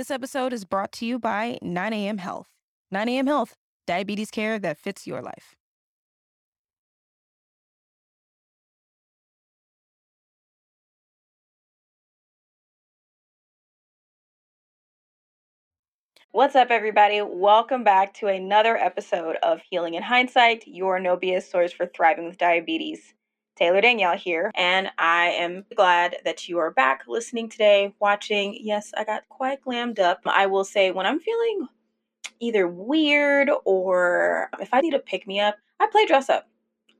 This 0.00 0.10
episode 0.10 0.54
is 0.54 0.64
brought 0.64 0.92
to 0.92 1.04
you 1.04 1.18
by 1.18 1.58
9am 1.62 2.20
Health. 2.20 2.48
9am 2.90 3.26
Health, 3.26 3.54
diabetes 3.86 4.30
care 4.30 4.58
that 4.58 4.78
fits 4.78 5.06
your 5.06 5.20
life. 5.20 5.56
What's 16.30 16.56
up, 16.56 16.70
everybody? 16.70 17.20
Welcome 17.20 17.84
back 17.84 18.14
to 18.14 18.28
another 18.28 18.78
episode 18.78 19.36
of 19.42 19.60
Healing 19.68 19.96
in 19.96 20.02
Hindsight, 20.02 20.66
your 20.66 20.98
no 20.98 21.18
BS 21.18 21.50
source 21.50 21.72
for 21.72 21.84
thriving 21.84 22.24
with 22.24 22.38
diabetes. 22.38 23.12
Taylor 23.56 23.80
Danielle 23.80 24.16
here, 24.16 24.50
and 24.54 24.90
I 24.96 25.26
am 25.28 25.64
glad 25.76 26.16
that 26.24 26.48
you 26.48 26.58
are 26.58 26.70
back 26.70 27.02
listening 27.06 27.48
today, 27.48 27.94
watching. 28.00 28.56
Yes, 28.58 28.92
I 28.96 29.04
got 29.04 29.28
quite 29.28 29.62
glammed 29.62 29.98
up. 29.98 30.20
I 30.24 30.46
will 30.46 30.64
say, 30.64 30.90
when 30.90 31.06
I'm 31.06 31.20
feeling 31.20 31.68
either 32.40 32.66
weird 32.66 33.50
or 33.64 34.48
if 34.60 34.72
I 34.72 34.80
need 34.80 34.92
to 34.92 34.98
pick 34.98 35.26
me 35.26 35.40
up, 35.40 35.56
I 35.78 35.88
play 35.88 36.06
dress 36.06 36.30
up. 36.30 36.48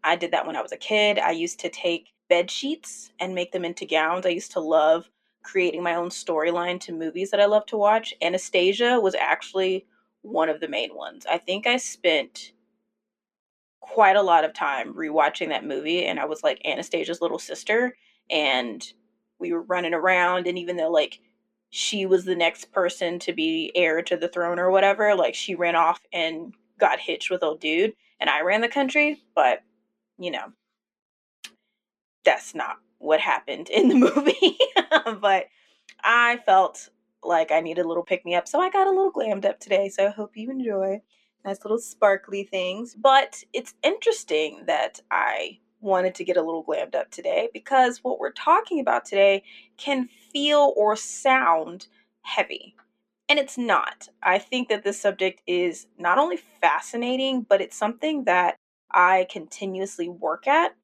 I 0.05 0.17
did 0.17 0.33
that 0.33 0.47
when 0.47 0.57
I 0.57 0.63
was 0.63 0.73
a 0.73 0.77
kid. 0.77 1.19
I 1.19 1.31
used 1.31 1.61
to 1.61 1.71
take 1.71 2.13
bed 2.29 2.51
sheets 2.51 3.11
and 3.21 3.35
make 3.35 3.53
them 3.53 3.65
into 3.65 3.87
gowns. 3.87 4.27
I 4.27 4.31
used 4.31 4.53
to 4.53 4.61
love 4.61 5.09
creating 5.43 5.83
my 5.83 5.95
own 5.95 6.11
storyline 6.11 6.79
to 6.81 6.93
movies 6.93 7.31
that 7.31 7.41
I 7.41 7.47
love 7.47 7.67
to 7.67 7.77
watch. 7.77 8.15
Anastasia 8.21 9.01
was 9.01 9.15
actually 9.15 9.87
one 10.23 10.49
of 10.51 10.61
the 10.61 10.69
main 10.69 10.95
ones. 10.95 11.27
I 11.31 11.39
think 11.39 11.67
I 11.67 11.79
spent 11.79 12.53
quite 13.81 14.17
a 14.17 14.23
lot 14.23 14.45
of 14.45 14.53
time 14.53 14.95
rewatching 14.95 15.49
that 15.49 15.65
movie 15.65 16.05
and 16.05 16.21
I 16.21 16.27
was 16.27 16.43
like 16.43 16.61
Anastasia's 16.65 17.21
little 17.21 17.39
sister 17.39 17.97
and 18.31 18.93
we 19.39 19.53
were 19.53 19.63
running 19.63 19.95
around 19.95 20.47
and 20.47 20.59
even 20.59 20.77
though 20.77 20.91
like 20.91 21.21
she 21.71 22.05
was 22.05 22.25
the 22.25 22.37
next 22.37 22.73
person 22.73 23.19
to 23.21 23.33
be 23.33 23.73
heir 23.75 24.03
to 24.03 24.17
the 24.17 24.29
throne 24.29 24.59
or 24.59 24.71
whatever, 24.71 25.15
like 25.15 25.35
she 25.35 25.55
ran 25.55 25.77
off 25.77 26.01
and 26.13 26.53
got 26.79 26.99
hitched 26.99 27.31
with 27.31 27.43
old 27.43 27.61
dude 27.61 27.95
and 28.19 28.29
I 28.29 28.43
ran 28.43 28.61
the 28.61 28.69
country, 28.69 29.23
but 29.35 29.63
you 30.19 30.31
know, 30.31 30.53
that's 32.25 32.55
not 32.55 32.77
what 32.99 33.21
happened 33.21 33.71
in 33.71 33.89
the 33.89 33.95
movie. 34.15 34.59
but 35.21 35.47
I 36.03 36.39
felt 36.45 36.89
like 37.23 37.51
I 37.51 37.61
needed 37.61 37.85
a 37.85 37.89
little 37.89 38.03
pick 38.03 38.25
me 38.25 38.35
up. 38.35 38.49
So 38.49 38.61
I 38.61 38.71
got 38.71 38.87
a 38.87 38.91
little 38.91 39.13
glammed 39.13 39.45
up 39.45 39.61
today. 39.61 39.89
So 39.89 40.07
I 40.07 40.11
hope 40.11 40.37
you 40.37 40.51
enjoy. 40.51 41.01
Nice 41.45 41.65
little 41.65 41.79
sparkly 41.79 42.45
things. 42.45 42.95
But 42.95 43.43
it's 43.53 43.75
interesting 43.83 44.65
that 44.67 45.01
I 45.11 45.59
wanted 45.81 46.15
to 46.17 46.25
get 46.25 46.37
a 46.37 46.43
little 46.43 46.65
glammed 46.65 46.95
up 46.95 47.11
today 47.11 47.49
because 47.55 48.05
what 48.05 48.19
we're 48.19 48.33
talking 48.33 48.81
about 48.81 49.05
today 49.05 49.43
can 49.79 50.09
feel 50.33 50.75
or 50.77 50.97
sound 50.97 51.87
heavy. 52.23 52.77
And 53.29 53.39
it's 53.39 53.57
not. 53.57 54.09
I 54.23 54.39
think 54.39 54.69
that 54.69 54.85
this 54.85 55.01
subject 55.01 55.41
is 55.47 55.87
not 55.99 56.19
only 56.19 56.37
fascinating, 56.37 57.43
but 57.49 57.61
it's 57.61 57.77
something 57.77 58.25
that 58.25 58.57
I 58.91 59.27
continuously 59.31 60.09
work 60.09 60.47
at, 60.49 60.75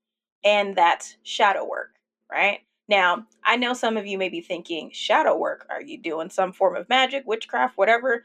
and 0.44 0.76
that's 0.76 1.16
shadow 1.24 1.68
work 1.68 1.96
right? 2.30 2.60
Now, 2.88 3.26
I 3.44 3.56
know 3.56 3.74
some 3.74 3.96
of 3.96 4.06
you 4.06 4.18
may 4.18 4.28
be 4.28 4.40
thinking, 4.40 4.90
shadow 4.92 5.36
work, 5.36 5.66
are 5.70 5.82
you 5.82 5.98
doing 5.98 6.30
some 6.30 6.52
form 6.52 6.76
of 6.76 6.88
magic, 6.88 7.24
witchcraft, 7.26 7.76
whatever? 7.76 8.24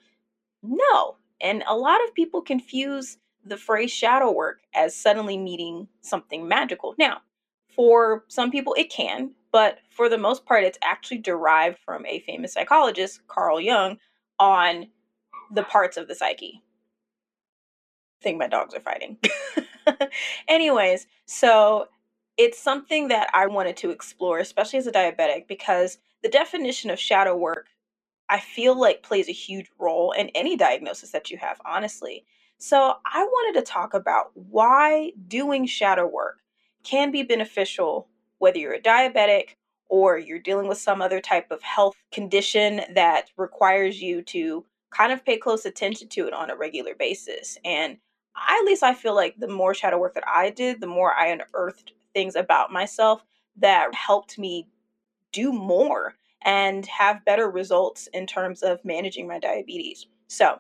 No. 0.64 1.18
And 1.42 1.64
a 1.68 1.76
lot 1.76 2.04
of 2.08 2.14
people 2.14 2.42
confuse 2.42 3.18
the 3.44 3.58
phrase 3.58 3.92
shadow 3.92 4.32
work 4.32 4.62
as 4.76 4.96
suddenly 4.96 5.38
meeting 5.38 5.88
something 6.02 6.48
magical. 6.48 6.94
Now, 6.98 7.22
for 7.76 8.26
some 8.28 8.52
people, 8.52 8.76
it 8.78 8.92
can, 8.92 9.32
but 9.52 9.80
for 9.90 10.10
the 10.10 10.18
most 10.18 10.46
part, 10.46 10.64
it's 10.64 10.78
actually 10.84 11.18
derived 11.18 11.80
from 11.80 12.06
a 12.06 12.20
famous 12.20 12.54
psychologist, 12.54 13.22
Carl 13.28 13.60
Jung, 13.60 13.98
on 14.40 14.88
the 15.52 15.64
parts 15.64 15.98
of 15.98 16.08
the 16.08 16.16
psyche. 16.16 16.62
I 18.22 18.24
think 18.24 18.38
my 18.38 18.48
dogs 18.48 18.76
are 18.76 18.80
fighting. 18.80 19.18
Anyways, 20.48 21.08
so 21.26 21.88
it's 22.38 22.60
something 22.60 23.08
that 23.08 23.30
I 23.34 23.48
wanted 23.48 23.78
to 23.78 23.90
explore, 23.90 24.40
especially 24.40 24.80
as 24.80 24.88
a 24.88 24.92
diabetic, 24.92 25.48
because 25.48 25.98
the 26.22 26.30
definition 26.30 26.90
of 26.90 27.00
shadow 27.00 27.36
work, 27.36 27.68
I 28.32 28.40
feel 28.40 28.80
like 28.80 29.04
plays 29.04 29.28
a 29.28 29.34
huge 29.34 29.70
role 29.78 30.14
in 30.14 30.30
any 30.30 30.56
diagnosis 30.56 31.12
that 31.12 31.30
you 31.30 31.38
have, 31.38 31.60
honestly. 31.66 32.26
So 32.58 32.96
I 33.06 33.24
wanted 33.26 33.60
to 33.60 33.66
talk 33.66 33.94
about 33.94 34.32
why 34.36 35.12
doing 35.28 35.66
shadow 35.66 36.08
work 36.08 36.40
can 36.84 37.12
be 37.12 37.24
beneficial, 37.24 38.08
whether 38.38 38.58
you're 38.58 38.74
a 38.74 38.82
diabetic 38.82 39.56
or 39.90 40.18
you're 40.18 40.40
dealing 40.40 40.70
with 40.70 40.78
some 40.78 41.02
other 41.02 41.20
type 41.20 41.52
of 41.52 41.62
health 41.62 41.96
condition 42.14 42.82
that 42.96 43.30
requires 43.36 44.02
you 44.02 44.22
to 44.22 44.66
kind 44.92 45.12
of 45.12 45.26
pay 45.26 45.38
close 45.38 45.66
attention 45.66 46.08
to 46.08 46.26
it 46.26 46.34
on 46.34 46.50
a 46.50 46.56
regular 46.56 46.96
basis. 46.96 47.58
And 47.66 47.98
I, 48.36 48.60
at 48.62 48.66
least 48.66 48.82
I 48.82 48.94
feel 48.94 49.14
like 49.14 49.36
the 49.38 49.50
more 49.50 49.74
shadow 49.74 49.98
work 49.98 50.14
that 50.14 50.28
I 50.28 50.52
did, 50.52 50.80
the 50.80 50.88
more 50.88 51.14
I 51.14 51.28
unearthed 51.28 51.92
things 52.14 52.38
about 52.38 52.72
myself 52.72 53.26
that 53.58 53.94
helped 53.94 54.40
me 54.40 54.70
do 55.34 55.52
more 55.52 56.16
and 56.44 56.86
have 56.86 57.26
better 57.26 57.50
results 57.50 58.08
in 58.14 58.28
terms 58.28 58.64
of 58.64 58.84
managing 58.84 59.28
my 59.28 59.40
diabetes. 59.40 60.08
So, 60.28 60.60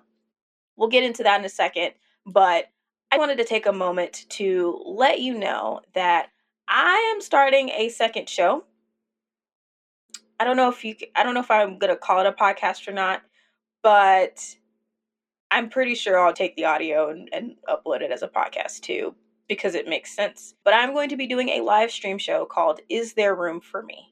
we'll 0.78 0.90
get 0.90 1.03
into 1.03 1.24
that 1.24 1.40
in 1.40 1.46
a 1.46 1.50
second, 1.50 1.92
but 2.25 2.66
I 3.12 3.18
wanted 3.18 3.38
to 3.38 3.44
take 3.44 3.66
a 3.66 3.74
moment 3.74 4.25
to 4.30 4.81
let 4.86 5.20
you 5.20 5.38
know 5.38 5.81
that 5.94 6.30
I 6.68 7.14
am 7.14 7.22
starting 7.22 7.70
a 7.70 7.90
second 7.90 8.30
show. 8.30 8.64
I 10.40 10.46
don't 10.46 10.58
know 10.58 10.70
if 10.70 10.84
you 10.86 10.96
I 11.16 11.24
don't 11.24 11.34
know 11.34 11.41
if 11.41 11.52
I'm 11.52 11.78
going 11.78 11.94
to 11.94 11.97
call 11.97 12.22
it 12.22 12.25
a 12.25 12.31
podcast 12.31 12.88
or 12.88 12.94
not, 12.94 13.22
but 13.84 14.56
I'm 15.52 15.70
pretty 15.70 15.96
sure 15.96 16.18
I'll 16.18 16.34
take 16.34 16.56
the 16.56 16.66
audio 16.66 17.09
and, 17.09 17.30
and 17.34 17.56
upload 17.70 18.02
it 18.02 18.12
as 18.12 18.24
a 18.24 18.28
podcast 18.28 18.80
too 18.80 19.14
because 19.50 19.75
it 19.75 19.88
makes 19.88 20.16
sense. 20.16 20.56
But 20.64 20.74
I'm 20.74 20.94
going 20.94 21.09
to 21.09 21.18
be 21.18 21.28
doing 21.28 21.50
a 21.50 21.62
live 21.62 21.91
stream 21.91 22.18
show 22.18 22.46
called 22.46 22.80
Is 22.88 23.14
There 23.14 23.36
Room 23.36 23.59
for 23.59 23.84
Me? 23.84 24.11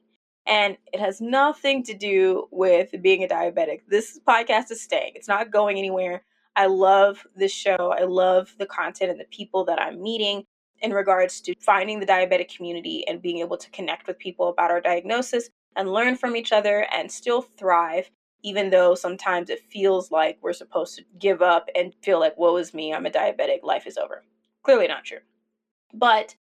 And 0.50 0.76
it 0.92 0.98
has 0.98 1.20
nothing 1.20 1.84
to 1.84 1.94
do 1.94 2.48
with 2.50 2.90
being 3.00 3.22
a 3.22 3.28
diabetic. 3.28 3.82
This 3.88 4.18
podcast 4.28 4.72
is 4.72 4.82
staying, 4.82 5.12
it's 5.14 5.28
not 5.28 5.52
going 5.52 5.78
anywhere. 5.78 6.24
I 6.56 6.66
love 6.66 7.24
this 7.36 7.52
show. 7.52 7.94
I 7.96 8.02
love 8.02 8.52
the 8.58 8.66
content 8.66 9.12
and 9.12 9.20
the 9.20 9.24
people 9.30 9.64
that 9.66 9.80
I'm 9.80 10.02
meeting 10.02 10.44
in 10.82 10.92
regards 10.92 11.40
to 11.42 11.54
finding 11.60 12.00
the 12.00 12.06
diabetic 12.06 12.54
community 12.54 13.06
and 13.06 13.22
being 13.22 13.38
able 13.38 13.56
to 13.56 13.70
connect 13.70 14.08
with 14.08 14.18
people 14.18 14.48
about 14.48 14.72
our 14.72 14.80
diagnosis 14.80 15.48
and 15.76 15.92
learn 15.92 16.16
from 16.16 16.34
each 16.34 16.50
other 16.50 16.86
and 16.92 17.10
still 17.10 17.42
thrive, 17.42 18.10
even 18.42 18.70
though 18.70 18.96
sometimes 18.96 19.50
it 19.50 19.60
feels 19.70 20.10
like 20.10 20.38
we're 20.42 20.52
supposed 20.52 20.96
to 20.96 21.04
give 21.18 21.42
up 21.42 21.68
and 21.76 21.94
feel 22.02 22.18
like, 22.18 22.36
woe 22.36 22.56
is 22.56 22.74
me, 22.74 22.92
I'm 22.92 23.06
a 23.06 23.10
diabetic, 23.10 23.62
life 23.62 23.86
is 23.86 23.96
over. 23.96 24.24
Clearly 24.64 24.88
not 24.88 25.04
true. 25.04 25.20
But 25.94 26.34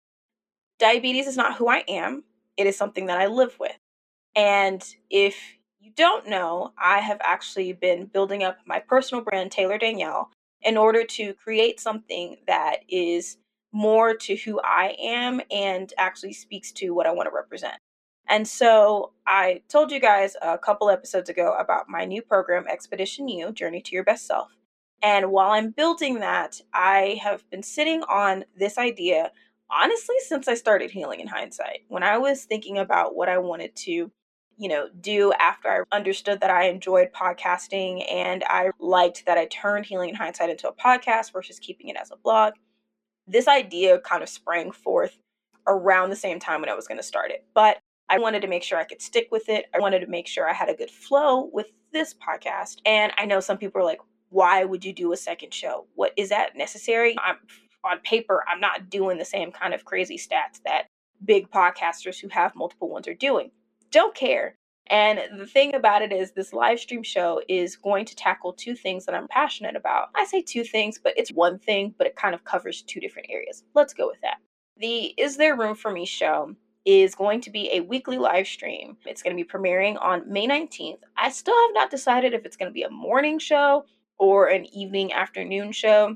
diabetes 0.79 1.28
is 1.28 1.35
not 1.35 1.57
who 1.57 1.67
I 1.67 1.84
am, 1.90 2.23
it 2.56 2.67
is 2.67 2.78
something 2.78 3.07
that 3.07 3.19
I 3.19 3.28
live 3.28 3.59
with. 3.59 3.78
And 4.37 4.85
if 5.09 5.35
you 5.79 5.91
don't 5.95 6.29
know, 6.29 6.71
I 6.77 6.99
have 6.99 7.17
actually 7.21 7.73
been 7.73 8.05
building 8.05 8.43
up 8.43 8.59
my 8.67 8.79
personal 8.79 9.23
brand, 9.23 9.51
Taylor 9.51 9.79
Danielle, 9.79 10.29
in 10.61 10.77
order 10.77 11.03
to 11.03 11.33
create 11.33 11.79
something 11.79 12.37
that 12.45 12.77
is 12.87 13.37
more 13.71 14.13
to 14.13 14.35
who 14.35 14.61
I 14.63 14.95
am 14.99 15.41
and 15.49 15.91
actually 15.97 16.33
speaks 16.33 16.71
to 16.73 16.91
what 16.91 17.07
I 17.07 17.11
want 17.11 17.27
to 17.27 17.35
represent. 17.35 17.77
And 18.29 18.47
so 18.47 19.13
I 19.25 19.63
told 19.69 19.91
you 19.91 19.99
guys 19.99 20.35
a 20.41 20.57
couple 20.57 20.89
episodes 20.91 21.29
ago 21.29 21.55
about 21.57 21.89
my 21.89 22.05
new 22.05 22.21
program, 22.21 22.67
Expedition 22.67 23.27
You 23.27 23.51
Journey 23.51 23.81
to 23.81 23.95
Your 23.95 24.03
Best 24.03 24.27
Self. 24.27 24.49
And 25.01 25.31
while 25.31 25.51
I'm 25.51 25.71
building 25.71 26.19
that, 26.19 26.61
I 26.73 27.19
have 27.23 27.49
been 27.49 27.63
sitting 27.63 28.03
on 28.03 28.45
this 28.55 28.77
idea 28.77 29.31
honestly 29.69 30.15
since 30.27 30.47
I 30.47 30.53
started 30.55 30.91
healing 30.91 31.21
in 31.21 31.27
hindsight. 31.27 31.81
When 31.87 32.03
I 32.03 32.17
was 32.17 32.45
thinking 32.45 32.77
about 32.77 33.15
what 33.15 33.29
I 33.29 33.37
wanted 33.37 33.75
to, 33.77 34.11
you 34.57 34.68
know, 34.68 34.90
do 35.00 35.31
after 35.34 35.69
I 35.69 35.95
understood 35.95 36.41
that 36.41 36.50
I 36.50 36.68
enjoyed 36.68 37.09
podcasting 37.13 38.03
and 38.12 38.44
I 38.47 38.72
liked 38.79 39.26
that 39.26 39.37
I 39.37 39.46
turned 39.46 39.85
healing 39.85 40.09
in 40.09 40.16
hindsight 40.16 40.49
into 40.49 40.67
a 40.67 40.73
podcast 40.73 41.31
versus 41.31 41.59
keeping 41.59 41.90
it 41.90 41.97
as 41.97 42.11
a 42.11 42.17
blog, 42.17 42.53
this 43.28 43.47
idea 43.47 43.99
kind 43.99 44.23
of 44.23 44.29
sprang 44.29 44.72
forth 44.72 45.17
around 45.67 46.09
the 46.09 46.16
same 46.16 46.40
time 46.40 46.61
when 46.61 46.70
I 46.70 46.76
was 46.76 46.87
going 46.87 46.97
to 46.97 47.03
start 47.03 47.31
it. 47.31 47.46
But 47.53 47.78
I 48.09 48.20
wanted 48.20 48.41
to 48.41 48.47
make 48.47 48.64
sure 48.64 48.79
I 48.79 48.85
could 48.85 49.02
stick 49.02 49.28
with 49.31 49.49
it. 49.49 49.66
I 49.76 49.79
wanted 49.79 49.99
to 49.99 50.08
make 50.08 50.28
sure 50.28 50.49
I 50.49 50.53
had 50.53 50.70
a 50.70 50.73
good 50.73 50.90
flow 50.90 51.49
with 51.52 51.67
this 51.91 52.16
podcast. 52.16 52.78
And 52.85 53.11
I 53.17 53.26
know 53.26 53.40
some 53.40 53.58
people 53.58 53.81
are 53.81 53.85
like, 53.85 53.99
why 54.29 54.64
would 54.64 54.84
you 54.84 54.93
do 54.93 55.14
a 55.14 55.17
second 55.17 55.53
show? 55.53 55.85
What 55.96 56.14
is 56.17 56.29
that 56.29 56.55
necessary? 56.55 57.16
I'm 57.23 57.37
on 57.84 57.99
paper, 57.99 58.43
I'm 58.47 58.59
not 58.59 58.90
doing 58.90 59.17
the 59.17 59.26
same 59.26 59.52
kind 59.52 59.73
of 59.73 59.85
crazy 59.85 60.17
stats 60.17 60.61
that 60.66 60.87
big 61.23 61.49
podcasters 61.52 62.20
who 62.20 62.28
have 62.29 62.55
multiple 62.55 62.90
ones 62.90 63.08
are 63.08 63.14
doing. 63.14 63.52
Don't 63.91 64.14
care. 64.16 64.56
And 64.89 65.19
the 65.39 65.45
thing 65.45 65.75
about 65.75 66.01
it 66.01 66.11
is, 66.11 66.31
this 66.31 66.53
live 66.53 66.79
stream 66.79 67.03
show 67.03 67.41
is 67.49 67.75
going 67.75 68.05
to 68.05 68.16
tackle 68.16 68.53
two 68.53 68.75
things 68.75 69.05
that 69.05 69.16
I'm 69.16 69.28
passionate 69.28 69.75
about. 69.75 70.09
I 70.16 70.25
say 70.25 70.41
two 70.41 70.63
things, 70.63 70.99
but 71.01 71.13
it's 71.17 71.31
one 71.31 71.59
thing, 71.59 71.93
but 71.97 72.07
it 72.07 72.16
kind 72.16 72.34
of 72.34 72.45
covers 72.45 72.81
two 72.84 72.99
different 72.99 73.28
areas. 73.29 73.63
Let's 73.73 73.93
go 73.93 74.07
with 74.07 74.22
that. 74.22 74.37
The 74.78 75.13
Is 75.17 75.37
There 75.37 75.55
Room 75.55 75.75
for 75.75 75.91
Me 75.91 76.05
show 76.05 76.55
is 76.85 77.16
going 77.16 77.41
to 77.41 77.49
be 77.49 77.69
a 77.73 77.81
weekly 77.81 78.17
live 78.17 78.47
stream. 78.47 78.95
It's 79.05 79.22
going 79.22 79.35
to 79.35 79.43
be 79.43 79.49
premiering 79.49 80.01
on 80.01 80.31
May 80.31 80.47
19th. 80.47 80.99
I 81.17 81.29
still 81.31 81.55
have 81.67 81.73
not 81.73 81.91
decided 81.91 82.33
if 82.33 82.45
it's 82.45 82.55
going 82.55 82.69
to 82.69 82.73
be 82.73 82.83
a 82.83 82.90
morning 82.90 83.40
show 83.40 83.85
or 84.17 84.47
an 84.47 84.66
evening 84.73 85.11
afternoon 85.11 85.73
show. 85.73 86.16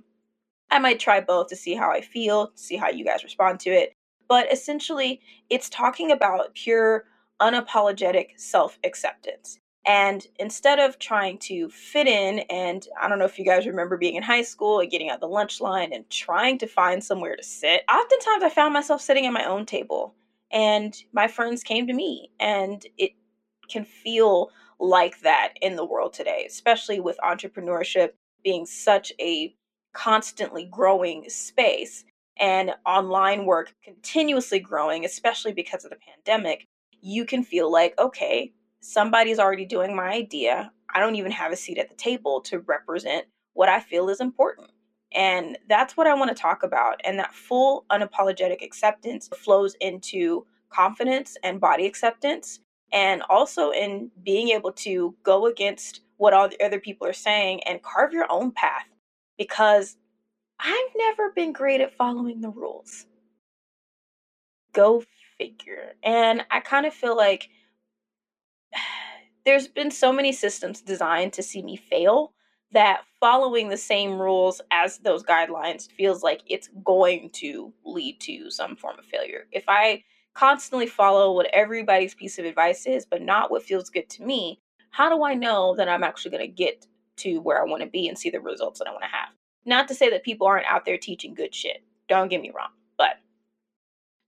I 0.70 0.80
might 0.80 1.02
try 1.02 1.20
both 1.20 1.48
to 1.48 1.58
see 1.58 1.76
how 1.76 1.92
I 1.92 2.00
feel, 2.00 2.52
see 2.56 2.78
how 2.78 2.90
you 2.90 3.04
guys 3.04 3.26
respond 3.26 3.60
to 3.62 3.70
it. 3.72 3.94
But 4.30 4.52
essentially, 4.54 5.20
it's 5.50 5.70
talking 5.70 6.12
about 6.12 6.54
pure, 6.54 7.04
unapologetic 7.42 8.40
self 8.40 8.80
acceptance. 8.84 9.60
And 9.86 10.26
instead 10.38 10.80
of 10.80 11.00
trying 11.00 11.40
to 11.40 11.68
fit 11.70 12.08
in, 12.08 12.40
and 12.52 12.88
I 13.02 13.10
don't 13.10 13.18
know 13.18 13.26
if 13.26 13.40
you 13.40 13.46
guys 13.46 13.66
remember 13.66 13.98
being 13.98 14.16
in 14.16 14.24
high 14.24 14.44
school 14.44 14.80
and 14.80 14.92
getting 14.92 15.10
out 15.10 15.20
the 15.20 15.28
lunch 15.28 15.60
line 15.60 15.92
and 15.92 16.08
trying 16.10 16.60
to 16.60 16.68
find 16.68 17.04
somewhere 17.04 17.36
to 17.36 17.44
sit, 17.44 17.82
oftentimes 17.92 18.44
I 18.44 18.50
found 18.50 18.74
myself 18.74 19.02
sitting 19.02 19.26
at 19.26 19.34
my 19.34 19.44
own 19.46 19.66
table 19.66 20.14
and 20.52 20.96
my 21.14 21.28
friends 21.28 21.64
came 21.64 21.88
to 21.88 21.94
me. 21.94 22.30
And 22.40 22.86
it 22.98 23.14
can 23.70 23.86
feel 23.86 24.52
like 24.80 25.20
that 25.22 25.54
in 25.62 25.76
the 25.76 25.86
world 25.86 26.14
today, 26.14 26.46
especially 26.48 27.00
with 27.00 27.18
entrepreneurship 27.24 28.12
being 28.44 28.66
such 28.68 29.12
a 29.20 29.56
constantly 29.94 30.66
growing 30.66 31.28
space 31.30 32.06
and 32.38 32.72
online 32.86 33.46
work 33.46 33.74
continuously 33.84 34.60
growing, 34.60 35.06
especially 35.06 35.54
because 35.54 35.86
of 35.86 35.92
the 35.92 35.98
pandemic. 35.98 36.68
You 37.02 37.26
can 37.26 37.44
feel 37.44 37.72
like, 37.72 37.98
okay, 38.00 38.54
somebody's 38.80 39.40
already 39.40 39.66
doing 39.66 39.96
my 39.96 40.10
idea. 40.10 40.72
I 40.94 41.00
don't 41.00 41.16
even 41.16 41.32
have 41.32 41.52
a 41.52 41.56
seat 41.56 41.78
at 41.78 41.90
the 41.90 41.96
table 41.96 42.42
to 42.42 42.60
represent 42.60 43.26
what 43.54 43.70
I 43.70 43.80
feel 43.80 44.10
is 44.10 44.22
important. 44.22 44.72
And 45.14 45.58
that's 45.68 45.98
what 45.98 46.08
I 46.08 46.14
want 46.14 46.30
to 46.30 46.42
talk 46.42 46.64
about. 46.64 47.02
And 47.04 47.20
that 47.20 47.34
full 47.34 47.86
unapologetic 47.92 48.64
acceptance 48.64 49.28
flows 49.36 49.76
into 49.82 50.46
confidence 50.70 51.36
and 51.44 51.60
body 51.60 51.86
acceptance, 51.86 52.62
and 52.94 53.22
also 53.30 53.72
in 53.72 54.10
being 54.24 54.50
able 54.50 54.72
to 54.72 55.16
go 55.24 55.48
against 55.48 56.02
what 56.18 56.34
all 56.34 56.48
the 56.48 56.64
other 56.64 56.80
people 56.80 57.06
are 57.08 57.14
saying 57.14 57.62
and 57.64 57.84
carve 57.84 58.14
your 58.14 58.26
own 58.30 58.52
path. 58.52 58.86
Because 59.38 59.98
I've 60.60 60.96
never 60.96 61.32
been 61.32 61.52
great 61.52 61.82
at 61.82 61.96
following 61.98 62.42
the 62.42 62.50
rules. 62.50 63.06
Go 64.74 65.04
figure. 65.42 65.94
And 66.04 66.46
I 66.52 66.60
kind 66.60 66.86
of 66.86 66.94
feel 66.94 67.18
like 67.18 67.50
there's 69.46 69.68
been 69.68 69.92
so 69.92 70.14
many 70.14 70.32
systems 70.32 70.82
designed 70.82 71.34
to 71.34 71.44
see 71.44 71.64
me 71.64 71.78
fail 71.78 72.34
that 72.74 73.02
following 73.20 73.70
the 73.70 73.78
same 73.78 74.20
rules 74.20 74.62
as 74.72 75.00
those 75.00 75.24
guidelines 75.24 75.92
feels 75.92 76.24
like 76.24 76.42
it's 76.48 76.70
going 76.86 77.30
to 77.34 77.74
lead 77.84 78.20
to 78.22 78.50
some 78.50 78.76
form 78.76 78.98
of 78.98 79.06
failure. 79.06 79.46
If 79.52 79.66
I 79.68 80.04
constantly 80.34 80.88
follow 80.88 81.34
what 81.34 81.50
everybody's 81.54 82.16
piece 82.16 82.40
of 82.40 82.46
advice 82.46 82.86
is, 82.86 83.06
but 83.06 83.22
not 83.22 83.52
what 83.52 83.64
feels 83.64 83.90
good 83.90 84.10
to 84.12 84.24
me, 84.24 84.62
how 84.92 85.10
do 85.10 85.24
I 85.24 85.34
know 85.34 85.76
that 85.76 85.90
I'm 85.90 86.04
actually 86.04 86.32
going 86.32 86.48
to 86.48 86.54
get 86.54 86.86
to 87.18 87.40
where 87.40 87.62
I 87.62 87.66
want 87.66 87.82
to 87.82 87.90
be 87.90 88.08
and 88.08 88.18
see 88.18 88.30
the 88.30 88.40
results 88.40 88.80
that 88.80 88.88
I 88.88 88.92
want 88.92 89.04
to 89.04 89.10
have? 89.10 89.30
Not 89.66 89.88
to 89.90 89.96
say 89.96 90.10
that 90.12 90.24
people 90.24 90.48
aren't 90.48 90.66
out 90.66 90.86
there 90.86 90.98
teaching 90.98 91.34
good 91.34 91.54
shit. 91.54 91.84
Don't 92.08 92.30
get 92.30 92.42
me 92.42 92.52
wrong. 92.56 92.70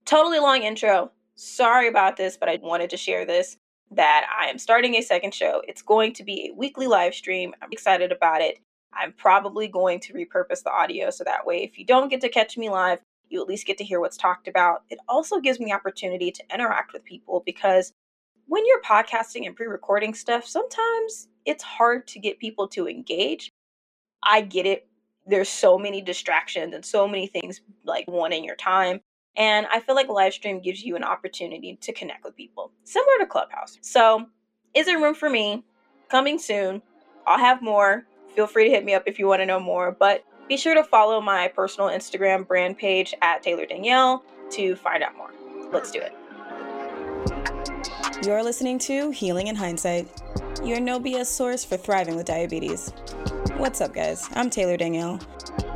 Totally 0.04 0.38
long 0.38 0.62
intro. 0.62 1.10
Sorry 1.34 1.88
about 1.88 2.16
this, 2.16 2.36
but 2.36 2.48
I 2.48 2.58
wanted 2.62 2.90
to 2.90 2.96
share 2.96 3.24
this 3.24 3.56
that 3.90 4.26
I 4.38 4.48
am 4.48 4.58
starting 4.58 4.94
a 4.94 5.02
second 5.02 5.34
show. 5.34 5.62
It's 5.66 5.82
going 5.82 6.12
to 6.14 6.24
be 6.24 6.48
a 6.50 6.54
weekly 6.54 6.86
live 6.86 7.14
stream. 7.14 7.54
I'm 7.62 7.72
excited 7.72 8.12
about 8.12 8.40
it. 8.40 8.58
I'm 8.92 9.12
probably 9.12 9.68
going 9.68 10.00
to 10.00 10.12
repurpose 10.12 10.62
the 10.62 10.72
audio 10.72 11.10
so 11.10 11.24
that 11.24 11.46
way, 11.46 11.62
if 11.62 11.78
you 11.78 11.84
don't 11.84 12.08
get 12.08 12.20
to 12.22 12.28
catch 12.28 12.56
me 12.56 12.70
live, 12.70 13.00
you 13.28 13.40
at 13.40 13.48
least 13.48 13.66
get 13.66 13.78
to 13.78 13.84
hear 13.84 14.00
what's 14.00 14.16
talked 14.16 14.46
about. 14.46 14.82
It 14.90 14.98
also 15.08 15.40
gives 15.40 15.58
me 15.58 15.72
opportunity 15.72 16.30
to 16.30 16.44
interact 16.52 16.92
with 16.92 17.04
people 17.04 17.42
because 17.44 17.92
when 18.46 18.64
you're 18.66 18.82
podcasting 18.82 19.46
and 19.46 19.56
pre 19.56 19.66
recording 19.66 20.14
stuff, 20.14 20.46
sometimes 20.46 21.28
it's 21.44 21.64
hard 21.64 22.06
to 22.08 22.18
get 22.18 22.38
people 22.38 22.68
to 22.68 22.88
engage. 22.88 23.50
I 24.22 24.42
get 24.42 24.66
it. 24.66 24.86
There's 25.26 25.48
so 25.48 25.78
many 25.78 26.02
distractions 26.02 26.74
and 26.74 26.84
so 26.84 27.08
many 27.08 27.26
things 27.26 27.62
like 27.84 28.06
wanting 28.06 28.44
your 28.44 28.56
time. 28.56 29.00
And 29.36 29.66
I 29.66 29.80
feel 29.80 29.94
like 29.94 30.08
live 30.08 30.32
stream 30.32 30.60
gives 30.60 30.82
you 30.84 30.96
an 30.96 31.04
opportunity 31.04 31.76
to 31.80 31.92
connect 31.92 32.24
with 32.24 32.36
people, 32.36 32.70
similar 32.84 33.18
to 33.18 33.26
Clubhouse. 33.26 33.78
So, 33.80 34.26
is 34.74 34.86
there 34.86 35.00
room 35.00 35.14
for 35.14 35.28
me? 35.30 35.64
Coming 36.08 36.38
soon. 36.38 36.82
I'll 37.26 37.38
have 37.38 37.62
more. 37.62 38.06
Feel 38.34 38.46
free 38.46 38.64
to 38.64 38.70
hit 38.70 38.84
me 38.84 38.94
up 38.94 39.04
if 39.06 39.18
you 39.18 39.26
want 39.26 39.40
to 39.40 39.46
know 39.46 39.60
more. 39.60 39.92
But 39.92 40.24
be 40.48 40.56
sure 40.56 40.74
to 40.74 40.84
follow 40.84 41.20
my 41.20 41.48
personal 41.48 41.88
Instagram 41.88 42.46
brand 42.46 42.78
page 42.78 43.14
at 43.22 43.42
Taylor 43.42 43.66
Danielle 43.66 44.22
to 44.52 44.76
find 44.76 45.02
out 45.02 45.16
more. 45.16 45.30
Let's 45.72 45.90
do 45.90 46.00
it. 46.00 46.14
You're 48.24 48.42
listening 48.42 48.78
to 48.78 49.10
Healing 49.10 49.48
in 49.48 49.56
Hindsight, 49.56 50.08
your 50.64 50.80
no 50.80 50.98
BS 50.98 51.26
source 51.26 51.62
for 51.62 51.76
thriving 51.76 52.16
with 52.16 52.24
diabetes. 52.24 52.88
What's 53.58 53.82
up, 53.82 53.92
guys? 53.92 54.26
I'm 54.32 54.48
Taylor 54.48 54.78
Danielle, 54.78 55.20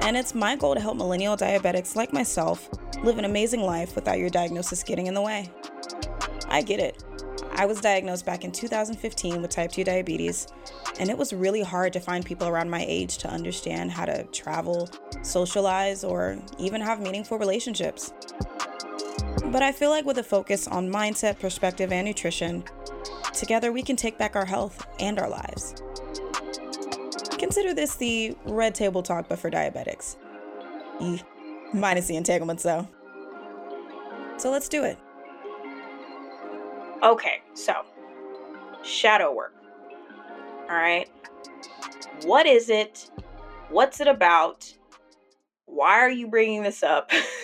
and 0.00 0.16
it's 0.16 0.34
my 0.34 0.56
goal 0.56 0.74
to 0.74 0.80
help 0.80 0.96
millennial 0.96 1.36
diabetics 1.36 1.94
like 1.94 2.10
myself 2.10 2.70
live 3.04 3.18
an 3.18 3.26
amazing 3.26 3.60
life 3.60 3.94
without 3.94 4.18
your 4.18 4.30
diagnosis 4.30 4.82
getting 4.82 5.08
in 5.08 5.12
the 5.12 5.20
way. 5.20 5.50
I 6.48 6.62
get 6.62 6.80
it. 6.80 7.04
I 7.52 7.66
was 7.66 7.82
diagnosed 7.82 8.24
back 8.24 8.44
in 8.44 8.52
2015 8.52 9.42
with 9.42 9.50
type 9.50 9.70
2 9.70 9.84
diabetes, 9.84 10.46
and 10.98 11.10
it 11.10 11.18
was 11.18 11.34
really 11.34 11.62
hard 11.62 11.92
to 11.92 12.00
find 12.00 12.24
people 12.24 12.48
around 12.48 12.70
my 12.70 12.82
age 12.88 13.18
to 13.18 13.28
understand 13.28 13.90
how 13.90 14.06
to 14.06 14.24
travel, 14.24 14.88
socialize, 15.20 16.02
or 16.02 16.38
even 16.58 16.80
have 16.80 16.98
meaningful 16.98 17.36
relationships. 17.36 18.14
But 19.44 19.62
I 19.62 19.72
feel 19.72 19.90
like 19.90 20.04
with 20.04 20.18
a 20.18 20.22
focus 20.22 20.66
on 20.68 20.90
mindset, 20.90 21.38
perspective, 21.38 21.92
and 21.92 22.06
nutrition, 22.06 22.64
together 23.32 23.72
we 23.72 23.82
can 23.82 23.96
take 23.96 24.18
back 24.18 24.36
our 24.36 24.44
health 24.44 24.86
and 24.98 25.18
our 25.18 25.28
lives. 25.28 25.74
Consider 27.38 27.72
this 27.72 27.94
the 27.96 28.36
red 28.44 28.74
table 28.74 29.02
talk, 29.02 29.28
but 29.28 29.38
for 29.38 29.50
diabetics. 29.50 30.16
E- 31.00 31.22
minus 31.72 32.06
the 32.06 32.16
entanglements, 32.16 32.62
though. 32.62 32.88
So 34.36 34.50
let's 34.50 34.68
do 34.68 34.84
it. 34.84 34.98
Okay, 37.02 37.42
so 37.54 37.72
shadow 38.82 39.32
work. 39.32 39.54
All 40.68 40.76
right. 40.76 41.08
What 42.24 42.46
is 42.46 42.68
it? 42.70 43.10
What's 43.70 44.00
it 44.00 44.08
about? 44.08 44.74
Why 45.66 46.00
are 46.00 46.10
you 46.10 46.26
bringing 46.26 46.62
this 46.62 46.82
up? 46.82 47.10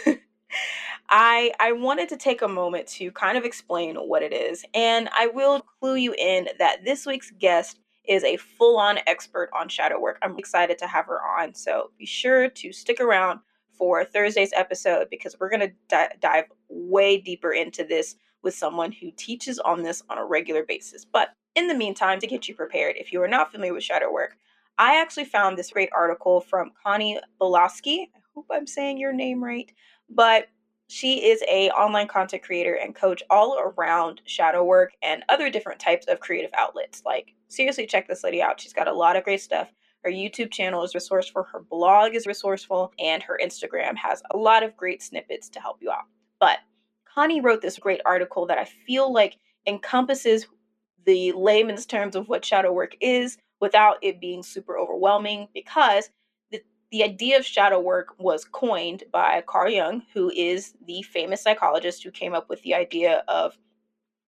I 1.16 1.52
I 1.60 1.70
wanted 1.70 2.08
to 2.08 2.16
take 2.16 2.42
a 2.42 2.48
moment 2.48 2.88
to 2.88 3.12
kind 3.12 3.38
of 3.38 3.44
explain 3.44 3.94
what 3.94 4.24
it 4.24 4.32
is, 4.32 4.64
and 4.74 5.08
I 5.16 5.28
will 5.28 5.60
clue 5.60 5.94
you 5.94 6.12
in 6.18 6.48
that 6.58 6.84
this 6.84 7.06
week's 7.06 7.30
guest 7.38 7.78
is 8.08 8.24
a 8.24 8.36
full-on 8.36 8.98
expert 9.06 9.48
on 9.56 9.68
shadow 9.68 10.00
work. 10.00 10.18
I'm 10.22 10.36
excited 10.38 10.76
to 10.78 10.88
have 10.88 11.06
her 11.06 11.20
on, 11.38 11.54
so 11.54 11.92
be 11.96 12.04
sure 12.04 12.48
to 12.48 12.72
stick 12.72 12.98
around 12.98 13.38
for 13.78 14.04
Thursday's 14.04 14.52
episode 14.54 15.06
because 15.08 15.36
we're 15.38 15.50
going 15.50 15.60
to 15.60 15.72
di- 15.88 16.16
dive 16.20 16.46
way 16.68 17.18
deeper 17.18 17.52
into 17.52 17.84
this 17.84 18.16
with 18.42 18.56
someone 18.56 18.90
who 18.90 19.12
teaches 19.16 19.60
on 19.60 19.84
this 19.84 20.02
on 20.10 20.18
a 20.18 20.26
regular 20.26 20.64
basis. 20.64 21.04
But 21.04 21.28
in 21.54 21.68
the 21.68 21.76
meantime, 21.76 22.18
to 22.18 22.26
get 22.26 22.48
you 22.48 22.56
prepared, 22.56 22.96
if 22.98 23.12
you 23.12 23.22
are 23.22 23.28
not 23.28 23.52
familiar 23.52 23.72
with 23.72 23.84
shadow 23.84 24.12
work, 24.12 24.36
I 24.78 25.00
actually 25.00 25.26
found 25.26 25.56
this 25.56 25.70
great 25.70 25.90
article 25.94 26.40
from 26.40 26.72
Connie 26.84 27.20
Boloski. 27.40 28.08
I 28.16 28.18
hope 28.34 28.46
I'm 28.50 28.66
saying 28.66 28.98
your 28.98 29.12
name 29.12 29.42
right, 29.42 29.72
but 30.10 30.48
she 30.88 31.26
is 31.26 31.42
a 31.48 31.70
online 31.70 32.08
content 32.08 32.42
creator 32.42 32.74
and 32.74 32.94
coach 32.94 33.22
all 33.30 33.58
around 33.58 34.20
shadow 34.26 34.64
work 34.64 34.92
and 35.02 35.24
other 35.28 35.50
different 35.50 35.80
types 35.80 36.06
of 36.06 36.20
creative 36.20 36.50
outlets. 36.56 37.02
Like 37.04 37.34
seriously 37.48 37.86
check 37.86 38.06
this 38.06 38.24
lady 38.24 38.42
out. 38.42 38.60
She's 38.60 38.72
got 38.72 38.88
a 38.88 38.92
lot 38.92 39.16
of 39.16 39.24
great 39.24 39.40
stuff. 39.40 39.72
Her 40.04 40.10
YouTube 40.10 40.52
channel 40.52 40.82
is 40.82 40.94
resourceful, 40.94 41.44
her 41.44 41.60
blog 41.60 42.14
is 42.14 42.26
resourceful, 42.26 42.92
and 42.98 43.22
her 43.22 43.38
Instagram 43.42 43.96
has 43.96 44.22
a 44.32 44.36
lot 44.36 44.62
of 44.62 44.76
great 44.76 45.02
snippets 45.02 45.48
to 45.50 45.60
help 45.60 45.78
you 45.80 45.90
out. 45.90 46.04
But 46.38 46.58
Connie 47.06 47.40
wrote 47.40 47.62
this 47.62 47.78
great 47.78 48.02
article 48.04 48.44
that 48.46 48.58
I 48.58 48.66
feel 48.66 49.10
like 49.10 49.38
encompasses 49.66 50.46
the 51.06 51.32
layman's 51.32 51.86
terms 51.86 52.16
of 52.16 52.28
what 52.28 52.44
shadow 52.44 52.72
work 52.72 52.96
is 53.00 53.38
without 53.60 53.96
it 54.02 54.20
being 54.20 54.42
super 54.42 54.76
overwhelming 54.78 55.48
because 55.54 56.10
the, 56.94 57.04
idea 57.04 57.36
of 57.36 57.44
shadow 57.44 57.80
work 57.80 58.14
was 58.18 58.44
coined 58.44 59.02
by 59.12 59.42
Carl 59.46 59.70
Jung, 59.70 60.02
who 60.12 60.30
is 60.30 60.74
the 60.86 61.02
famous 61.02 61.42
psychologist 61.42 62.04
who 62.04 62.12
came 62.12 62.34
up 62.34 62.48
with 62.48 62.62
the 62.62 62.74
idea 62.74 63.24
of 63.26 63.58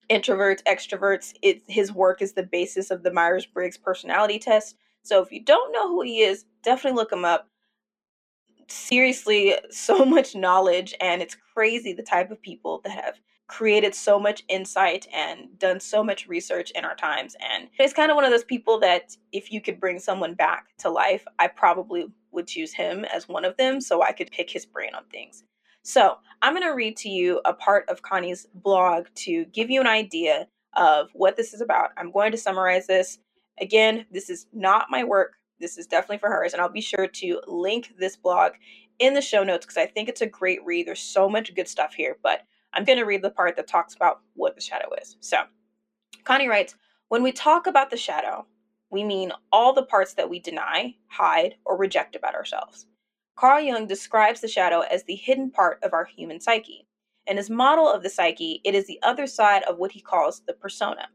introverts, 0.10 0.63
extroverts. 0.63 1.34
It, 1.41 1.62
his 1.67 1.91
work 1.91 2.22
is 2.22 2.34
the 2.34 2.43
basis 2.43 2.89
of 2.89 3.03
the 3.03 3.12
Myers 3.12 3.46
Briggs 3.46 3.77
personality 3.77 4.39
test. 4.39 4.77
So 5.03 5.22
if 5.22 5.29
you 5.29 5.43
don't 5.43 5.74
know 5.74 5.89
who 5.89 6.03
he 6.03 6.22
is, 6.22 6.46
definitely 6.63 6.96
look 6.96 7.12
him 7.12 7.25
up 7.25 7.50
seriously 8.70 9.55
so 9.70 10.05
much 10.05 10.34
knowledge 10.34 10.93
and 11.01 11.22
it's 11.22 11.36
crazy 11.53 11.91
the 11.91 12.01
type 12.01 12.32
of 12.32 12.41
people 12.41 12.79
that 12.86 12.91
have 12.91 13.20
created 13.57 13.95
so 13.95 14.19
much 14.19 14.43
insight 14.50 15.07
and 15.13 15.60
done 15.60 15.79
so 15.79 16.03
much 16.03 16.27
research 16.27 16.72
in 16.75 16.86
our 16.86 16.95
times 16.95 17.36
and 17.53 17.69
it's 17.79 17.93
kind 17.93 18.12
of 18.12 18.15
one 18.15 18.25
of 18.25 18.31
those 18.31 18.45
people 18.45 18.79
that 18.79 19.15
if 19.33 19.51
you 19.51 19.62
could 19.62 19.79
bring 19.79 20.00
someone 20.00 20.33
back 20.36 20.67
to 20.79 20.89
life 20.89 21.25
i 21.39 21.48
probably 21.48 22.07
would 22.31 22.48
choose 22.48 22.74
him 22.74 23.05
as 23.05 23.29
one 23.29 23.45
of 23.45 23.57
them 23.57 23.81
so 23.81 24.01
i 24.03 24.12
could 24.13 24.31
pick 24.31 24.50
his 24.50 24.65
brain 24.65 24.91
on 24.95 25.03
things 25.12 25.43
So 25.83 26.17
I'm 26.41 26.53
going 26.53 26.63
to 26.67 26.75
read 26.75 26.98
to 27.00 27.10
you 27.10 27.41
a 27.45 27.53
part 27.53 27.89
of 27.89 28.01
Connie's 28.01 28.48
blog 28.55 29.07
to 29.15 29.45
give 29.48 29.69
you 29.69 29.81
an 29.81 29.88
idea 29.88 30.48
of 30.75 31.10
what 31.13 31.38
this 31.38 31.53
is 31.53 31.62
about. 31.62 31.91
I'm 31.98 32.12
going 32.12 32.31
to 32.31 32.38
summarize 32.38 32.88
this. 32.88 33.19
Again, 33.62 34.05
this 34.12 34.29
is 34.29 34.48
not 34.53 34.88
my 34.91 35.03
work. 35.03 35.33
This 35.60 35.77
is 35.77 35.88
definitely 35.88 36.19
for 36.19 36.29
hers. 36.29 36.53
And 36.53 36.62
I'll 36.62 36.69
be 36.69 36.81
sure 36.81 37.07
to 37.07 37.41
link 37.48 37.93
this 38.00 38.17
blog 38.17 38.53
in 39.00 39.13
the 39.15 39.22
show 39.22 39.43
notes 39.43 39.65
because 39.65 39.77
I 39.77 39.88
think 39.88 40.10
it's 40.10 40.22
a 40.22 40.27
great 40.27 40.60
read. 40.65 40.88
There's 40.88 41.01
so 41.01 41.29
much 41.29 41.53
good 41.55 41.67
stuff 41.67 41.93
here, 41.95 42.17
but 42.24 42.41
I'm 42.74 42.86
going 42.86 42.98
to 42.98 43.06
read 43.06 43.22
the 43.22 43.30
part 43.30 43.56
that 43.56 43.68
talks 43.68 43.96
about 43.96 44.22
what 44.36 44.56
the 44.56 44.62
shadow 44.62 44.89
is. 45.01 45.18
So, 45.20 45.38
Connie 46.24 46.48
writes 46.48 46.75
When 47.10 47.24
we 47.24 47.32
talk 47.32 47.68
about 47.68 47.89
the 47.89 47.98
shadow, 47.98 48.48
we 48.89 49.03
mean 49.03 49.32
all 49.51 49.74
the 49.74 49.86
parts 49.86 50.13
that 50.15 50.30
we 50.30 50.39
deny, 50.39 50.96
hide, 51.08 51.56
or 51.65 51.77
reject 51.77 52.15
about 52.15 52.36
ourselves. 52.36 52.86
Carl 53.36 53.62
Jung 53.62 53.88
describes 53.88 54.42
the 54.42 54.48
shadow 54.48 54.82
as 54.82 55.03
the 55.03 55.15
hidden 55.15 55.50
part 55.50 55.80
of 55.84 55.94
our 55.94 56.06
human 56.06 56.39
psyche. 56.39 56.88
In 57.25 57.38
his 57.38 57.50
model 57.50 57.89
of 57.89 58.03
the 58.03 58.10
psyche, 58.10 58.62
it 58.63 58.75
is 58.75 58.86
the 58.86 59.00
other 59.01 59.25
side 59.25 59.63
of 59.63 59.77
what 59.77 59.92
he 59.92 60.01
calls 60.01 60.42
the 60.46 60.53
persona, 60.53 61.08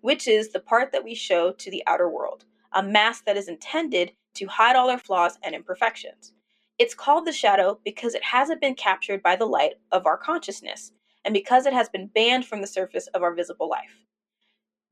which 0.00 0.28
is 0.28 0.52
the 0.52 0.60
part 0.60 0.92
that 0.92 1.02
we 1.02 1.14
show 1.14 1.52
to 1.52 1.70
the 1.70 1.82
outer 1.86 2.08
world, 2.08 2.44
a 2.72 2.82
mask 2.82 3.24
that 3.24 3.36
is 3.36 3.48
intended 3.48 4.12
to 4.34 4.46
hide 4.46 4.76
all 4.76 4.90
our 4.90 4.98
flaws 4.98 5.38
and 5.42 5.54
imperfections. 5.54 6.32
It's 6.78 6.94
called 6.94 7.26
the 7.26 7.32
shadow 7.32 7.80
because 7.84 8.14
it 8.14 8.22
hasn't 8.22 8.60
been 8.60 8.74
captured 8.74 9.22
by 9.22 9.36
the 9.36 9.46
light 9.46 9.74
of 9.92 10.04
our 10.06 10.18
consciousness, 10.18 10.92
and 11.24 11.32
because 11.32 11.64
it 11.64 11.72
has 11.72 11.88
been 11.88 12.08
banned 12.08 12.46
from 12.46 12.60
the 12.60 12.66
surface 12.66 13.06
of 13.08 13.22
our 13.22 13.34
visible 13.34 13.68
life. 13.68 14.04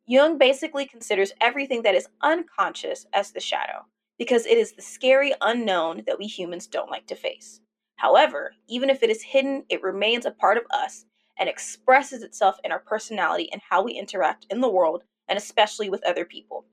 Jung 0.07 0.39
basically 0.39 0.87
considers 0.87 1.33
everything 1.41 1.83
that 1.83 1.95
is 1.95 2.09
unconscious 2.23 3.07
as 3.13 3.33
the 3.33 3.41
shadow, 3.41 3.85
because 4.19 4.47
it 4.47 4.57
is 4.57 4.73
the 4.73 4.83
scary 4.83 5.33
unknown 5.41 6.03
that 6.07 6.19
we 6.19 6.27
humans 6.27 6.67
don't 6.67 6.91
like 6.91 7.07
to 7.07 7.15
face. 7.15 7.61
However, 7.97 8.53
even 8.69 8.91
if 8.91 9.03
it 9.03 9.11
is 9.11 9.23
hidden, 9.23 9.65
it 9.69 9.83
remains 9.83 10.27
a 10.27 10.31
part 10.31 10.57
of 10.57 10.65
us 10.71 11.05
and 11.39 11.49
expresses 11.49 12.23
itself 12.23 12.57
in 12.65 12.73
our 12.73 12.81
personality 12.81 13.51
and 13.53 13.61
how 13.69 13.83
we 13.83 13.93
interact 13.93 14.47
in 14.51 14.61
the 14.61 14.69
world 14.69 15.03
and 15.29 15.37
especially 15.37 15.89
with 15.91 16.05
other 16.05 16.25
people. 16.25 16.65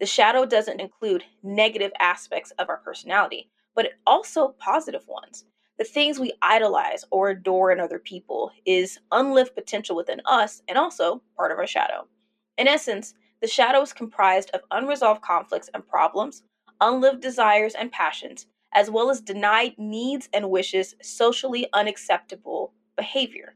The 0.00 0.06
shadow 0.06 0.44
doesn't 0.44 0.80
include 0.80 1.24
negative 1.42 1.92
aspects 2.00 2.50
of 2.58 2.68
our 2.68 2.78
personality, 2.78 3.50
but 3.74 3.90
also 4.06 4.54
positive 4.58 5.06
ones. 5.08 5.44
The 5.78 5.84
things 5.84 6.20
we 6.20 6.32
idolize 6.42 7.04
or 7.10 7.30
adore 7.30 7.72
in 7.72 7.80
other 7.80 7.98
people 7.98 8.52
is 8.64 8.98
unlived 9.10 9.54
potential 9.54 9.96
within 9.96 10.20
us 10.26 10.62
and 10.68 10.78
also 10.78 11.22
part 11.36 11.50
of 11.50 11.58
our 11.58 11.66
shadow. 11.66 12.06
In 12.58 12.68
essence, 12.68 13.14
the 13.40 13.48
shadow 13.48 13.80
is 13.80 13.92
comprised 13.92 14.50
of 14.50 14.60
unresolved 14.70 15.22
conflicts 15.22 15.70
and 15.74 15.86
problems, 15.86 16.44
unlived 16.80 17.20
desires 17.20 17.74
and 17.74 17.90
passions, 17.90 18.46
as 18.74 18.90
well 18.90 19.10
as 19.10 19.20
denied 19.20 19.74
needs 19.78 20.28
and 20.32 20.50
wishes, 20.50 20.94
socially 21.02 21.66
unacceptable 21.72 22.72
behavior. 22.96 23.54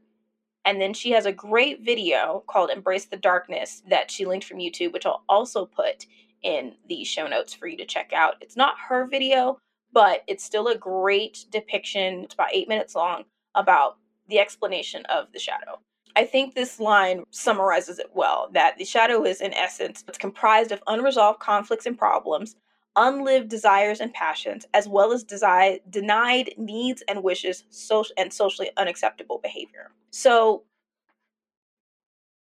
And 0.65 0.81
then 0.81 0.93
she 0.93 1.11
has 1.11 1.25
a 1.25 1.31
great 1.31 1.85
video 1.85 2.43
called 2.47 2.69
Embrace 2.69 3.05
the 3.05 3.15
Darkness 3.15 3.83
that 3.89 4.11
she 4.11 4.25
linked 4.25 4.45
from 4.45 4.57
YouTube, 4.57 4.91
which 4.91 5.05
I'll 5.05 5.23
also 5.29 5.65
put 5.65 6.05
in 6.43 6.75
the 6.89 7.05
show 7.05 7.27
notes 7.27 7.53
for 7.53 7.67
you 7.67 7.77
to 7.77 7.85
check 7.85 8.11
out. 8.13 8.35
It's 8.41 8.57
not 8.57 8.75
her 8.89 9.07
video, 9.07 9.59
but 9.93 10.23
it's 10.27 10.43
still 10.43 10.67
a 10.67 10.77
great 10.77 11.45
depiction. 11.51 12.23
It's 12.23 12.33
about 12.33 12.53
eight 12.53 12.67
minutes 12.67 12.95
long 12.95 13.25
about 13.55 13.97
the 14.27 14.39
explanation 14.39 15.05
of 15.05 15.31
the 15.33 15.39
shadow. 15.39 15.79
I 16.15 16.25
think 16.25 16.55
this 16.55 16.79
line 16.79 17.23
summarizes 17.29 17.99
it 17.99 18.09
well 18.13 18.49
that 18.53 18.77
the 18.77 18.85
shadow 18.85 19.23
is, 19.23 19.39
in 19.39 19.53
essence, 19.53 20.03
it's 20.07 20.17
comprised 20.17 20.71
of 20.71 20.81
unresolved 20.87 21.39
conflicts 21.39 21.85
and 21.85 21.97
problems, 21.97 22.55
unlived 22.95 23.49
desires 23.49 23.99
and 23.99 24.11
passions, 24.13 24.65
as 24.73 24.87
well 24.87 25.13
as 25.13 25.23
desi- 25.23 25.79
denied 25.89 26.55
needs 26.57 27.03
and 27.07 27.23
wishes 27.23 27.65
social 27.69 28.15
and 28.17 28.33
socially 28.33 28.71
unacceptable 28.77 29.37
behavior. 29.37 29.91
So, 30.09 30.63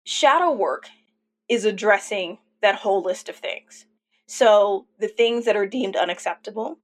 shadow 0.05 0.53
work 0.53 0.89
is 1.49 1.65
addressing 1.65 2.39
that 2.63 2.77
whole 2.77 3.03
list 3.03 3.29
of 3.29 3.37
things. 3.37 3.87
So, 4.29 4.87
the 5.01 5.09
things 5.09 5.45
that 5.45 5.57
are 5.57 5.67
deemed 5.67 5.97
unacceptable, 5.97 6.79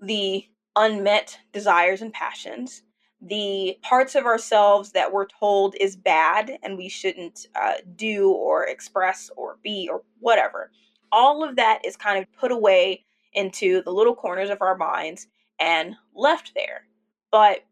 the 0.00 0.46
unmet 0.76 1.38
desires 1.52 2.02
and 2.02 2.12
passions, 2.12 2.82
the 3.20 3.76
parts 3.82 4.14
of 4.14 4.24
ourselves 4.24 4.92
that 4.92 5.12
we're 5.12 5.26
told 5.26 5.74
is 5.78 5.94
bad 5.94 6.58
and 6.62 6.78
we 6.78 6.88
shouldn't 6.88 7.46
uh, 7.54 7.74
do 7.96 8.30
or 8.30 8.66
express 8.66 9.30
or 9.36 9.58
be 9.62 9.88
or 9.90 10.02
whatever 10.20 10.70
all 11.12 11.44
of 11.44 11.56
that 11.56 11.84
is 11.84 11.96
kind 11.96 12.18
of 12.18 12.32
put 12.32 12.52
away 12.52 13.04
into 13.32 13.82
the 13.82 13.92
little 13.92 14.14
corners 14.14 14.50
of 14.50 14.62
our 14.62 14.76
minds 14.76 15.26
and 15.58 15.96
left 16.14 16.52
there. 16.54 16.84
But 17.30 17.64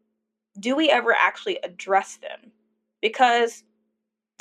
do 0.59 0.75
we 0.75 0.89
ever 0.89 1.13
actually 1.13 1.59
address 1.63 2.17
them? 2.17 2.51
Because 3.01 3.63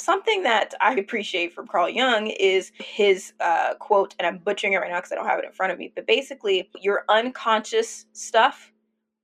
something 0.01 0.43
that 0.45 0.75
I 0.81 0.95
appreciate 0.95 1.53
from 1.53 1.67
Carl 1.67 1.89
Jung 1.89 2.29
is 2.29 2.73
his 2.79 3.33
uh, 3.41 3.75
quote, 3.75 4.15
and 4.19 4.27
I'm 4.27 4.39
butchering 4.39 4.73
it 4.73 4.79
right 4.79 4.91
now 4.91 4.99
because 4.99 5.13
I 5.13 5.17
don't 5.17 5.27
have 5.27 5.39
it 5.39 5.45
in 5.45 5.53
front 5.53 5.73
of 5.73 5.79
me, 5.79 5.93
but 5.95 6.07
basically, 6.07 6.71
your 6.81 7.05
unconscious 7.09 8.07
stuff 8.13 8.73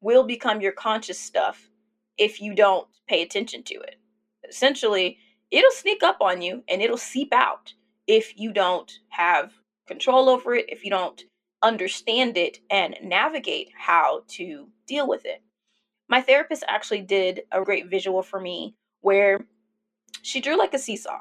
will 0.00 0.25
become 0.25 0.61
your 0.61 0.73
conscious 0.73 1.19
stuff 1.19 1.71
if 2.19 2.40
you 2.40 2.54
don't 2.54 2.88
pay 3.09 3.23
attention 3.23 3.62
to 3.64 3.75
it. 3.75 3.97
Essentially, 4.49 5.19
it'll 5.50 5.71
sneak 5.73 6.02
up 6.02 6.19
on 6.21 6.43
you 6.43 6.62
and 6.69 6.83
it'll 6.83 6.97
seep 6.97 7.33
out 7.33 7.73
if 8.07 8.38
you 8.38 8.52
don't 8.52 8.93
have 9.09 9.52
control 9.87 10.28
over 10.28 10.54
it, 10.54 10.66
if 10.69 10.85
you 10.85 10.90
don't 10.90 11.23
understand 11.62 12.37
it 12.37 12.59
and 12.71 12.97
navigate 13.02 13.71
how 13.76 14.23
to 14.28 14.69
deal 14.87 15.09
with 15.09 15.25
it. 15.25 15.43
My 16.09 16.21
therapist 16.21 16.64
actually 16.69 17.00
did 17.00 17.43
a 17.50 17.62
great 17.62 17.88
visual 17.88 18.23
for 18.23 18.38
me 18.38 18.75
where 19.00 19.47
she 20.25 20.40
drew 20.40 20.59
like 20.59 20.75
a 20.75 20.78
seesaw. 20.78 21.21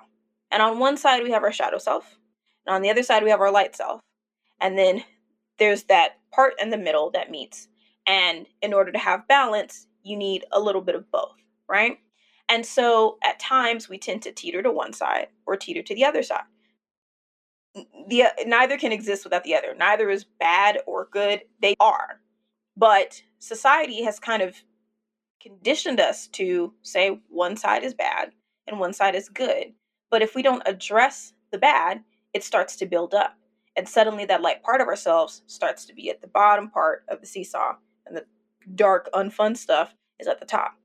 And 0.51 0.61
on 0.61 0.79
one 0.79 0.97
side, 0.97 1.23
we 1.23 1.31
have 1.31 1.43
our 1.43 1.51
shadow 1.51 1.77
self, 1.77 2.17
and 2.65 2.75
on 2.75 2.81
the 2.81 2.89
other 2.89 3.03
side, 3.03 3.23
we 3.23 3.29
have 3.29 3.41
our 3.41 3.51
light 3.51 3.75
self. 3.75 4.01
And 4.61 4.77
then 4.77 5.03
there's 5.59 5.83
that 5.83 6.19
part 6.31 6.53
in 6.61 6.69
the 6.69 6.77
middle 6.77 7.09
that 7.11 7.31
meets. 7.31 7.67
And 8.05 8.47
in 8.61 8.73
order 8.73 8.91
to 8.91 8.99
have 8.99 9.27
balance, 9.27 9.87
you 10.03 10.15
need 10.15 10.45
a 10.51 10.59
little 10.59 10.81
bit 10.81 10.95
of 10.95 11.09
both, 11.11 11.35
right? 11.67 11.97
And 12.49 12.65
so 12.65 13.17
at 13.23 13.39
times 13.39 13.89
we 13.89 13.97
tend 13.97 14.21
to 14.23 14.31
teeter 14.31 14.61
to 14.61 14.71
one 14.71 14.93
side 14.93 15.27
or 15.45 15.55
teeter 15.55 15.81
to 15.81 15.95
the 15.95 16.05
other 16.05 16.23
side 16.23 16.43
the 18.07 18.23
uh, 18.23 18.29
neither 18.45 18.77
can 18.77 18.91
exist 18.91 19.23
without 19.23 19.43
the 19.43 19.55
other. 19.55 19.75
Neither 19.77 20.09
is 20.09 20.23
bad 20.23 20.79
or 20.85 21.07
good. 21.11 21.41
They 21.61 21.75
are. 21.79 22.19
But 22.77 23.21
society 23.39 24.03
has 24.03 24.19
kind 24.19 24.41
of 24.41 24.55
conditioned 25.41 25.99
us 25.99 26.27
to 26.27 26.73
say 26.83 27.19
one 27.29 27.57
side 27.57 27.83
is 27.83 27.93
bad 27.93 28.31
and 28.67 28.79
one 28.79 28.93
side 28.93 29.15
is 29.15 29.29
good. 29.29 29.73
But 30.09 30.21
if 30.21 30.35
we 30.35 30.41
don't 30.41 30.63
address 30.65 31.33
the 31.51 31.57
bad, 31.57 32.03
it 32.33 32.43
starts 32.43 32.75
to 32.77 32.85
build 32.85 33.13
up. 33.13 33.35
And 33.75 33.87
suddenly 33.87 34.25
that 34.25 34.41
light 34.41 34.61
part 34.61 34.81
of 34.81 34.87
ourselves 34.87 35.41
starts 35.47 35.85
to 35.85 35.93
be 35.93 36.09
at 36.09 36.21
the 36.21 36.27
bottom 36.27 36.69
part 36.69 37.03
of 37.09 37.21
the 37.21 37.27
seesaw 37.27 37.75
and 38.05 38.15
the 38.15 38.25
dark, 38.75 39.09
unfun 39.13 39.57
stuff 39.57 39.95
is 40.19 40.27
at 40.27 40.39
the 40.39 40.45
top. 40.45 40.75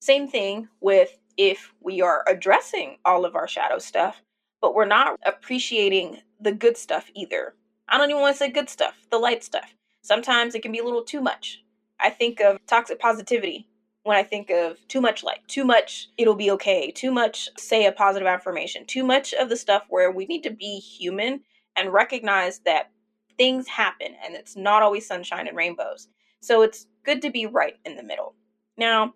Same 0.00 0.28
thing 0.28 0.68
with 0.80 1.18
if 1.36 1.72
we 1.80 2.02
are 2.02 2.24
addressing 2.28 2.98
all 3.04 3.24
of 3.24 3.34
our 3.34 3.48
shadow 3.48 3.78
stuff, 3.78 4.22
but 4.60 4.74
we're 4.74 4.84
not 4.84 5.18
appreciating 5.24 6.18
the 6.40 6.52
good 6.52 6.76
stuff 6.76 7.10
either. 7.14 7.54
I 7.88 7.98
don't 7.98 8.10
even 8.10 8.20
want 8.20 8.34
to 8.34 8.38
say 8.38 8.50
good 8.50 8.68
stuff, 8.68 9.06
the 9.10 9.18
light 9.18 9.44
stuff. 9.44 9.74
Sometimes 10.02 10.54
it 10.54 10.62
can 10.62 10.72
be 10.72 10.78
a 10.78 10.84
little 10.84 11.04
too 11.04 11.20
much. 11.20 11.62
I 11.98 12.10
think 12.10 12.40
of 12.40 12.58
toxic 12.66 12.98
positivity 12.98 13.68
when 14.06 14.16
I 14.16 14.22
think 14.22 14.50
of 14.50 14.78
too 14.86 15.00
much 15.00 15.24
light, 15.24 15.40
too 15.48 15.64
much 15.64 16.08
it'll 16.16 16.36
be 16.36 16.52
okay, 16.52 16.92
too 16.92 17.10
much 17.10 17.48
say 17.58 17.86
a 17.86 17.92
positive 17.92 18.28
affirmation, 18.28 18.86
too 18.86 19.02
much 19.02 19.34
of 19.34 19.48
the 19.48 19.56
stuff 19.56 19.82
where 19.88 20.12
we 20.12 20.26
need 20.26 20.42
to 20.44 20.50
be 20.50 20.78
human 20.78 21.40
and 21.74 21.92
recognize 21.92 22.60
that 22.60 22.92
things 23.36 23.66
happen 23.66 24.14
and 24.24 24.36
it's 24.36 24.56
not 24.56 24.80
always 24.80 25.06
sunshine 25.06 25.48
and 25.48 25.56
rainbows. 25.56 26.06
So 26.40 26.62
it's 26.62 26.86
good 27.04 27.20
to 27.22 27.30
be 27.30 27.46
right 27.46 27.74
in 27.84 27.96
the 27.96 28.02
middle. 28.04 28.36
Now, 28.78 29.14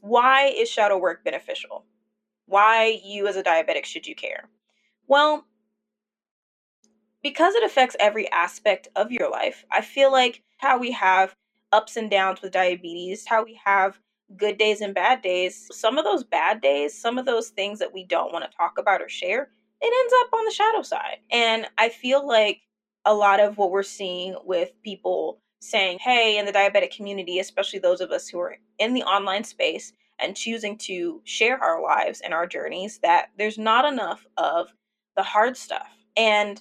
why 0.00 0.46
is 0.46 0.68
shadow 0.68 0.98
work 0.98 1.24
beneficial? 1.24 1.84
Why 2.46 3.00
you 3.04 3.28
as 3.28 3.36
a 3.36 3.44
diabetic 3.44 3.84
should 3.84 4.08
you 4.08 4.16
care? 4.16 4.48
Well, 5.06 5.46
because 7.22 7.54
it 7.54 7.62
affects 7.62 7.94
every 8.00 8.28
aspect 8.32 8.88
of 8.96 9.12
your 9.12 9.30
life, 9.30 9.64
I 9.70 9.82
feel 9.82 10.10
like 10.10 10.42
how 10.58 10.78
we 10.78 10.90
have 10.90 11.36
ups 11.70 11.96
and 11.96 12.10
downs 12.10 12.42
with 12.42 12.52
diabetes, 12.52 13.24
how 13.28 13.44
we 13.44 13.60
have 13.64 14.00
good 14.36 14.58
days 14.58 14.80
and 14.80 14.94
bad 14.94 15.22
days, 15.22 15.68
some 15.72 15.98
of 15.98 16.04
those 16.04 16.24
bad 16.24 16.60
days, 16.60 16.98
some 16.98 17.18
of 17.18 17.26
those 17.26 17.50
things 17.50 17.78
that 17.78 17.92
we 17.92 18.04
don't 18.04 18.32
want 18.32 18.44
to 18.50 18.56
talk 18.56 18.78
about 18.78 19.00
or 19.00 19.08
share, 19.08 19.50
it 19.80 20.04
ends 20.04 20.14
up 20.22 20.38
on 20.38 20.44
the 20.44 20.50
shadow 20.50 20.82
side. 20.82 21.18
And 21.30 21.66
I 21.78 21.88
feel 21.88 22.26
like 22.26 22.60
a 23.04 23.14
lot 23.14 23.40
of 23.40 23.56
what 23.56 23.70
we're 23.70 23.82
seeing 23.82 24.36
with 24.44 24.72
people 24.82 25.40
saying, 25.60 25.98
hey, 26.00 26.38
in 26.38 26.46
the 26.46 26.52
diabetic 26.52 26.94
community, 26.94 27.38
especially 27.38 27.78
those 27.78 28.00
of 28.00 28.10
us 28.10 28.28
who 28.28 28.38
are 28.38 28.56
in 28.78 28.94
the 28.94 29.02
online 29.04 29.44
space 29.44 29.92
and 30.18 30.36
choosing 30.36 30.76
to 30.78 31.20
share 31.24 31.62
our 31.62 31.82
lives 31.82 32.20
and 32.20 32.34
our 32.34 32.46
journeys, 32.46 32.98
that 32.98 33.28
there's 33.38 33.58
not 33.58 33.84
enough 33.84 34.26
of 34.36 34.72
the 35.16 35.22
hard 35.22 35.56
stuff. 35.56 35.88
And 36.16 36.60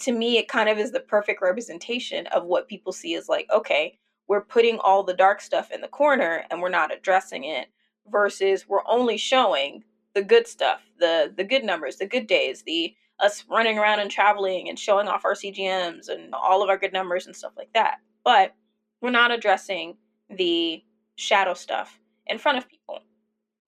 to 0.00 0.12
me, 0.12 0.38
it 0.38 0.48
kind 0.48 0.68
of 0.68 0.78
is 0.78 0.92
the 0.92 1.00
perfect 1.00 1.40
representation 1.40 2.26
of 2.28 2.44
what 2.44 2.68
people 2.68 2.92
see 2.92 3.14
as 3.14 3.28
like, 3.28 3.46
okay, 3.54 3.98
we're 4.28 4.40
putting 4.40 4.78
all 4.78 5.02
the 5.02 5.14
dark 5.14 5.40
stuff 5.40 5.70
in 5.70 5.80
the 5.80 5.88
corner 5.88 6.44
and 6.50 6.60
we're 6.60 6.68
not 6.68 6.92
addressing 6.92 7.44
it 7.44 7.68
versus 8.10 8.68
we're 8.68 8.86
only 8.86 9.16
showing 9.16 9.84
the 10.14 10.22
good 10.22 10.46
stuff, 10.46 10.80
the 10.98 11.32
the 11.36 11.44
good 11.44 11.64
numbers, 11.64 11.96
the 11.96 12.06
good 12.06 12.26
days, 12.26 12.62
the 12.62 12.94
us 13.20 13.44
running 13.48 13.78
around 13.78 14.00
and 14.00 14.10
traveling 14.10 14.68
and 14.68 14.78
showing 14.78 15.08
off 15.08 15.24
our 15.24 15.34
CGMs 15.34 16.08
and 16.08 16.34
all 16.34 16.62
of 16.62 16.68
our 16.68 16.76
good 16.76 16.92
numbers 16.92 17.26
and 17.26 17.34
stuff 17.34 17.52
like 17.56 17.72
that. 17.74 17.98
But 18.24 18.54
we're 19.00 19.10
not 19.10 19.30
addressing 19.30 19.96
the 20.30 20.82
shadow 21.16 21.54
stuff 21.54 21.98
in 22.26 22.38
front 22.38 22.58
of 22.58 22.68
people. 22.68 23.00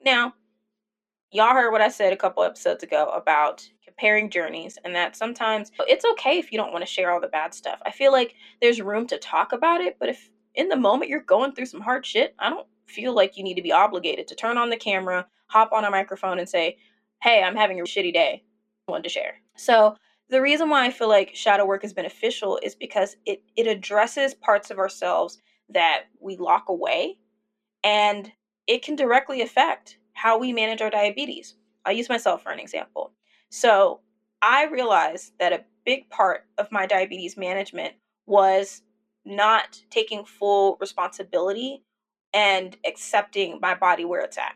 Now, 0.04 0.34
y'all 1.30 1.54
heard 1.54 1.70
what 1.70 1.80
I 1.80 1.88
said 1.88 2.12
a 2.12 2.16
couple 2.16 2.42
episodes 2.42 2.82
ago 2.82 3.10
about 3.10 3.68
comparing 3.84 4.30
journeys 4.30 4.78
and 4.84 4.94
that 4.94 5.16
sometimes 5.16 5.72
it's 5.86 6.04
okay 6.12 6.38
if 6.38 6.52
you 6.52 6.58
don't 6.58 6.72
want 6.72 6.84
to 6.84 6.90
share 6.90 7.10
all 7.10 7.20
the 7.20 7.28
bad 7.28 7.54
stuff. 7.54 7.80
I 7.84 7.90
feel 7.90 8.12
like 8.12 8.34
there's 8.60 8.80
room 8.80 9.06
to 9.08 9.18
talk 9.18 9.52
about 9.52 9.80
it, 9.80 9.96
but 9.98 10.08
if 10.08 10.30
in 10.58 10.68
the 10.68 10.76
moment 10.76 11.08
you're 11.08 11.22
going 11.22 11.52
through 11.52 11.66
some 11.66 11.80
hard 11.80 12.04
shit, 12.04 12.34
I 12.38 12.50
don't 12.50 12.66
feel 12.86 13.14
like 13.14 13.36
you 13.36 13.44
need 13.44 13.54
to 13.54 13.62
be 13.62 13.72
obligated 13.72 14.26
to 14.28 14.34
turn 14.34 14.58
on 14.58 14.70
the 14.70 14.76
camera, 14.76 15.26
hop 15.46 15.72
on 15.72 15.84
a 15.84 15.90
microphone 15.90 16.38
and 16.38 16.48
say, 16.48 16.76
"Hey, 17.22 17.42
I'm 17.42 17.56
having 17.56 17.80
a 17.80 17.84
shitty 17.84 18.12
day." 18.12 18.44
One 18.86 19.02
to 19.04 19.08
share. 19.08 19.40
So, 19.56 19.96
the 20.28 20.42
reason 20.42 20.68
why 20.68 20.84
I 20.84 20.90
feel 20.90 21.08
like 21.08 21.34
shadow 21.34 21.64
work 21.64 21.84
is 21.84 21.94
beneficial 21.94 22.58
is 22.62 22.74
because 22.74 23.16
it 23.24 23.42
it 23.56 23.68
addresses 23.68 24.34
parts 24.34 24.70
of 24.70 24.78
ourselves 24.78 25.40
that 25.68 26.06
we 26.20 26.36
lock 26.36 26.68
away 26.68 27.18
and 27.84 28.32
it 28.66 28.82
can 28.82 28.96
directly 28.96 29.42
affect 29.42 29.98
how 30.14 30.38
we 30.38 30.52
manage 30.52 30.82
our 30.82 30.90
diabetes. 30.90 31.54
I'll 31.84 31.92
use 31.92 32.08
myself 32.08 32.42
for 32.42 32.50
an 32.50 32.58
example. 32.58 33.12
So, 33.50 34.00
I 34.42 34.64
realized 34.64 35.34
that 35.38 35.52
a 35.52 35.64
big 35.84 36.10
part 36.10 36.46
of 36.58 36.72
my 36.72 36.86
diabetes 36.86 37.36
management 37.36 37.94
was 38.26 38.82
not 39.28 39.80
taking 39.90 40.24
full 40.24 40.76
responsibility 40.80 41.82
and 42.32 42.76
accepting 42.86 43.58
my 43.60 43.74
body 43.74 44.04
where 44.04 44.20
it's 44.20 44.38
at 44.38 44.54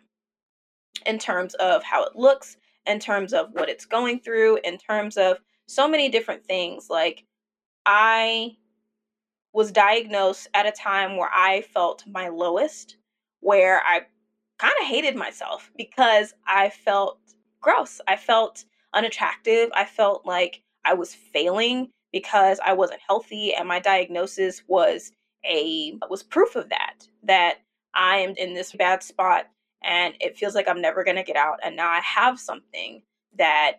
in 1.06 1.18
terms 1.18 1.54
of 1.54 1.82
how 1.82 2.04
it 2.04 2.16
looks, 2.16 2.56
in 2.86 2.98
terms 2.98 3.32
of 3.32 3.50
what 3.52 3.68
it's 3.68 3.84
going 3.84 4.20
through, 4.20 4.58
in 4.64 4.78
terms 4.78 5.16
of 5.16 5.38
so 5.66 5.88
many 5.88 6.08
different 6.08 6.44
things. 6.44 6.88
Like, 6.90 7.24
I 7.86 8.56
was 9.52 9.72
diagnosed 9.72 10.48
at 10.54 10.66
a 10.66 10.72
time 10.72 11.16
where 11.16 11.30
I 11.32 11.62
felt 11.62 12.04
my 12.06 12.28
lowest, 12.28 12.96
where 13.40 13.80
I 13.84 14.02
kind 14.58 14.74
of 14.80 14.86
hated 14.86 15.16
myself 15.16 15.70
because 15.76 16.34
I 16.46 16.70
felt 16.70 17.18
gross. 17.60 18.00
I 18.06 18.16
felt 18.16 18.64
unattractive. 18.94 19.70
I 19.74 19.84
felt 19.84 20.24
like 20.24 20.62
I 20.84 20.94
was 20.94 21.14
failing 21.14 21.90
because 22.12 22.60
I 22.64 22.72
wasn't 22.72 23.00
healthy 23.06 23.54
and 23.54 23.66
my 23.68 23.80
diagnosis 23.80 24.62
was 24.66 25.12
a 25.44 25.94
was 26.08 26.22
proof 26.22 26.54
of 26.56 26.68
that 26.68 27.06
that 27.24 27.58
I 27.94 28.18
am 28.18 28.34
in 28.36 28.54
this 28.54 28.72
bad 28.72 29.02
spot 29.02 29.46
and 29.82 30.14
it 30.20 30.36
feels 30.36 30.54
like 30.54 30.68
I'm 30.68 30.80
never 30.80 31.02
going 31.04 31.16
to 31.16 31.22
get 31.22 31.36
out 31.36 31.58
and 31.64 31.74
now 31.74 31.88
I 31.88 32.00
have 32.00 32.38
something 32.38 33.02
that 33.38 33.78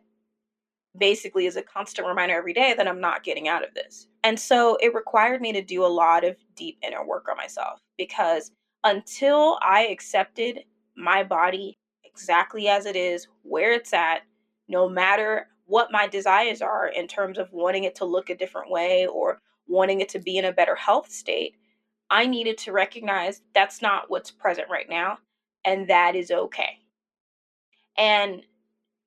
basically 0.97 1.45
is 1.45 1.55
a 1.55 1.61
constant 1.61 2.07
reminder 2.07 2.35
every 2.35 2.53
day 2.53 2.73
that 2.77 2.87
I'm 2.87 3.01
not 3.01 3.23
getting 3.23 3.47
out 3.47 3.63
of 3.63 3.73
this. 3.73 4.07
And 4.23 4.39
so 4.39 4.77
it 4.81 4.93
required 4.93 5.41
me 5.41 5.51
to 5.53 5.61
do 5.61 5.85
a 5.85 5.87
lot 5.87 6.23
of 6.23 6.35
deep 6.55 6.77
inner 6.85 7.05
work 7.05 7.27
on 7.29 7.37
myself 7.37 7.79
because 7.97 8.51
until 8.83 9.57
I 9.61 9.87
accepted 9.87 10.59
my 10.95 11.23
body 11.23 11.77
exactly 12.03 12.67
as 12.67 12.85
it 12.85 12.95
is, 12.95 13.27
where 13.41 13.73
it's 13.73 13.93
at, 13.93 14.21
no 14.67 14.87
matter 14.87 15.47
what 15.73 15.91
my 15.91 16.05
desires 16.05 16.61
are 16.61 16.89
in 16.89 17.07
terms 17.07 17.39
of 17.39 17.51
wanting 17.51 17.83
it 17.83 17.95
to 17.95 18.05
look 18.05 18.29
a 18.29 18.35
different 18.35 18.69
way 18.69 19.07
or 19.07 19.41
wanting 19.67 20.01
it 20.01 20.09
to 20.09 20.19
be 20.19 20.37
in 20.37 20.45
a 20.45 20.51
better 20.51 20.75
health 20.75 21.11
state, 21.11 21.55
I 22.11 22.27
needed 22.27 22.59
to 22.59 22.71
recognize 22.71 23.41
that's 23.55 23.81
not 23.81 24.07
what's 24.07 24.29
present 24.29 24.67
right 24.69 24.87
now, 24.87 25.17
and 25.65 25.89
that 25.89 26.15
is 26.15 26.29
okay. 26.29 26.77
And 27.97 28.43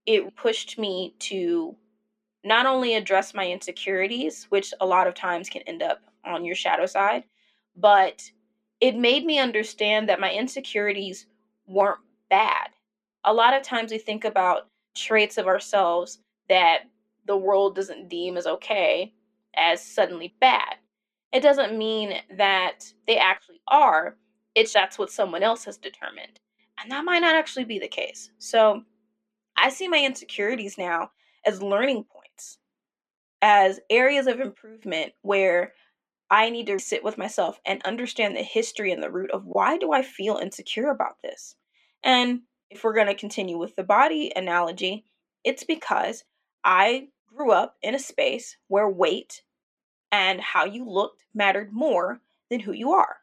it 0.07 0.35
pushed 0.35 0.77
me 0.77 1.15
to 1.21 1.77
not 2.43 2.67
only 2.67 2.95
address 2.95 3.33
my 3.33 3.47
insecurities, 3.47 4.47
which 4.49 4.75
a 4.81 4.87
lot 4.87 5.07
of 5.07 5.15
times 5.15 5.49
can 5.49 5.63
end 5.69 5.85
up 5.85 6.01
on 6.25 6.45
your 6.45 6.57
shadow 6.57 6.87
side, 6.87 7.23
but 7.77 8.29
it 8.81 8.97
made 8.97 9.25
me 9.25 9.39
understand 9.39 10.09
that 10.09 10.19
my 10.19 10.33
insecurities 10.33 11.27
weren't 11.69 12.01
bad. 12.29 12.71
A 13.23 13.33
lot 13.33 13.55
of 13.55 13.63
times 13.63 13.93
we 13.93 13.99
think 13.99 14.25
about 14.25 14.67
traits 14.97 15.39
of 15.39 15.47
ourselves 15.47 16.19
that 16.49 16.81
the 17.27 17.37
world 17.37 17.75
doesn't 17.75 18.09
deem 18.09 18.37
as 18.37 18.47
okay 18.47 19.13
as 19.57 19.83
suddenly 19.83 20.35
bad. 20.41 20.77
It 21.33 21.43
doesn't 21.43 21.77
mean 21.77 22.15
that 22.37 22.93
they 23.07 23.19
actually 23.19 23.61
are, 23.69 24.17
it's 24.55 24.73
that's 24.73 24.99
what 24.99 25.11
someone 25.11 25.43
else 25.43 25.65
has 25.65 25.77
determined. 25.77 26.41
And 26.81 26.91
that 26.91 27.05
might 27.05 27.21
not 27.21 27.35
actually 27.35 27.65
be 27.65 27.79
the 27.79 27.89
case. 27.89 28.31
So 28.39 28.83
I 29.57 29.71
see 29.71 29.89
my 29.89 29.99
insecurities 29.99 30.79
now 30.79 31.11
as 31.45 31.63
learning 31.63 32.05
points, 32.05 32.59
as 33.43 33.81
areas 33.91 34.27
of 34.27 34.41
improvement 34.41 35.13
where 35.23 35.73
I 36.31 36.51
need 36.51 36.67
to 36.67 36.79
sit 36.79 37.05
with 37.05 37.19
myself 37.19 37.61
and 37.65 37.83
understand 37.85 38.37
the 38.37 38.43
history 38.43 38.93
and 38.93 39.03
the 39.03 39.11
root 39.11 39.31
of 39.31 39.45
why 39.47 39.79
do 39.79 39.93
I 39.93 40.03
feel 40.03 40.39
insecure 40.39 40.91
about 40.91 41.23
this? 41.23 41.55
And 42.03 42.41
if 42.69 42.83
we're 42.83 42.95
going 42.95 43.07
to 43.07 43.15
continue 43.15 43.59
with 43.59 43.77
the 43.77 43.85
body 43.85 44.33
analogy, 44.35 45.05
it's 45.45 45.65
because 45.65 46.25
I 46.67 47.09
grew 47.35 47.53
up 47.53 47.77
in 47.81 47.95
a 47.95 47.99
space 47.99 48.57
where 48.67 48.91
weight 48.91 49.43
and 50.11 50.41
how 50.41 50.65
you 50.65 50.85
looked 50.85 51.25
mattered 51.33 51.73
more 51.73 52.21
than 52.51 52.59
who 52.59 52.73
you 52.73 52.93
are, 52.93 53.17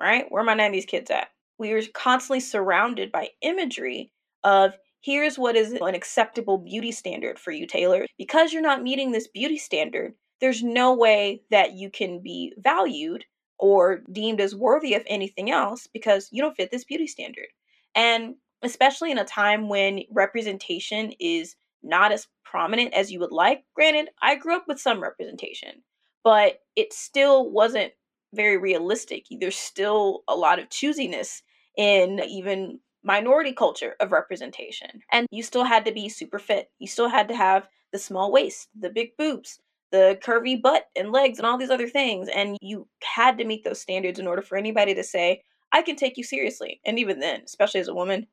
right? 0.00 0.24
Where 0.30 0.42
my 0.42 0.54
90s 0.54 0.86
kids 0.86 1.10
at? 1.10 1.28
We 1.58 1.72
were 1.74 1.82
constantly 1.92 2.40
surrounded 2.40 3.12
by 3.12 3.28
imagery 3.42 4.12
of 4.44 4.72
here's 5.02 5.38
what 5.38 5.56
is 5.56 5.72
an 5.72 5.94
acceptable 5.94 6.56
beauty 6.56 6.90
standard 6.90 7.38
for 7.38 7.50
you, 7.50 7.66
Taylor. 7.66 8.06
Because 8.16 8.52
you're 8.52 8.62
not 8.62 8.82
meeting 8.82 9.12
this 9.12 9.28
beauty 9.28 9.58
standard, 9.58 10.14
there's 10.40 10.62
no 10.62 10.94
way 10.94 11.42
that 11.50 11.74
you 11.74 11.90
can 11.90 12.22
be 12.22 12.54
valued 12.58 13.26
or 13.58 14.02
deemed 14.10 14.40
as 14.40 14.54
worthy 14.54 14.94
of 14.94 15.02
anything 15.06 15.50
else 15.50 15.86
because 15.86 16.28
you 16.32 16.42
don't 16.42 16.56
fit 16.56 16.70
this 16.70 16.84
beauty 16.84 17.06
standard. 17.06 17.48
And 17.94 18.36
especially 18.62 19.10
in 19.10 19.18
a 19.18 19.24
time 19.24 19.68
when 19.68 20.02
representation 20.10 21.12
is 21.20 21.56
not 21.86 22.12
as 22.12 22.26
prominent 22.44 22.94
as 22.94 23.10
you 23.10 23.20
would 23.20 23.32
like. 23.32 23.64
Granted, 23.74 24.10
I 24.22 24.34
grew 24.36 24.56
up 24.56 24.64
with 24.68 24.80
some 24.80 25.02
representation, 25.02 25.82
but 26.24 26.60
it 26.74 26.92
still 26.92 27.50
wasn't 27.50 27.92
very 28.34 28.56
realistic. 28.56 29.26
There's 29.30 29.56
still 29.56 30.22
a 30.28 30.34
lot 30.34 30.58
of 30.58 30.68
choosiness 30.68 31.42
in 31.76 32.20
even 32.20 32.80
minority 33.02 33.52
culture 33.52 33.94
of 34.00 34.12
representation. 34.12 35.02
And 35.12 35.26
you 35.30 35.42
still 35.42 35.64
had 35.64 35.84
to 35.84 35.92
be 35.92 36.08
super 36.08 36.38
fit. 36.38 36.70
You 36.78 36.88
still 36.88 37.08
had 37.08 37.28
to 37.28 37.36
have 37.36 37.68
the 37.92 37.98
small 37.98 38.32
waist, 38.32 38.68
the 38.78 38.90
big 38.90 39.16
boobs, 39.16 39.60
the 39.92 40.18
curvy 40.22 40.60
butt 40.60 40.86
and 40.96 41.12
legs, 41.12 41.38
and 41.38 41.46
all 41.46 41.56
these 41.56 41.70
other 41.70 41.88
things. 41.88 42.28
And 42.28 42.58
you 42.60 42.88
had 43.02 43.38
to 43.38 43.44
meet 43.44 43.64
those 43.64 43.80
standards 43.80 44.18
in 44.18 44.26
order 44.26 44.42
for 44.42 44.58
anybody 44.58 44.94
to 44.94 45.04
say, 45.04 45.42
I 45.72 45.82
can 45.82 45.96
take 45.96 46.16
you 46.16 46.24
seriously. 46.24 46.80
And 46.84 46.98
even 46.98 47.20
then, 47.20 47.42
especially 47.44 47.80
as 47.80 47.88
a 47.88 47.94
woman, 47.94 48.26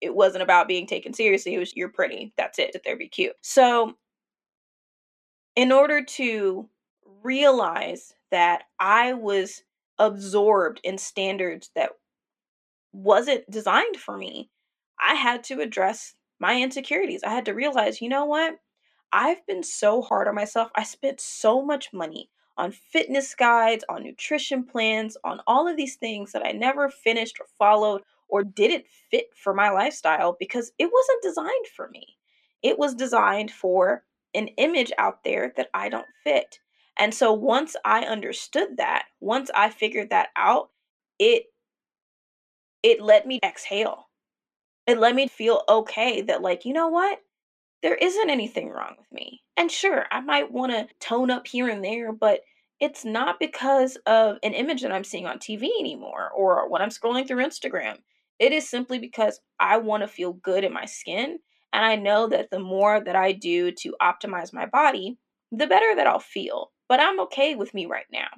it 0.00 0.14
wasn't 0.14 0.42
about 0.42 0.68
being 0.68 0.86
taken 0.86 1.12
seriously. 1.12 1.54
It 1.54 1.58
was 1.58 1.76
you're 1.76 1.88
pretty. 1.88 2.32
That's 2.36 2.58
it. 2.58 2.76
There 2.84 2.96
be 2.96 3.08
cute. 3.08 3.34
So 3.42 3.94
in 5.56 5.72
order 5.72 6.04
to 6.04 6.68
realize 7.22 8.14
that 8.30 8.64
I 8.78 9.14
was 9.14 9.62
absorbed 9.98 10.80
in 10.84 10.98
standards 10.98 11.70
that 11.74 11.90
wasn't 12.92 13.50
designed 13.50 13.96
for 13.96 14.16
me, 14.16 14.50
I 15.00 15.14
had 15.14 15.44
to 15.44 15.60
address 15.60 16.14
my 16.38 16.60
insecurities. 16.60 17.24
I 17.24 17.30
had 17.30 17.44
to 17.46 17.54
realize, 17.54 18.00
you 18.00 18.08
know 18.08 18.24
what? 18.24 18.58
I've 19.12 19.44
been 19.46 19.62
so 19.62 20.02
hard 20.02 20.28
on 20.28 20.34
myself. 20.34 20.70
I 20.76 20.84
spent 20.84 21.20
so 21.20 21.64
much 21.64 21.92
money 21.92 22.28
on 22.56 22.72
fitness 22.72 23.34
guides, 23.34 23.84
on 23.88 24.02
nutrition 24.02 24.64
plans, 24.64 25.16
on 25.24 25.40
all 25.46 25.66
of 25.66 25.76
these 25.76 25.96
things 25.96 26.32
that 26.32 26.44
I 26.44 26.52
never 26.52 26.88
finished 26.88 27.38
or 27.40 27.46
followed 27.58 28.02
or 28.28 28.44
didn't 28.44 28.84
fit 29.10 29.26
for 29.34 29.54
my 29.54 29.70
lifestyle 29.70 30.36
because 30.38 30.72
it 30.78 30.90
wasn't 30.92 31.22
designed 31.22 31.66
for 31.74 31.88
me. 31.88 32.16
It 32.62 32.78
was 32.78 32.94
designed 32.94 33.50
for 33.50 34.04
an 34.34 34.48
image 34.58 34.92
out 34.98 35.24
there 35.24 35.52
that 35.56 35.68
I 35.74 35.88
don't 35.88 36.06
fit. 36.24 36.60
And 36.98 37.14
so 37.14 37.32
once 37.32 37.76
I 37.84 38.02
understood 38.02 38.76
that, 38.76 39.04
once 39.20 39.50
I 39.54 39.70
figured 39.70 40.10
that 40.10 40.28
out, 40.36 40.70
it 41.18 41.44
it 42.82 43.00
let 43.00 43.26
me 43.26 43.40
exhale. 43.44 44.08
It 44.86 44.98
let 44.98 45.14
me 45.14 45.28
feel 45.28 45.62
okay 45.68 46.22
that 46.22 46.42
like, 46.42 46.64
you 46.64 46.72
know 46.72 46.88
what? 46.88 47.18
There 47.82 47.94
isn't 47.94 48.30
anything 48.30 48.70
wrong 48.70 48.94
with 48.98 49.10
me. 49.12 49.42
And 49.56 49.70
sure, 49.70 50.06
I 50.10 50.20
might 50.20 50.52
want 50.52 50.72
to 50.72 50.88
tone 51.00 51.30
up 51.30 51.46
here 51.46 51.68
and 51.68 51.84
there, 51.84 52.12
but 52.12 52.40
it's 52.80 53.04
not 53.04 53.40
because 53.40 53.96
of 54.06 54.38
an 54.42 54.54
image 54.54 54.82
that 54.82 54.92
I'm 54.92 55.04
seeing 55.04 55.26
on 55.26 55.38
TV 55.38 55.68
anymore 55.78 56.30
or 56.34 56.68
when 56.68 56.80
I'm 56.82 56.90
scrolling 56.90 57.26
through 57.26 57.44
Instagram. 57.44 57.98
It 58.38 58.52
is 58.52 58.68
simply 58.68 58.98
because 58.98 59.40
I 59.60 59.78
want 59.78 60.02
to 60.02 60.08
feel 60.08 60.32
good 60.34 60.64
in 60.64 60.72
my 60.72 60.84
skin. 60.86 61.38
And 61.72 61.84
I 61.84 61.96
know 61.96 62.28
that 62.28 62.50
the 62.50 62.58
more 62.60 63.00
that 63.00 63.16
I 63.16 63.32
do 63.32 63.72
to 63.72 63.96
optimize 64.00 64.52
my 64.52 64.66
body, 64.66 65.18
the 65.52 65.66
better 65.66 65.94
that 65.96 66.06
I'll 66.06 66.20
feel. 66.20 66.72
But 66.88 67.00
I'm 67.00 67.20
okay 67.20 67.54
with 67.54 67.74
me 67.74 67.86
right 67.86 68.06
now. 68.12 68.28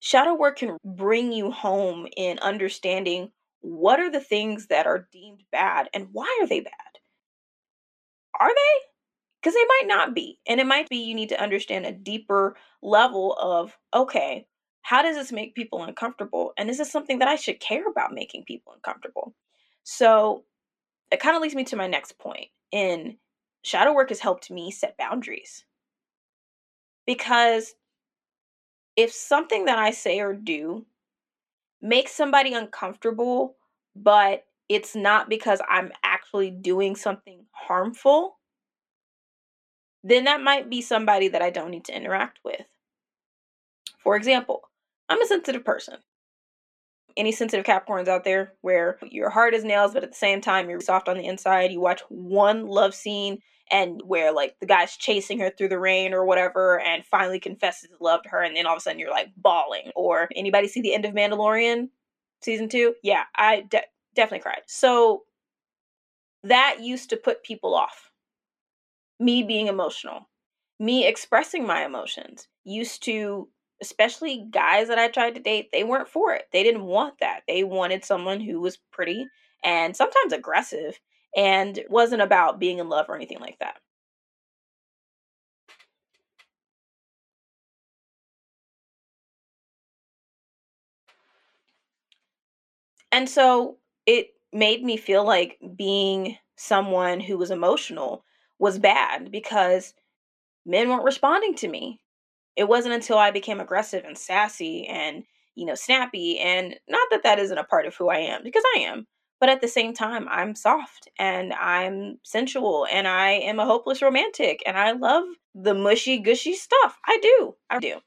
shadow 0.00 0.34
work 0.34 0.58
can 0.58 0.76
bring 0.84 1.32
you 1.32 1.50
home 1.50 2.06
in 2.16 2.38
understanding 2.40 3.32
what 3.60 4.00
are 4.00 4.10
the 4.10 4.20
things 4.20 4.66
that 4.68 4.86
are 4.86 5.08
deemed 5.12 5.42
bad 5.52 5.88
and 5.94 6.08
why 6.12 6.38
are 6.42 6.46
they 6.46 6.60
bad? 6.60 6.72
Are 8.38 8.48
they? 8.54 8.80
Because 9.40 9.54
they 9.54 9.64
might 9.64 9.86
not 9.86 10.14
be. 10.14 10.38
And 10.46 10.60
it 10.60 10.66
might 10.66 10.88
be 10.88 10.98
you 10.98 11.14
need 11.14 11.30
to 11.30 11.40
understand 11.42 11.86
a 11.86 11.92
deeper 11.92 12.56
level 12.82 13.34
of, 13.34 13.76
okay, 13.94 14.46
how 14.82 15.02
does 15.02 15.16
this 15.16 15.32
make 15.32 15.54
people 15.54 15.82
uncomfortable? 15.82 16.52
And 16.58 16.68
is 16.68 16.78
this 16.78 16.90
something 16.90 17.20
that 17.20 17.28
I 17.28 17.36
should 17.36 17.60
care 17.60 17.88
about 17.88 18.12
making 18.12 18.44
people 18.44 18.72
uncomfortable? 18.74 19.34
So 19.84 20.44
it 21.10 21.20
kind 21.20 21.36
of 21.36 21.42
leads 21.42 21.54
me 21.54 21.64
to 21.64 21.76
my 21.76 21.86
next 21.86 22.18
point. 22.18 22.48
In 22.72 23.16
shadow 23.62 23.92
work 23.92 24.08
has 24.08 24.20
helped 24.20 24.50
me 24.50 24.70
set 24.70 24.96
boundaries. 24.96 25.64
Because 27.06 27.74
if 28.96 29.12
something 29.12 29.66
that 29.66 29.78
I 29.78 29.90
say 29.90 30.20
or 30.20 30.34
do 30.34 30.84
makes 31.80 32.12
somebody 32.12 32.52
uncomfortable, 32.54 33.56
but 33.96 34.44
it's 34.68 34.94
not 34.94 35.28
because 35.28 35.60
I'm 35.68 35.92
actually 36.02 36.50
doing 36.50 36.96
something 36.96 37.44
harmful, 37.52 38.38
then 40.04 40.24
that 40.24 40.40
might 40.40 40.68
be 40.68 40.80
somebody 40.80 41.28
that 41.28 41.42
I 41.42 41.50
don't 41.50 41.70
need 41.70 41.84
to 41.86 41.96
interact 41.96 42.40
with. 42.44 42.66
For 44.02 44.16
example, 44.16 44.62
I'm 45.08 45.20
a 45.20 45.26
sensitive 45.26 45.64
person. 45.64 45.98
Any 47.16 47.32
sensitive 47.32 47.66
Capricorns 47.66 48.08
out 48.08 48.24
there 48.24 48.54
where 48.62 48.98
you're 49.02 49.30
hard 49.30 49.54
as 49.54 49.64
nails, 49.64 49.92
but 49.92 50.02
at 50.02 50.10
the 50.10 50.16
same 50.16 50.40
time 50.40 50.70
you're 50.70 50.80
soft 50.80 51.08
on 51.08 51.18
the 51.18 51.26
inside. 51.26 51.70
You 51.70 51.80
watch 51.80 52.00
one 52.08 52.66
love 52.66 52.94
scene 52.94 53.38
and 53.70 54.00
where 54.04 54.32
like 54.32 54.56
the 54.60 54.66
guy's 54.66 54.96
chasing 54.96 55.38
her 55.40 55.50
through 55.50 55.68
the 55.68 55.78
rain 55.78 56.14
or 56.14 56.24
whatever 56.24 56.80
and 56.80 57.04
finally 57.04 57.38
confesses 57.38 57.90
love 58.00 58.22
to 58.22 58.28
her 58.30 58.42
and 58.42 58.56
then 58.56 58.66
all 58.66 58.74
of 58.74 58.78
a 58.78 58.80
sudden 58.80 58.98
you're 58.98 59.10
like 59.10 59.28
bawling. 59.36 59.90
Or 59.94 60.28
anybody 60.34 60.68
see 60.68 60.80
the 60.80 60.94
end 60.94 61.04
of 61.04 61.14
Mandalorian 61.14 61.88
season 62.42 62.68
two? 62.68 62.94
Yeah, 63.02 63.24
I 63.36 63.62
de- 63.68 63.82
definitely 64.14 64.42
cried. 64.42 64.62
So 64.66 65.24
that 66.44 66.78
used 66.80 67.10
to 67.10 67.16
put 67.16 67.42
people 67.42 67.74
off. 67.74 68.10
Me 69.20 69.42
being 69.42 69.68
emotional, 69.68 70.28
me 70.80 71.06
expressing 71.06 71.66
my 71.66 71.84
emotions 71.84 72.48
used 72.64 73.04
to 73.04 73.48
especially 73.82 74.46
guys 74.50 74.88
that 74.88 74.98
I 74.98 75.08
tried 75.08 75.34
to 75.36 75.42
date, 75.42 75.70
they 75.72 75.84
weren't 75.84 76.08
for 76.08 76.32
it. 76.34 76.48
They 76.52 76.64
didn't 76.64 76.84
want 76.84 77.20
that. 77.20 77.42
They 77.48 77.64
wanted 77.64 78.04
someone 78.06 78.40
who 78.40 78.60
was 78.60 78.78
pretty 78.92 79.26
and 79.64 79.96
sometimes 79.96 80.32
aggressive 80.32 80.98
and 81.36 81.80
wasn't 81.90 82.22
about 82.22 82.60
being 82.60 82.78
in 82.78 82.88
love 82.88 83.06
or 83.10 83.16
anything 83.16 83.40
like 83.40 83.58
that. 83.60 83.78
And 93.10 93.28
so 93.28 93.78
it 94.06 94.34
made 94.52 94.82
me 94.82 94.96
feel 94.96 95.24
like 95.24 95.58
being 95.76 96.38
someone 96.56 97.20
who 97.20 97.38
was 97.38 97.50
emotional 97.50 98.24
was 98.58 98.78
bad 98.78 99.30
because 99.30 99.94
men 100.66 100.90
weren't 100.90 101.04
responding 101.04 101.56
to 101.56 101.68
me 101.68 102.01
it 102.56 102.68
wasn't 102.68 102.94
until 102.94 103.18
I 103.18 103.30
became 103.30 103.60
aggressive 103.60 104.04
and 104.04 104.16
sassy 104.16 104.86
and, 104.86 105.24
you 105.54 105.66
know, 105.66 105.74
snappy. 105.74 106.38
And 106.38 106.76
not 106.88 107.08
that 107.10 107.22
that 107.22 107.38
isn't 107.38 107.58
a 107.58 107.64
part 107.64 107.86
of 107.86 107.96
who 107.96 108.08
I 108.08 108.18
am, 108.18 108.42
because 108.42 108.64
I 108.76 108.80
am. 108.80 109.06
But 109.40 109.48
at 109.48 109.60
the 109.60 109.68
same 109.68 109.92
time, 109.92 110.28
I'm 110.30 110.54
soft 110.54 111.08
and 111.18 111.52
I'm 111.54 112.18
sensual 112.22 112.86
and 112.90 113.08
I 113.08 113.30
am 113.30 113.58
a 113.58 113.66
hopeless 113.66 114.00
romantic 114.00 114.62
and 114.66 114.78
I 114.78 114.92
love 114.92 115.24
the 115.54 115.74
mushy, 115.74 116.18
gushy 116.18 116.54
stuff. 116.54 116.98
I 117.06 117.18
do. 117.20 117.54
I 117.68 117.80
do. 117.80 117.98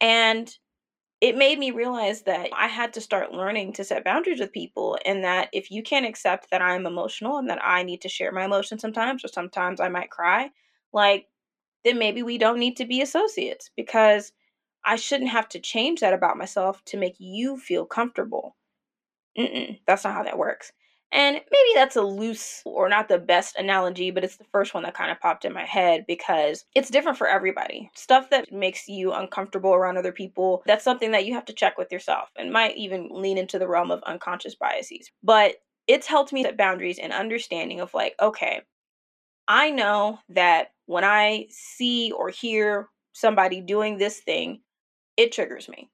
And 0.00 0.50
it 1.20 1.36
made 1.36 1.58
me 1.58 1.72
realize 1.72 2.22
that 2.22 2.48
I 2.56 2.68
had 2.68 2.92
to 2.94 3.00
start 3.00 3.32
learning 3.32 3.72
to 3.74 3.84
set 3.84 4.04
boundaries 4.04 4.38
with 4.38 4.52
people, 4.52 4.96
and 5.04 5.24
that 5.24 5.48
if 5.52 5.70
you 5.70 5.82
can't 5.82 6.06
accept 6.06 6.50
that 6.52 6.62
I'm 6.62 6.86
emotional 6.86 7.38
and 7.38 7.50
that 7.50 7.58
I 7.62 7.82
need 7.82 8.02
to 8.02 8.08
share 8.08 8.30
my 8.30 8.44
emotions 8.44 8.80
sometimes, 8.80 9.24
or 9.24 9.28
sometimes 9.28 9.80
I 9.80 9.88
might 9.88 10.10
cry, 10.10 10.50
like 10.92 11.26
then 11.88 11.98
maybe 11.98 12.22
we 12.22 12.36
don't 12.36 12.58
need 12.58 12.76
to 12.76 12.84
be 12.84 13.00
associates 13.00 13.70
because 13.76 14.32
I 14.84 14.96
shouldn't 14.96 15.30
have 15.30 15.48
to 15.50 15.60
change 15.60 16.00
that 16.00 16.12
about 16.12 16.36
myself 16.36 16.84
to 16.86 16.98
make 16.98 17.16
you 17.18 17.56
feel 17.56 17.86
comfortable. 17.86 18.56
Mm-mm, 19.38 19.80
that's 19.86 20.04
not 20.04 20.14
how 20.14 20.22
that 20.24 20.38
works. 20.38 20.72
And 21.10 21.36
maybe 21.36 21.70
that's 21.74 21.96
a 21.96 22.02
loose 22.02 22.60
or 22.66 22.90
not 22.90 23.08
the 23.08 23.18
best 23.18 23.56
analogy, 23.56 24.10
but 24.10 24.24
it's 24.24 24.36
the 24.36 24.44
first 24.52 24.74
one 24.74 24.82
that 24.82 24.92
kind 24.92 25.10
of 25.10 25.18
popped 25.20 25.46
in 25.46 25.54
my 25.54 25.64
head 25.64 26.04
because 26.06 26.66
it's 26.74 26.90
different 26.90 27.16
for 27.16 27.26
everybody. 27.26 27.90
Stuff 27.94 28.28
that 28.28 28.52
makes 28.52 28.88
you 28.88 29.12
uncomfortable 29.14 29.72
around 29.72 29.96
other 29.96 30.12
people, 30.12 30.62
that's 30.66 30.84
something 30.84 31.12
that 31.12 31.24
you 31.24 31.32
have 31.32 31.46
to 31.46 31.54
check 31.54 31.78
with 31.78 31.90
yourself 31.90 32.28
and 32.36 32.52
might 32.52 32.76
even 32.76 33.08
lean 33.10 33.38
into 33.38 33.58
the 33.58 33.68
realm 33.68 33.90
of 33.90 34.02
unconscious 34.02 34.54
biases. 34.54 35.10
But 35.22 35.54
it's 35.86 36.06
helped 36.06 36.34
me 36.34 36.42
set 36.42 36.58
boundaries 36.58 36.98
and 36.98 37.14
understanding 37.14 37.80
of 37.80 37.94
like, 37.94 38.14
okay, 38.20 38.60
I 39.48 39.70
know 39.70 40.20
that 40.30 40.68
when 40.86 41.04
I 41.04 41.46
see 41.50 42.12
or 42.12 42.28
hear 42.28 42.88
somebody 43.12 43.60
doing 43.60 43.98
this 43.98 44.20
thing, 44.20 44.60
it 45.16 45.32
triggers 45.32 45.68
me. 45.68 45.90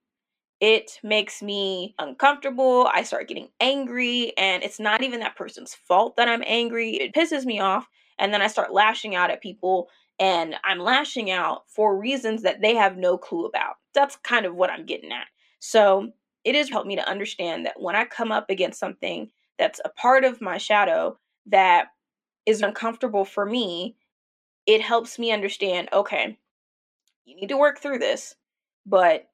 It 0.61 0.99
makes 1.03 1.43
me 1.43 1.95
uncomfortable. 1.99 2.89
I 2.93 3.03
start 3.03 3.29
getting 3.29 3.51
angry, 3.61 4.33
and 4.39 4.63
it's 4.63 4.81
not 4.81 5.03
even 5.03 5.21
that 5.21 5.37
person's 5.37 5.75
fault 5.75 6.17
that 6.17 6.29
I'm 6.29 6.43
angry. 6.47 6.93
It 6.95 7.15
pisses 7.15 7.45
me 7.45 7.61
off. 7.61 7.89
And 8.19 8.33
then 8.33 8.43
I 8.43 8.47
start 8.47 8.73
lashing 8.73 9.15
out 9.15 9.31
at 9.31 9.43
people, 9.43 9.89
and 10.19 10.55
I'm 10.65 10.79
lashing 10.79 11.31
out 11.31 11.65
for 11.69 11.99
reasons 11.99 12.43
that 12.43 12.61
they 12.63 12.75
have 12.75 12.97
no 12.97 13.19
clue 13.19 13.47
about. 13.47 13.75
That's 13.95 14.17
kind 14.17 14.47
of 14.47 14.55
what 14.55 14.71
I'm 14.71 14.87
getting 14.87 15.13
at. 15.13 15.27
So 15.59 16.13
it 16.45 16.55
has 16.55 16.71
helped 16.71 16.87
me 16.87 16.97
to 16.97 17.09
understand 17.09 17.67
that 17.67 17.81
when 17.81 17.97
I 17.97 18.05
come 18.05 18.33
up 18.33 18.51
against 18.51 18.79
something 18.79 19.31
that's 19.59 19.81
a 19.85 19.89
part 19.91 20.25
of 20.25 20.41
my 20.41 20.59
shadow 20.59 21.19
that 21.47 21.89
is 22.47 22.63
uncomfortable 22.63 23.25
for 23.25 23.47
me, 23.47 23.97
it 24.67 24.81
helps 24.81 25.19
me 25.19 25.33
understand 25.33 25.89
okay, 25.93 26.39
you 27.25 27.37
need 27.37 27.49
to 27.49 27.57
work 27.57 27.81
through 27.81 27.99
this, 27.99 28.35
but 28.87 29.29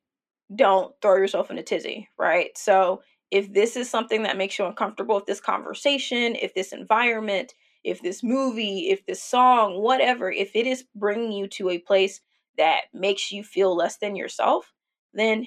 don't 0.55 0.95
throw 1.03 1.17
yourself 1.17 1.51
in 1.51 1.59
a 1.59 1.63
tizzy, 1.63 2.09
right? 2.19 2.57
So, 2.57 3.03
if 3.31 3.53
this 3.53 3.77
is 3.77 3.89
something 3.89 4.25
that 4.25 4.37
makes 4.37 4.59
you 4.59 4.67
uncomfortable, 4.67 5.19
if 5.19 5.27
this 5.27 5.41
conversation, 5.41 6.35
if 6.37 6.53
this 6.55 6.73
environment, 6.73 7.55
if 7.85 8.03
this 8.03 8.23
movie, 8.23 8.91
if 8.91 9.07
this 9.07 9.23
song, 9.23 9.81
whatever, 9.81 10.33
if 10.33 10.51
it 10.55 10.67
is 10.67 10.85
bringing 10.97 11.33
you 11.33 11.47
to 11.49 11.71
a 11.71 11.79
place 11.79 12.21
that 12.59 12.83
makes 12.93 13.31
you 13.31 13.45
feel 13.45 13.77
less 13.77 13.99
than 13.99 14.17
yourself, 14.17 14.73
then 15.15 15.47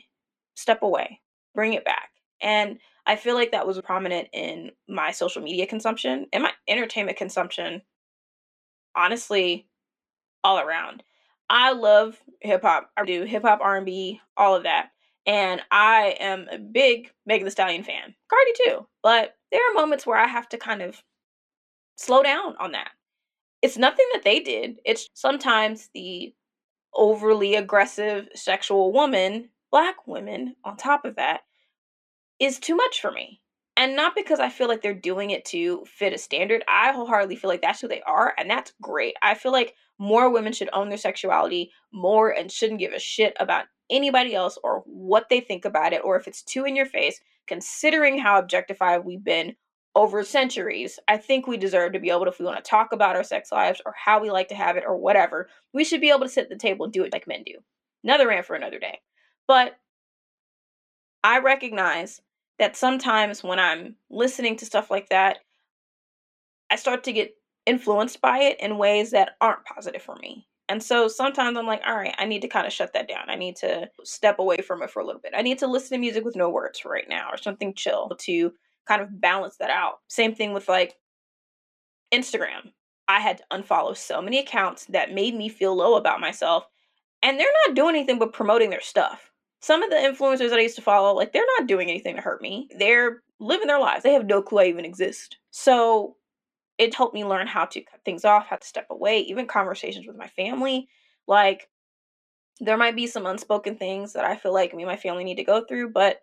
step 0.55 0.81
away, 0.81 1.19
bring 1.53 1.73
it 1.73 1.83
back. 1.83 2.09
And 2.41 2.79
I 3.05 3.15
feel 3.15 3.35
like 3.35 3.51
that 3.51 3.67
was 3.67 3.79
prominent 3.81 4.29
in 4.33 4.71
my 4.87 5.11
social 5.11 5.41
media 5.41 5.67
consumption 5.67 6.27
and 6.31 6.43
my 6.43 6.51
entertainment 6.67 7.17
consumption. 7.17 7.81
Honestly, 8.95 9.67
all 10.43 10.59
around. 10.59 11.03
I 11.49 11.73
love 11.73 12.19
hip 12.41 12.61
hop. 12.61 12.89
I 12.97 13.05
do 13.05 13.23
hip 13.23 13.43
hop, 13.43 13.59
R 13.61 13.77
and 13.77 13.85
B, 13.85 14.21
all 14.37 14.55
of 14.55 14.63
that, 14.63 14.91
and 15.25 15.61
I 15.71 16.15
am 16.19 16.47
a 16.51 16.57
big 16.57 17.11
Megan 17.25 17.45
Thee 17.45 17.51
Stallion 17.51 17.83
fan. 17.83 18.15
Cardi 18.29 18.51
too, 18.65 18.87
but 19.01 19.35
there 19.51 19.61
are 19.69 19.73
moments 19.73 20.05
where 20.05 20.17
I 20.17 20.27
have 20.27 20.49
to 20.49 20.57
kind 20.57 20.81
of 20.81 21.03
slow 21.97 22.23
down 22.23 22.55
on 22.59 22.71
that. 22.71 22.91
It's 23.61 23.77
nothing 23.77 24.05
that 24.13 24.23
they 24.23 24.39
did. 24.39 24.79
It's 24.85 25.09
sometimes 25.13 25.89
the 25.93 26.33
overly 26.93 27.55
aggressive 27.55 28.27
sexual 28.35 28.91
woman, 28.91 29.49
black 29.71 30.07
women, 30.07 30.55
on 30.63 30.77
top 30.77 31.05
of 31.05 31.15
that, 31.15 31.41
is 32.45 32.59
too 32.59 32.75
much 32.75 33.01
for 33.01 33.11
me. 33.11 33.41
And 33.75 33.95
not 33.95 34.15
because 34.15 34.39
I 34.39 34.49
feel 34.49 34.67
like 34.67 34.81
they're 34.81 34.93
doing 34.93 35.31
it 35.31 35.45
to 35.45 35.83
fit 35.85 36.13
a 36.13 36.17
standard. 36.17 36.63
I 36.67 36.91
wholeheartedly 36.91 37.37
feel 37.37 37.49
like 37.49 37.61
that's 37.61 37.81
who 37.81 37.87
they 37.87 38.01
are, 38.03 38.33
and 38.37 38.49
that's 38.49 38.73
great. 38.81 39.15
I 39.21 39.33
feel 39.33 39.51
like 39.51 39.73
more 39.97 40.29
women 40.29 40.53
should 40.53 40.69
own 40.73 40.89
their 40.89 40.97
sexuality 40.97 41.71
more 41.91 42.29
and 42.29 42.51
shouldn't 42.51 42.79
give 42.79 42.93
a 42.93 42.99
shit 42.99 43.35
about 43.39 43.65
anybody 43.89 44.35
else 44.35 44.57
or 44.63 44.83
what 44.85 45.27
they 45.29 45.39
think 45.39 45.65
about 45.65 45.93
it 45.93 46.01
or 46.03 46.17
if 46.17 46.27
it's 46.27 46.43
too 46.43 46.65
in 46.65 46.75
your 46.75 46.85
face, 46.85 47.19
considering 47.47 48.17
how 48.17 48.37
objectified 48.37 49.05
we've 49.05 49.23
been 49.23 49.55
over 49.95 50.23
centuries. 50.23 50.99
I 51.07 51.17
think 51.17 51.45
we 51.45 51.57
deserve 51.57 51.93
to 51.93 51.99
be 51.99 52.09
able 52.09 52.25
to, 52.25 52.31
if 52.31 52.39
we 52.39 52.45
want 52.45 52.63
to 52.63 52.69
talk 52.69 52.93
about 52.93 53.15
our 53.15 53.23
sex 53.23 53.51
lives 53.51 53.81
or 53.85 53.93
how 53.95 54.19
we 54.19 54.31
like 54.31 54.47
to 54.49 54.55
have 54.55 54.77
it 54.77 54.83
or 54.87 54.97
whatever, 54.97 55.49
we 55.73 55.83
should 55.83 56.01
be 56.01 56.09
able 56.09 56.21
to 56.21 56.29
sit 56.29 56.45
at 56.45 56.49
the 56.49 56.57
table 56.57 56.85
and 56.85 56.93
do 56.93 57.03
it 57.03 57.13
like 57.13 57.27
men 57.27 57.43
do. 57.43 57.55
Another 58.03 58.27
rant 58.27 58.45
for 58.45 58.55
another 58.55 58.79
day. 58.79 58.99
But 59.47 59.77
I 61.23 61.39
recognize 61.39 62.21
that 62.59 62.75
sometimes 62.75 63.43
when 63.43 63.59
I'm 63.59 63.95
listening 64.09 64.55
to 64.57 64.65
stuff 64.65 64.91
like 64.91 65.09
that, 65.09 65.39
I 66.69 66.75
start 66.75 67.03
to 67.05 67.13
get 67.13 67.35
influenced 67.65 68.21
by 68.21 68.39
it 68.39 68.59
in 68.59 68.77
ways 68.77 69.11
that 69.11 69.31
aren't 69.41 69.65
positive 69.65 70.01
for 70.01 70.15
me. 70.17 70.47
And 70.69 70.81
so 70.81 71.07
sometimes 71.07 71.57
I'm 71.57 71.67
like, 71.67 71.81
all 71.85 71.95
right, 71.95 72.15
I 72.17 72.25
need 72.25 72.41
to 72.43 72.47
kind 72.47 72.65
of 72.65 72.73
shut 72.73 72.93
that 72.93 73.07
down. 73.07 73.29
I 73.29 73.35
need 73.35 73.57
to 73.57 73.89
step 74.03 74.39
away 74.39 74.57
from 74.57 74.81
it 74.81 74.89
for 74.89 75.01
a 75.01 75.05
little 75.05 75.21
bit. 75.21 75.33
I 75.35 75.41
need 75.41 75.59
to 75.59 75.67
listen 75.67 75.95
to 75.95 75.99
music 75.99 76.23
with 76.23 76.35
no 76.35 76.49
words 76.49 76.85
right 76.85 77.07
now 77.09 77.29
or 77.31 77.37
something 77.37 77.73
chill 77.73 78.11
to 78.21 78.53
kind 78.87 79.01
of 79.01 79.19
balance 79.19 79.57
that 79.57 79.69
out. 79.69 79.95
Same 80.07 80.33
thing 80.33 80.53
with 80.53 80.69
like 80.69 80.95
Instagram. 82.13 82.71
I 83.07 83.19
had 83.19 83.39
to 83.39 83.43
unfollow 83.51 83.95
so 83.95 84.21
many 84.21 84.39
accounts 84.39 84.85
that 84.85 85.13
made 85.13 85.35
me 85.35 85.49
feel 85.49 85.75
low 85.75 85.95
about 85.95 86.21
myself. 86.21 86.65
And 87.21 87.39
they're 87.39 87.47
not 87.67 87.75
doing 87.75 87.95
anything 87.95 88.19
but 88.19 88.33
promoting 88.33 88.69
their 88.69 88.81
stuff 88.81 89.32
some 89.63 89.81
of 89.81 89.89
the 89.89 89.95
influencers 89.95 90.49
that 90.49 90.59
I 90.59 90.63
used 90.63 90.75
to 90.75 90.81
follow, 90.81 91.15
like 91.15 91.31
they're 91.31 91.45
not 91.57 91.67
doing 91.67 91.89
anything 91.89 92.17
to 92.17 92.21
hurt 92.21 92.41
me. 92.41 92.67
They're 92.77 93.23
living 93.39 93.67
their 93.67 93.79
lives. 93.79 94.03
They 94.03 94.11
have 94.11 94.25
no 94.25 94.41
clue 94.41 94.59
I 94.59 94.65
even 94.65 94.83
exist. 94.83 95.37
So 95.51 96.17
it 96.77 96.93
helped 96.93 97.13
me 97.13 97.23
learn 97.23 97.47
how 97.47 97.63
to 97.67 97.79
cut 97.79 98.01
things 98.03 98.25
off, 98.25 98.47
how 98.47 98.57
to 98.57 98.67
step 98.67 98.87
away, 98.89 99.19
even 99.19 99.47
conversations 99.47 100.05
with 100.05 100.17
my 100.17 100.27
family. 100.27 100.89
Like 101.29 101.69
there 102.59 102.75
might 102.75 102.97
be 102.97 103.07
some 103.07 103.25
unspoken 103.25 103.77
things 103.77 104.11
that 104.13 104.25
I 104.25 104.35
feel 104.35 104.53
like 104.53 104.75
me 104.75 104.83
and 104.83 104.91
my 104.91 104.97
family 104.97 105.23
need 105.23 105.37
to 105.37 105.45
go 105.45 105.63
through, 105.63 105.91
but 105.91 106.19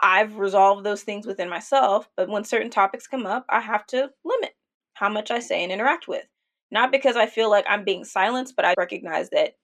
I've 0.00 0.38
resolved 0.38 0.82
those 0.82 1.02
things 1.02 1.26
within 1.26 1.50
myself. 1.50 2.08
But 2.16 2.30
when 2.30 2.42
certain 2.42 2.70
topics 2.70 3.06
come 3.06 3.26
up, 3.26 3.44
I 3.50 3.60
have 3.60 3.86
to 3.88 4.08
limit 4.24 4.54
how 4.94 5.10
much 5.10 5.30
I 5.30 5.40
say 5.40 5.62
and 5.62 5.70
interact 5.70 6.08
with. 6.08 6.24
Not 6.70 6.90
because 6.90 7.16
I 7.16 7.26
feel 7.26 7.50
like 7.50 7.66
I'm 7.68 7.84
being 7.84 8.04
silenced, 8.04 8.56
but 8.56 8.64
I 8.64 8.72
recognize 8.78 9.28
that 9.28 9.56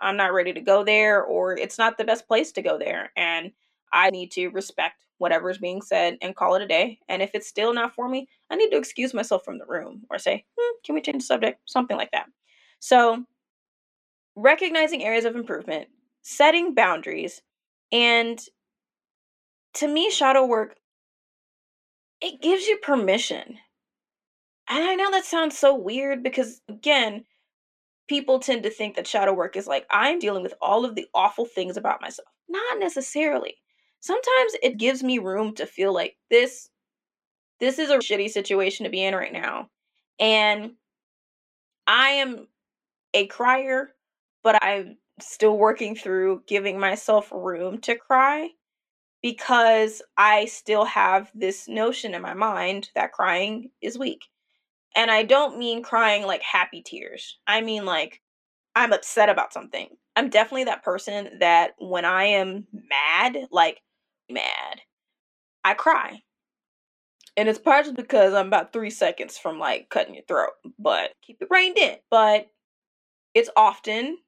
I'm 0.00 0.16
not 0.16 0.32
ready 0.32 0.52
to 0.52 0.60
go 0.60 0.84
there 0.84 1.22
or 1.22 1.56
it's 1.56 1.78
not 1.78 1.98
the 1.98 2.04
best 2.04 2.26
place 2.26 2.52
to 2.52 2.62
go 2.62 2.78
there. 2.78 3.10
And 3.16 3.52
I 3.92 4.10
need 4.10 4.30
to 4.32 4.48
respect 4.48 5.04
whatever 5.18 5.50
is 5.50 5.58
being 5.58 5.82
said 5.82 6.16
and 6.22 6.36
call 6.36 6.54
it 6.54 6.62
a 6.62 6.66
day. 6.66 6.98
And 7.08 7.22
if 7.22 7.30
it's 7.34 7.48
still 7.48 7.74
not 7.74 7.94
for 7.94 8.08
me, 8.08 8.28
I 8.50 8.56
need 8.56 8.70
to 8.70 8.76
excuse 8.76 9.14
myself 9.14 9.44
from 9.44 9.58
the 9.58 9.66
room 9.66 10.02
or 10.10 10.18
say, 10.18 10.44
hmm, 10.58 10.76
can 10.84 10.94
we 10.94 11.00
change 11.00 11.22
the 11.22 11.26
subject? 11.26 11.60
Something 11.66 11.96
like 11.96 12.10
that. 12.12 12.26
So, 12.80 13.24
recognizing 14.36 15.02
areas 15.02 15.24
of 15.24 15.34
improvement, 15.34 15.88
setting 16.22 16.74
boundaries, 16.74 17.42
and 17.90 18.40
to 19.74 19.88
me, 19.88 20.10
shadow 20.10 20.46
work, 20.46 20.76
it 22.20 22.40
gives 22.40 22.66
you 22.66 22.78
permission. 22.78 23.58
And 24.68 24.84
I 24.84 24.94
know 24.94 25.10
that 25.10 25.24
sounds 25.24 25.58
so 25.58 25.74
weird 25.74 26.22
because, 26.22 26.60
again, 26.68 27.24
people 28.08 28.38
tend 28.38 28.62
to 28.64 28.70
think 28.70 28.96
that 28.96 29.06
shadow 29.06 29.32
work 29.32 29.56
is 29.56 29.66
like, 29.66 29.86
I'm 29.90 30.18
dealing 30.18 30.42
with 30.42 30.54
all 30.60 30.84
of 30.84 30.94
the 30.94 31.06
awful 31.14 31.44
things 31.44 31.76
about 31.76 32.00
myself. 32.00 32.28
Not 32.48 32.78
necessarily. 32.78 33.56
Sometimes 34.00 34.54
it 34.62 34.78
gives 34.78 35.02
me 35.02 35.18
room 35.18 35.54
to 35.56 35.66
feel 35.66 35.92
like 35.92 36.16
this 36.30 36.70
this 37.60 37.78
is 37.80 37.90
a 37.90 37.98
shitty 37.98 38.30
situation 38.30 38.84
to 38.84 38.90
be 38.90 39.02
in 39.04 39.14
right 39.14 39.32
now. 39.32 39.68
And 40.20 40.72
I 41.88 42.10
am 42.10 42.46
a 43.14 43.26
crier, 43.26 43.90
but 44.44 44.62
I'm 44.62 44.98
still 45.20 45.58
working 45.58 45.96
through 45.96 46.42
giving 46.46 46.78
myself 46.78 47.32
room 47.32 47.80
to 47.80 47.96
cry 47.96 48.50
because 49.22 50.02
I 50.16 50.44
still 50.44 50.84
have 50.84 51.30
this 51.34 51.66
notion 51.66 52.14
in 52.14 52.22
my 52.22 52.34
mind 52.34 52.90
that 52.94 53.12
crying 53.12 53.70
is 53.80 53.98
weak. 53.98 54.22
And 54.96 55.10
I 55.10 55.22
don't 55.22 55.58
mean 55.58 55.82
crying 55.82 56.24
like 56.26 56.42
happy 56.42 56.82
tears. 56.82 57.38
I 57.46 57.60
mean 57.60 57.84
like 57.84 58.20
I'm 58.74 58.92
upset 58.92 59.28
about 59.28 59.52
something. 59.52 59.88
I'm 60.16 60.30
definitely 60.30 60.64
that 60.64 60.84
person 60.84 61.38
that 61.40 61.72
when 61.78 62.04
I 62.04 62.24
am 62.24 62.66
mad, 62.72 63.48
like 63.50 63.80
mad, 64.30 64.80
I 65.64 65.74
cry. 65.74 66.22
And 67.36 67.48
it's 67.48 67.58
partly 67.58 67.92
because 67.92 68.34
I'm 68.34 68.48
about 68.48 68.72
three 68.72 68.90
seconds 68.90 69.38
from 69.38 69.60
like 69.60 69.90
cutting 69.90 70.14
your 70.14 70.24
throat, 70.26 70.52
but 70.78 71.10
keep 71.22 71.38
it 71.40 71.48
reined 71.50 71.78
in. 71.78 71.96
But 72.10 72.48
it's 73.34 73.50
often 73.56 74.18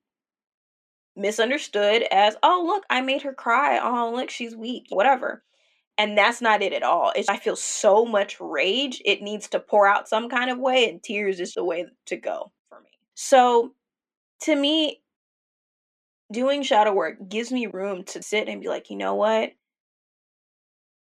misunderstood 1.16 2.04
as, 2.10 2.36
oh, 2.42 2.62
look, 2.66 2.84
I 2.88 3.00
made 3.00 3.22
her 3.22 3.34
cry. 3.34 3.80
Oh, 3.82 4.12
look, 4.14 4.30
she's 4.30 4.54
weak, 4.54 4.86
whatever. 4.90 5.42
And 5.98 6.16
that's 6.16 6.40
not 6.40 6.62
it 6.62 6.72
at 6.72 6.82
all. 6.82 7.12
It's, 7.14 7.28
I 7.28 7.36
feel 7.36 7.56
so 7.56 8.06
much 8.06 8.40
rage, 8.40 9.02
it 9.04 9.20
needs 9.20 9.48
to 9.48 9.60
pour 9.60 9.86
out 9.86 10.08
some 10.08 10.30
kind 10.30 10.50
of 10.50 10.58
way, 10.58 10.88
and 10.88 11.02
tears 11.02 11.40
is 11.40 11.54
the 11.54 11.64
way 11.64 11.86
to 12.06 12.16
go 12.16 12.50
for 12.70 12.80
me. 12.80 12.88
So, 13.14 13.74
to 14.42 14.56
me, 14.56 15.02
doing 16.32 16.62
shadow 16.62 16.92
work 16.92 17.16
gives 17.28 17.52
me 17.52 17.66
room 17.66 18.04
to 18.04 18.22
sit 18.22 18.48
and 18.48 18.62
be 18.62 18.68
like, 18.68 18.88
you 18.88 18.96
know 18.96 19.14
what? 19.14 19.52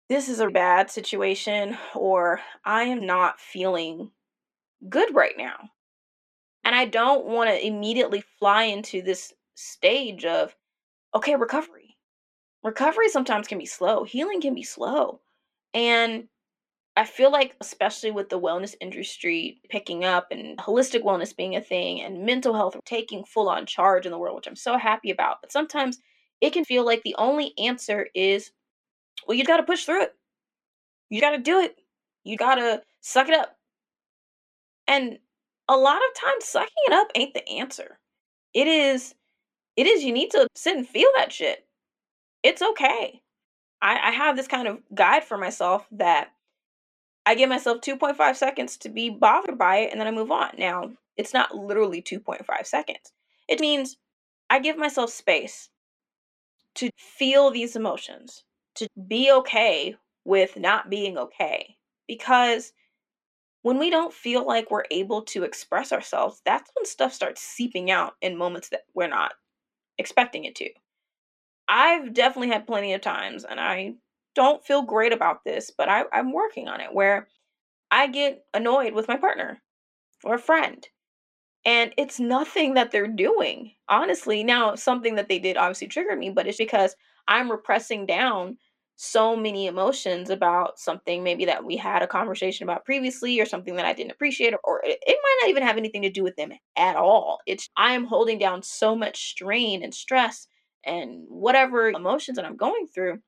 This 0.08 0.30
is 0.30 0.40
a 0.40 0.48
bad 0.48 0.90
situation, 0.90 1.76
or 1.94 2.40
I 2.64 2.84
am 2.84 3.04
not 3.04 3.40
feeling 3.40 4.10
good 4.88 5.14
right 5.14 5.34
now. 5.36 5.68
And 6.64 6.74
I 6.74 6.86
don't 6.86 7.26
want 7.26 7.50
to 7.50 7.66
immediately 7.66 8.22
fly 8.38 8.64
into 8.64 9.02
this 9.02 9.34
stage 9.54 10.24
of, 10.24 10.56
okay, 11.14 11.34
recovery. 11.36 11.97
Recovery 12.62 13.08
sometimes 13.08 13.46
can 13.48 13.58
be 13.58 13.66
slow, 13.66 14.04
healing 14.04 14.40
can 14.40 14.54
be 14.54 14.62
slow. 14.62 15.20
And 15.74 16.28
I 16.96 17.04
feel 17.04 17.30
like, 17.30 17.54
especially 17.60 18.10
with 18.10 18.28
the 18.28 18.40
wellness 18.40 18.74
industry 18.80 19.60
picking 19.70 20.04
up 20.04 20.28
and 20.32 20.58
holistic 20.58 21.04
wellness 21.04 21.36
being 21.36 21.54
a 21.54 21.60
thing 21.60 22.02
and 22.02 22.26
mental 22.26 22.54
health 22.54 22.76
taking 22.84 23.24
full 23.24 23.48
on 23.48 23.66
charge 23.66 24.04
in 24.04 24.12
the 24.12 24.18
world, 24.18 24.36
which 24.36 24.48
I'm 24.48 24.56
so 24.56 24.76
happy 24.76 25.10
about, 25.10 25.36
but 25.40 25.52
sometimes 25.52 25.98
it 26.40 26.52
can 26.52 26.64
feel 26.64 26.84
like 26.84 27.02
the 27.02 27.14
only 27.18 27.52
answer 27.58 28.08
is, 28.14 28.50
well, 29.26 29.36
you 29.36 29.44
got 29.44 29.58
to 29.58 29.62
push 29.62 29.84
through 29.84 30.02
it. 30.02 30.14
You 31.10 31.20
got 31.20 31.30
to 31.30 31.38
do 31.38 31.60
it. 31.60 31.76
You 32.24 32.36
got 32.36 32.56
to 32.56 32.82
suck 33.00 33.28
it 33.28 33.34
up. 33.34 33.56
And 34.88 35.18
a 35.68 35.76
lot 35.76 35.96
of 35.96 36.20
times, 36.20 36.46
sucking 36.46 36.68
it 36.86 36.92
up 36.92 37.08
ain't 37.14 37.34
the 37.34 37.48
answer. 37.48 37.98
It 38.54 38.66
is 38.66 39.14
it 39.76 39.86
is 39.86 40.02
you 40.04 40.12
need 40.12 40.30
to 40.32 40.48
sit 40.56 40.76
and 40.76 40.88
feel 40.88 41.10
that 41.16 41.32
shit. 41.32 41.67
It's 42.42 42.62
okay. 42.62 43.22
I, 43.80 44.08
I 44.08 44.10
have 44.10 44.36
this 44.36 44.48
kind 44.48 44.68
of 44.68 44.78
guide 44.94 45.24
for 45.24 45.38
myself 45.38 45.86
that 45.92 46.28
I 47.26 47.34
give 47.34 47.48
myself 47.48 47.80
2.5 47.80 48.36
seconds 48.36 48.76
to 48.78 48.88
be 48.88 49.10
bothered 49.10 49.58
by 49.58 49.78
it 49.78 49.92
and 49.92 50.00
then 50.00 50.08
I 50.08 50.12
move 50.12 50.30
on. 50.30 50.50
Now, 50.58 50.90
it's 51.16 51.34
not 51.34 51.54
literally 51.54 52.00
2.5 52.00 52.66
seconds. 52.66 53.12
It 53.48 53.60
means 53.60 53.96
I 54.50 54.60
give 54.60 54.78
myself 54.78 55.10
space 55.10 55.68
to 56.76 56.90
feel 56.96 57.50
these 57.50 57.76
emotions, 57.76 58.44
to 58.76 58.88
be 59.08 59.30
okay 59.32 59.96
with 60.24 60.56
not 60.56 60.90
being 60.90 61.18
okay. 61.18 61.76
Because 62.06 62.72
when 63.62 63.78
we 63.78 63.90
don't 63.90 64.14
feel 64.14 64.46
like 64.46 64.70
we're 64.70 64.84
able 64.90 65.22
to 65.22 65.42
express 65.42 65.92
ourselves, 65.92 66.40
that's 66.44 66.70
when 66.74 66.86
stuff 66.86 67.12
starts 67.12 67.42
seeping 67.42 67.90
out 67.90 68.14
in 68.22 68.38
moments 68.38 68.68
that 68.70 68.84
we're 68.94 69.08
not 69.08 69.32
expecting 69.98 70.44
it 70.44 70.54
to. 70.54 70.70
I've 71.68 72.14
definitely 72.14 72.48
had 72.48 72.66
plenty 72.66 72.92
of 72.94 73.00
times, 73.00 73.44
and 73.44 73.60
I 73.60 73.94
don't 74.34 74.64
feel 74.64 74.82
great 74.82 75.12
about 75.12 75.44
this, 75.44 75.70
but 75.76 75.88
I, 75.88 76.04
I'm 76.12 76.32
working 76.32 76.68
on 76.68 76.80
it 76.80 76.92
where 76.94 77.28
I 77.90 78.08
get 78.08 78.44
annoyed 78.54 78.94
with 78.94 79.08
my 79.08 79.16
partner 79.16 79.60
or 80.24 80.34
a 80.36 80.40
friend. 80.40 80.86
And 81.64 81.92
it's 81.98 82.20
nothing 82.20 82.74
that 82.74 82.90
they're 82.92 83.08
doing. 83.08 83.72
Honestly, 83.88 84.44
now 84.44 84.74
something 84.76 85.16
that 85.16 85.28
they 85.28 85.38
did 85.38 85.56
obviously 85.56 85.88
triggered 85.88 86.18
me, 86.18 86.30
but 86.30 86.46
it's 86.46 86.58
because 86.58 86.96
I'm 87.28 87.50
repressing 87.50 88.06
down 88.06 88.58
so 88.96 89.36
many 89.36 89.66
emotions 89.66 90.30
about 90.30 90.78
something 90.78 91.22
maybe 91.22 91.44
that 91.44 91.64
we 91.64 91.76
had 91.76 92.02
a 92.02 92.06
conversation 92.06 92.64
about 92.64 92.84
previously 92.84 93.38
or 93.40 93.46
something 93.46 93.76
that 93.76 93.84
I 93.86 93.92
didn't 93.92 94.12
appreciate 94.12 94.54
or, 94.54 94.60
or 94.64 94.80
it, 94.84 94.98
it 95.06 95.18
might 95.22 95.38
not 95.42 95.50
even 95.50 95.62
have 95.62 95.76
anything 95.76 96.02
to 96.02 96.10
do 96.10 96.24
with 96.24 96.36
them 96.36 96.52
at 96.76 96.96
all. 96.96 97.38
It's 97.46 97.68
I 97.76 97.92
am 97.92 98.06
holding 98.06 98.38
down 98.38 98.62
so 98.62 98.96
much 98.96 99.30
strain 99.30 99.82
and 99.84 99.94
stress 99.94 100.48
and 100.84 101.24
whatever 101.28 101.88
emotions 101.88 102.36
that 102.36 102.44
I'm 102.44 102.56
going 102.56 102.86
through, 102.86 103.20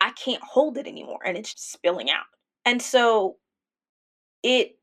I 0.00 0.10
can't 0.12 0.42
hold 0.42 0.78
it 0.78 0.86
anymore 0.86 1.20
and 1.24 1.36
it's 1.36 1.54
spilling 1.60 2.10
out. 2.10 2.24
And 2.64 2.80
so 2.80 3.36
it 4.42 4.76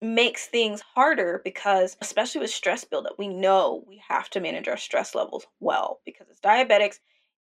makes 0.00 0.46
things 0.46 0.80
harder 0.80 1.40
because 1.44 1.96
especially 2.00 2.40
with 2.40 2.50
stress 2.50 2.84
buildup, 2.84 3.18
we 3.18 3.28
know 3.28 3.84
we 3.86 4.00
have 4.08 4.30
to 4.30 4.40
manage 4.40 4.68
our 4.68 4.76
stress 4.76 5.14
levels 5.14 5.46
well 5.60 6.00
because 6.04 6.28
as 6.30 6.40
diabetics, 6.40 6.98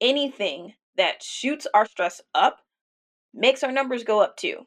anything 0.02 0.74
that 0.98 1.24
shoots 1.24 1.66
our 1.74 1.86
stress 1.86 2.22
up 2.34 2.60
makes 3.34 3.64
our 3.64 3.72
numbers 3.72 4.04
go 4.04 4.22
up 4.22 4.38
too. 4.38 4.66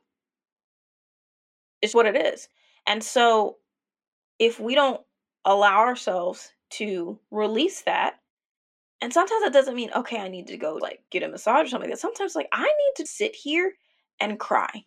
It's 1.81 1.95
what 1.95 2.07
it 2.07 2.17
is. 2.17 2.49
And 2.87 3.03
so 3.03 3.57
if 4.39 4.59
we 4.59 4.75
don't 4.75 5.01
allow 5.45 5.79
ourselves 5.81 6.51
to 6.71 7.19
release 7.31 7.83
that, 7.83 8.15
and 9.01 9.13
sometimes 9.13 9.43
that 9.43 9.53
doesn't 9.53 9.77
mean, 9.77 9.91
okay, 9.95 10.19
I 10.19 10.29
need 10.29 10.49
to 10.49 10.57
go 10.57 10.75
like 10.75 11.01
get 11.11 11.23
a 11.23 11.29
massage 11.29 11.67
or 11.67 11.71
something 11.71 11.89
like 11.89 11.97
that. 11.97 12.01
Sometimes 12.01 12.35
like 12.35 12.49
I 12.53 12.65
need 12.65 13.05
to 13.05 13.07
sit 13.07 13.35
here 13.35 13.73
and 14.21 14.39
cry. 14.39 14.85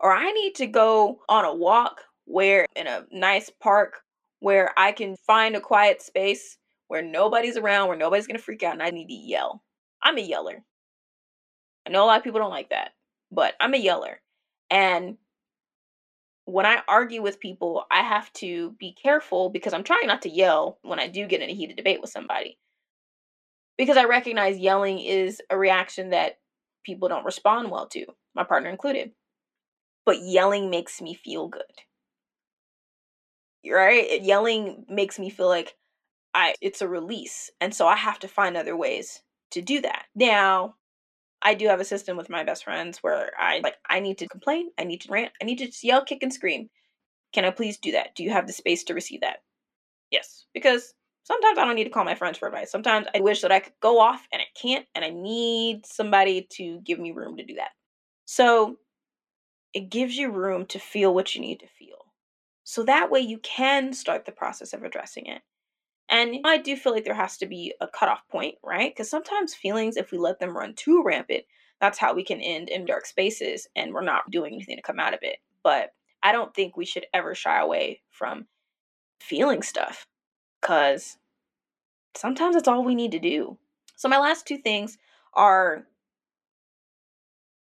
Or 0.00 0.12
I 0.12 0.30
need 0.32 0.54
to 0.56 0.66
go 0.66 1.20
on 1.28 1.44
a 1.44 1.54
walk 1.54 2.02
where 2.24 2.66
in 2.76 2.86
a 2.86 3.04
nice 3.12 3.50
park 3.50 4.02
where 4.40 4.72
I 4.76 4.92
can 4.92 5.16
find 5.26 5.54
a 5.54 5.60
quiet 5.60 6.02
space 6.02 6.58
where 6.88 7.02
nobody's 7.02 7.56
around, 7.56 7.88
where 7.88 7.96
nobody's 7.96 8.26
gonna 8.26 8.38
freak 8.38 8.62
out, 8.62 8.74
and 8.74 8.82
I 8.82 8.90
need 8.90 9.06
to 9.06 9.14
yell. 9.14 9.62
I'm 10.02 10.18
a 10.18 10.20
yeller. 10.20 10.62
I 11.86 11.90
know 11.90 12.04
a 12.04 12.06
lot 12.06 12.18
of 12.18 12.24
people 12.24 12.40
don't 12.40 12.50
like 12.50 12.70
that, 12.70 12.90
but 13.30 13.54
I'm 13.60 13.74
a 13.74 13.78
yeller. 13.78 14.20
And 14.70 15.16
when 16.44 16.66
I 16.66 16.82
argue 16.88 17.22
with 17.22 17.40
people, 17.40 17.84
I 17.90 18.02
have 18.02 18.32
to 18.34 18.72
be 18.78 18.92
careful 18.92 19.50
because 19.50 19.72
I'm 19.72 19.84
trying 19.84 20.06
not 20.06 20.22
to 20.22 20.28
yell 20.28 20.78
when 20.82 20.98
I 20.98 21.08
do 21.08 21.26
get 21.26 21.40
in 21.40 21.50
a 21.50 21.54
heated 21.54 21.76
debate 21.76 22.00
with 22.00 22.10
somebody. 22.10 22.58
Because 23.78 23.96
I 23.96 24.04
recognize 24.04 24.58
yelling 24.58 24.98
is 24.98 25.40
a 25.50 25.56
reaction 25.56 26.10
that 26.10 26.38
people 26.84 27.08
don't 27.08 27.24
respond 27.24 27.70
well 27.70 27.86
to, 27.88 28.06
my 28.34 28.44
partner 28.44 28.70
included. 28.70 29.12
But 30.04 30.20
yelling 30.20 30.68
makes 30.68 31.00
me 31.00 31.14
feel 31.14 31.48
good. 31.48 31.62
Right? 33.64 34.20
Yelling 34.20 34.84
makes 34.88 35.18
me 35.18 35.30
feel 35.30 35.48
like 35.48 35.76
I 36.34 36.54
it's 36.60 36.82
a 36.82 36.88
release. 36.88 37.50
And 37.60 37.72
so 37.72 37.86
I 37.86 37.96
have 37.96 38.18
to 38.20 38.28
find 38.28 38.56
other 38.56 38.76
ways 38.76 39.22
to 39.52 39.62
do 39.62 39.80
that. 39.82 40.06
Now, 40.14 40.74
I 41.42 41.54
do 41.54 41.66
have 41.66 41.80
a 41.80 41.84
system 41.84 42.16
with 42.16 42.30
my 42.30 42.44
best 42.44 42.64
friends 42.64 42.98
where 42.98 43.32
I 43.38 43.60
like 43.62 43.76
I 43.88 44.00
need 44.00 44.18
to 44.18 44.28
complain, 44.28 44.70
I 44.78 44.84
need 44.84 45.00
to 45.02 45.12
rant, 45.12 45.32
I 45.40 45.44
need 45.44 45.58
to 45.58 45.70
yell, 45.86 46.04
kick, 46.04 46.22
and 46.22 46.32
scream. 46.32 46.70
Can 47.32 47.44
I 47.44 47.50
please 47.50 47.78
do 47.78 47.92
that? 47.92 48.14
Do 48.14 48.22
you 48.22 48.30
have 48.30 48.46
the 48.46 48.52
space 48.52 48.84
to 48.84 48.94
receive 48.94 49.22
that? 49.22 49.38
Yes, 50.10 50.46
because 50.54 50.94
sometimes 51.24 51.58
I 51.58 51.64
don't 51.64 51.74
need 51.74 51.84
to 51.84 51.90
call 51.90 52.04
my 52.04 52.14
friends 52.14 52.38
for 52.38 52.46
advice. 52.46 52.70
Sometimes 52.70 53.06
I 53.14 53.20
wish 53.20 53.40
that 53.40 53.52
I 53.52 53.60
could 53.60 53.72
go 53.80 53.98
off 54.00 54.26
and 54.32 54.42
I 54.42 54.46
can't, 54.60 54.86
and 54.94 55.04
I 55.04 55.10
need 55.10 55.86
somebody 55.86 56.46
to 56.52 56.80
give 56.84 56.98
me 56.98 57.12
room 57.12 57.36
to 57.38 57.44
do 57.44 57.54
that. 57.54 57.70
So 58.26 58.76
it 59.72 59.90
gives 59.90 60.16
you 60.16 60.30
room 60.30 60.66
to 60.66 60.78
feel 60.78 61.14
what 61.14 61.34
you 61.34 61.40
need 61.40 61.60
to 61.60 61.66
feel. 61.66 61.96
So 62.64 62.84
that 62.84 63.10
way 63.10 63.20
you 63.20 63.38
can 63.38 63.92
start 63.92 64.24
the 64.24 64.32
process 64.32 64.72
of 64.72 64.84
addressing 64.84 65.26
it. 65.26 65.42
And 66.12 66.40
I 66.44 66.58
do 66.58 66.76
feel 66.76 66.92
like 66.92 67.04
there 67.04 67.14
has 67.14 67.38
to 67.38 67.46
be 67.46 67.72
a 67.80 67.88
cutoff 67.88 68.28
point, 68.28 68.56
right? 68.62 68.94
Because 68.94 69.08
sometimes 69.08 69.54
feelings, 69.54 69.96
if 69.96 70.12
we 70.12 70.18
let 70.18 70.38
them 70.38 70.54
run 70.54 70.74
too 70.74 71.02
rampant, 71.02 71.44
that's 71.80 71.98
how 71.98 72.12
we 72.14 72.22
can 72.22 72.38
end 72.42 72.68
in 72.68 72.84
dark 72.84 73.06
spaces 73.06 73.66
and 73.74 73.94
we're 73.94 74.02
not 74.02 74.30
doing 74.30 74.52
anything 74.54 74.76
to 74.76 74.82
come 74.82 75.00
out 75.00 75.14
of 75.14 75.20
it. 75.22 75.38
But 75.64 75.94
I 76.22 76.32
don't 76.32 76.54
think 76.54 76.76
we 76.76 76.84
should 76.84 77.06
ever 77.14 77.34
shy 77.34 77.58
away 77.58 78.02
from 78.10 78.46
feeling 79.20 79.62
stuff 79.62 80.06
because 80.60 81.16
sometimes 82.14 82.56
that's 82.56 82.68
all 82.68 82.84
we 82.84 82.94
need 82.94 83.12
to 83.12 83.18
do. 83.18 83.56
So, 83.96 84.06
my 84.08 84.18
last 84.18 84.46
two 84.46 84.58
things 84.58 84.98
are 85.32 85.76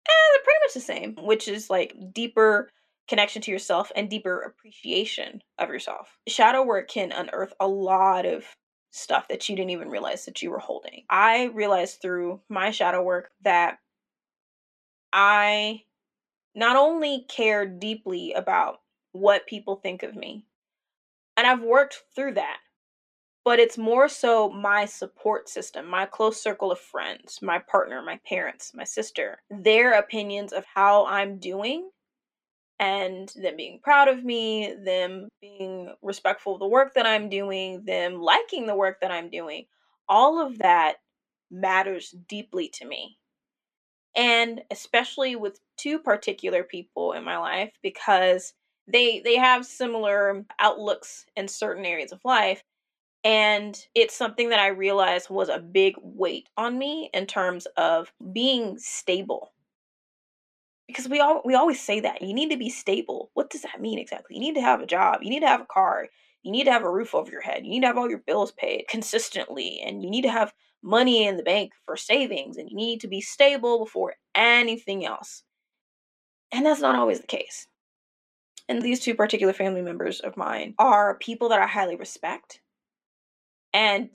eh, 0.08 0.28
they're 0.34 0.44
pretty 0.44 0.60
much 0.66 0.74
the 0.74 0.82
same, 0.82 1.16
which 1.26 1.48
is 1.48 1.70
like 1.70 1.96
deeper 2.14 2.70
connection 3.08 3.42
to 3.44 3.52
yourself 3.52 3.92
and 3.96 4.10
deeper 4.10 4.42
appreciation 4.42 5.42
of 5.60 5.70
yourself. 5.70 6.18
Shadow 6.28 6.64
work 6.64 6.90
can 6.90 7.12
unearth 7.12 7.54
a 7.60 7.68
lot 7.68 8.26
of 8.26 8.46
stuff 8.92 9.28
that 9.30 9.48
you 9.48 9.56
didn't 9.56 9.72
even 9.72 9.90
realize 9.90 10.26
that 10.26 10.42
you 10.42 10.52
were 10.52 10.60
holding. 10.60 11.04
I 11.10 11.46
realized 11.46 12.02
through 12.02 12.42
my 12.50 12.72
shadow 12.72 13.02
work 13.02 13.32
that 13.44 13.78
I 15.14 15.84
not 16.56 16.76
only 16.76 17.26
care 17.30 17.66
deeply 17.66 18.34
about 18.34 18.82
what 19.14 19.48
people 19.48 19.78
think 19.78 20.04
of 20.04 20.16
me, 20.16 20.46
and 21.38 21.48
I've 21.48 21.64
worked 21.64 22.04
through 22.16 22.34
that, 22.36 22.58
but 23.44 23.60
it's 23.60 23.78
more 23.78 24.08
so 24.08 24.50
my 24.50 24.86
support 24.86 25.50
system, 25.50 25.88
my 25.88 26.06
close 26.06 26.42
circle 26.42 26.72
of 26.72 26.80
friends, 26.80 27.40
my 27.42 27.60
partner, 27.60 28.02
my 28.02 28.20
parents, 28.28 28.74
my 28.76 28.84
sister, 28.84 29.42
their 29.50 29.94
opinions 29.94 30.54
of 30.54 30.66
how 30.66 31.06
I'm 31.06 31.40
doing 31.40 31.90
and 32.82 33.32
them 33.36 33.56
being 33.56 33.80
proud 33.82 34.08
of 34.08 34.26
me, 34.26 34.74
them 34.84 35.30
being 35.40 35.94
respectful 36.02 36.56
of 36.56 36.60
the 36.60 36.68
work 36.68 36.96
that 36.96 37.06
I'm 37.06 37.30
doing, 37.30 37.86
them 37.86 38.20
liking 38.20 38.66
the 38.66 38.76
work 38.76 39.00
that 39.02 39.12
I'm 39.12 39.30
doing, 39.30 39.68
all 40.10 40.44
of 40.44 40.58
that 40.58 40.96
matters 41.52 42.14
deeply 42.28 42.70
to 42.70 42.86
me. 42.86 43.20
And 44.16 44.64
especially 44.72 45.36
with 45.36 45.60
two 45.78 46.00
particular 46.00 46.64
people 46.64 47.14
in 47.14 47.24
my 47.24 47.38
life 47.38 47.72
because 47.84 48.54
they 48.88 49.22
they 49.24 49.36
have 49.36 49.66
similar 49.66 50.44
outlooks 50.60 51.28
in 51.38 51.48
certain 51.48 51.86
areas 51.86 52.12
of 52.12 52.20
life 52.26 52.64
and 53.24 53.86
it's 53.94 54.16
something 54.16 54.50
that 54.50 54.60
I 54.60 54.70
realized 54.70 55.30
was 55.30 55.50
a 55.50 55.60
big 55.60 55.94
weight 56.02 56.50
on 56.58 56.80
me 56.80 57.12
in 57.14 57.28
terms 57.28 57.68
of 57.78 58.12
being 58.34 58.80
stable 58.80 59.52
because 60.92 61.10
we 61.10 61.20
all 61.20 61.42
we 61.46 61.56
always 61.56 61.80
say 61.82 62.00
that 62.02 62.22
you 62.22 62.34
need 62.34 62.50
to 62.52 62.58
be 62.58 62.70
stable. 62.70 63.32
What 63.34 63.50
does 63.50 63.62
that 63.62 63.82
mean 63.82 64.00
exactly? 64.00 64.36
You 64.36 64.42
need 64.42 64.56
to 64.56 64.62
have 64.62 64.82
a 64.82 64.86
job. 64.86 65.20
You 65.24 65.30
need 65.30 65.42
to 65.42 65.48
have 65.48 65.62
a 65.62 65.66
car. 65.66 66.08
You 66.44 66.52
need 66.52 66.66
to 66.66 66.72
have 66.72 66.84
a 66.84 66.92
roof 66.92 67.14
over 67.14 67.32
your 67.32 67.42
head. 67.42 67.64
You 67.64 67.72
need 67.72 67.82
to 67.82 67.88
have 67.88 67.98
all 67.98 68.10
your 68.10 68.24
bills 68.26 68.52
paid 68.52 68.86
consistently, 68.90 69.82
and 69.86 70.04
you 70.04 70.10
need 70.10 70.24
to 70.24 70.32
have 70.32 70.54
money 70.84 71.26
in 71.26 71.38
the 71.38 71.44
bank 71.44 71.72
for 71.86 71.96
savings, 71.96 72.58
and 72.58 72.70
you 72.70 72.76
need 72.76 73.02
to 73.02 73.08
be 73.08 73.22
stable 73.22 73.80
before 73.80 74.16
anything 74.36 75.06
else. 75.06 75.44
And 76.52 76.66
that's 76.66 76.82
not 76.82 76.96
always 76.96 77.20
the 77.20 77.28
case. 77.28 77.68
And 78.68 78.82
these 78.82 79.00
two 79.00 79.16
particular 79.16 79.54
family 79.54 79.82
members 79.82 80.20
of 80.20 80.38
mine 80.38 80.74
are 80.80 81.18
people 81.18 81.50
that 81.50 81.62
I 81.62 81.68
highly 81.68 81.96
respect. 81.96 82.62
And 83.74 84.10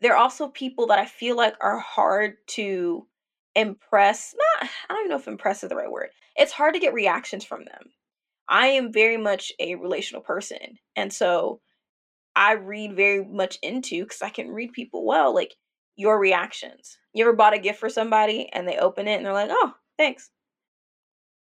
they're 0.00 0.16
also 0.16 0.48
people 0.48 0.86
that 0.88 0.98
I 0.98 1.06
feel 1.06 1.36
like 1.36 1.54
are 1.60 1.78
hard 1.78 2.36
to 2.48 3.06
impress 3.56 4.34
not 4.60 4.70
i 4.88 4.92
don't 4.92 5.00
even 5.00 5.10
know 5.10 5.16
if 5.16 5.26
impress 5.26 5.64
is 5.64 5.68
the 5.68 5.76
right 5.76 5.90
word 5.90 6.10
it's 6.36 6.52
hard 6.52 6.74
to 6.74 6.80
get 6.80 6.92
reactions 6.92 7.44
from 7.44 7.64
them. 7.64 7.90
I 8.46 8.66
am 8.66 8.92
very 8.92 9.16
much 9.16 9.52
a 9.58 9.74
relational 9.74 10.22
person 10.22 10.78
and 10.94 11.12
so 11.12 11.60
i 12.36 12.52
read 12.52 12.94
very 12.94 13.24
much 13.24 13.58
into 13.62 14.04
because 14.04 14.22
i 14.22 14.28
can 14.28 14.50
read 14.50 14.72
people 14.72 15.04
well 15.04 15.34
like 15.34 15.54
your 15.96 16.20
reactions. 16.20 16.98
You 17.14 17.24
ever 17.24 17.34
bought 17.34 17.54
a 17.54 17.58
gift 17.58 17.80
for 17.80 17.88
somebody 17.88 18.48
and 18.52 18.68
they 18.68 18.76
open 18.76 19.08
it 19.08 19.14
and 19.14 19.26
they're 19.26 19.32
like 19.32 19.50
oh 19.50 19.72
thanks. 19.98 20.30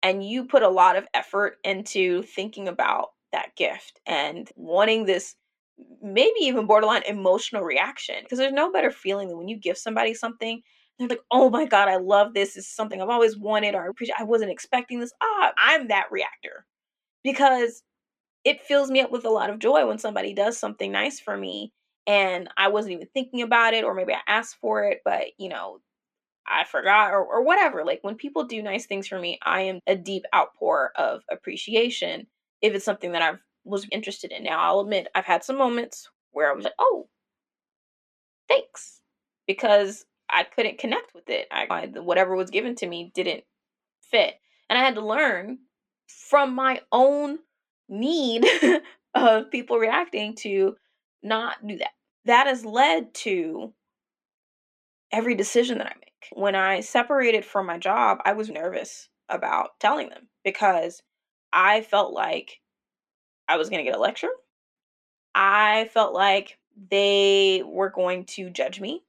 And 0.04 0.24
you 0.28 0.46
put 0.46 0.64
a 0.64 0.70
lot 0.70 0.96
of 0.98 1.08
effort 1.14 1.58
into 1.64 2.24
thinking 2.24 2.68
about 2.68 3.10
that 3.32 3.56
gift 3.56 4.00
and 4.06 4.50
wanting 4.56 5.06
this 5.06 5.36
maybe 6.02 6.40
even 6.42 6.68
borderline 6.68 7.04
emotional 7.08 7.64
reaction 7.64 8.16
because 8.22 8.38
there's 8.38 8.52
no 8.52 8.72
better 8.72 8.92
feeling 8.92 9.30
than 9.30 9.38
when 9.38 9.48
you 9.48 9.58
give 9.58 9.78
somebody 9.78 10.14
something 10.14 10.62
they're 11.02 11.18
like, 11.18 11.26
oh 11.32 11.50
my 11.50 11.66
God, 11.66 11.88
I 11.88 11.98
love 11.98 12.34
this. 12.34 12.58
Is 12.58 12.68
something 12.68 13.02
I've 13.02 13.10
always 13.10 13.38
wanted 13.38 13.76
or 13.76 13.84
I 13.84 13.88
appreciate. 13.90 14.16
I 14.20 14.24
wasn't 14.24 14.52
expecting 14.52 15.00
this. 15.00 15.14
Ah, 15.22 15.54
I'm 15.58 15.88
that 15.90 16.08
reactor 16.12 16.66
because 17.24 17.84
it 18.44 18.62
fills 18.62 18.92
me 18.92 19.02
up 19.02 19.12
with 19.12 19.26
a 19.26 19.30
lot 19.30 19.50
of 19.50 19.60
joy 19.60 19.86
when 19.88 20.00
somebody 20.00 20.34
does 20.34 20.58
something 20.58 20.92
nice 20.92 21.20
for 21.20 21.38
me 21.38 21.72
and 22.08 22.50
I 22.58 22.70
wasn't 22.70 22.94
even 22.94 23.08
thinking 23.14 23.42
about 23.42 23.74
it, 23.74 23.84
or 23.84 23.94
maybe 23.94 24.14
I 24.14 24.22
asked 24.28 24.58
for 24.60 24.84
it, 24.86 25.02
but 25.06 25.26
you 25.38 25.50
know, 25.50 25.80
I 26.48 26.64
forgot 26.66 27.14
or, 27.14 27.24
or 27.24 27.44
whatever. 27.44 27.86
Like 27.86 28.00
when 28.04 28.16
people 28.16 28.46
do 28.46 28.62
nice 28.62 28.86
things 28.86 29.08
for 29.08 29.20
me, 29.20 29.40
I 29.44 29.62
am 29.62 29.80
a 29.88 29.96
deep 29.96 30.24
outpour 30.36 30.92
of 30.96 31.22
appreciation 31.32 32.28
if 32.62 32.74
it's 32.74 32.86
something 32.86 33.12
that 33.14 33.22
I 33.22 33.38
was 33.64 33.88
interested 33.92 34.32
in. 34.32 34.44
Now, 34.44 34.60
I'll 34.60 34.82
admit 34.82 35.08
I've 35.16 35.26
had 35.26 35.44
some 35.44 35.58
moments 35.58 36.10
where 36.32 36.52
I 36.52 36.56
was 36.56 36.64
like, 36.64 36.74
oh, 36.80 37.08
thanks. 38.48 39.02
Because 39.48 40.06
I 40.32 40.44
couldn't 40.44 40.80
connect 40.80 41.14
with 41.14 41.30
it. 41.30 41.48
I 41.52 41.92
whatever 41.96 42.36
was 42.36 42.50
given 42.50 42.76
to 42.76 42.88
me 42.88 43.12
didn't 43.14 43.44
fit. 44.02 44.36
And 44.70 44.80
I 44.80 44.84
had 44.84 44.96
to 44.96 45.06
learn 45.06 45.60
from 46.08 46.56
my 46.56 46.82
own 46.92 47.40
need 47.90 48.46
of 49.16 49.52
people 49.52 49.78
reacting 49.78 50.36
to 50.36 50.76
not 51.22 51.56
do 51.66 51.78
that. 51.78 51.92
That 52.26 52.48
has 52.48 52.66
led 52.66 53.14
to 53.16 53.74
every 55.12 55.36
decision 55.36 55.80
that 55.80 55.88
I 55.88 55.96
make. 56.00 56.28
When 56.34 56.56
I 56.56 56.80
separated 56.80 57.44
from 57.44 57.66
my 57.66 57.78
job, 57.78 58.20
I 58.24 58.34
was 58.34 58.50
nervous 58.50 59.10
about 59.28 59.80
telling 59.80 60.10
them 60.10 60.28
because 60.44 61.02
I 61.52 61.82
felt 61.82 62.14
like 62.14 62.60
I 63.48 63.58
was 63.58 63.70
going 63.70 63.84
to 63.84 63.90
get 63.90 63.98
a 63.98 64.02
lecture. 64.02 64.30
I 65.36 65.90
felt 65.94 66.14
like 66.14 66.58
they 66.90 67.64
were 67.66 67.90
going 67.90 68.26
to 68.26 68.50
judge 68.50 68.80
me 68.80 69.04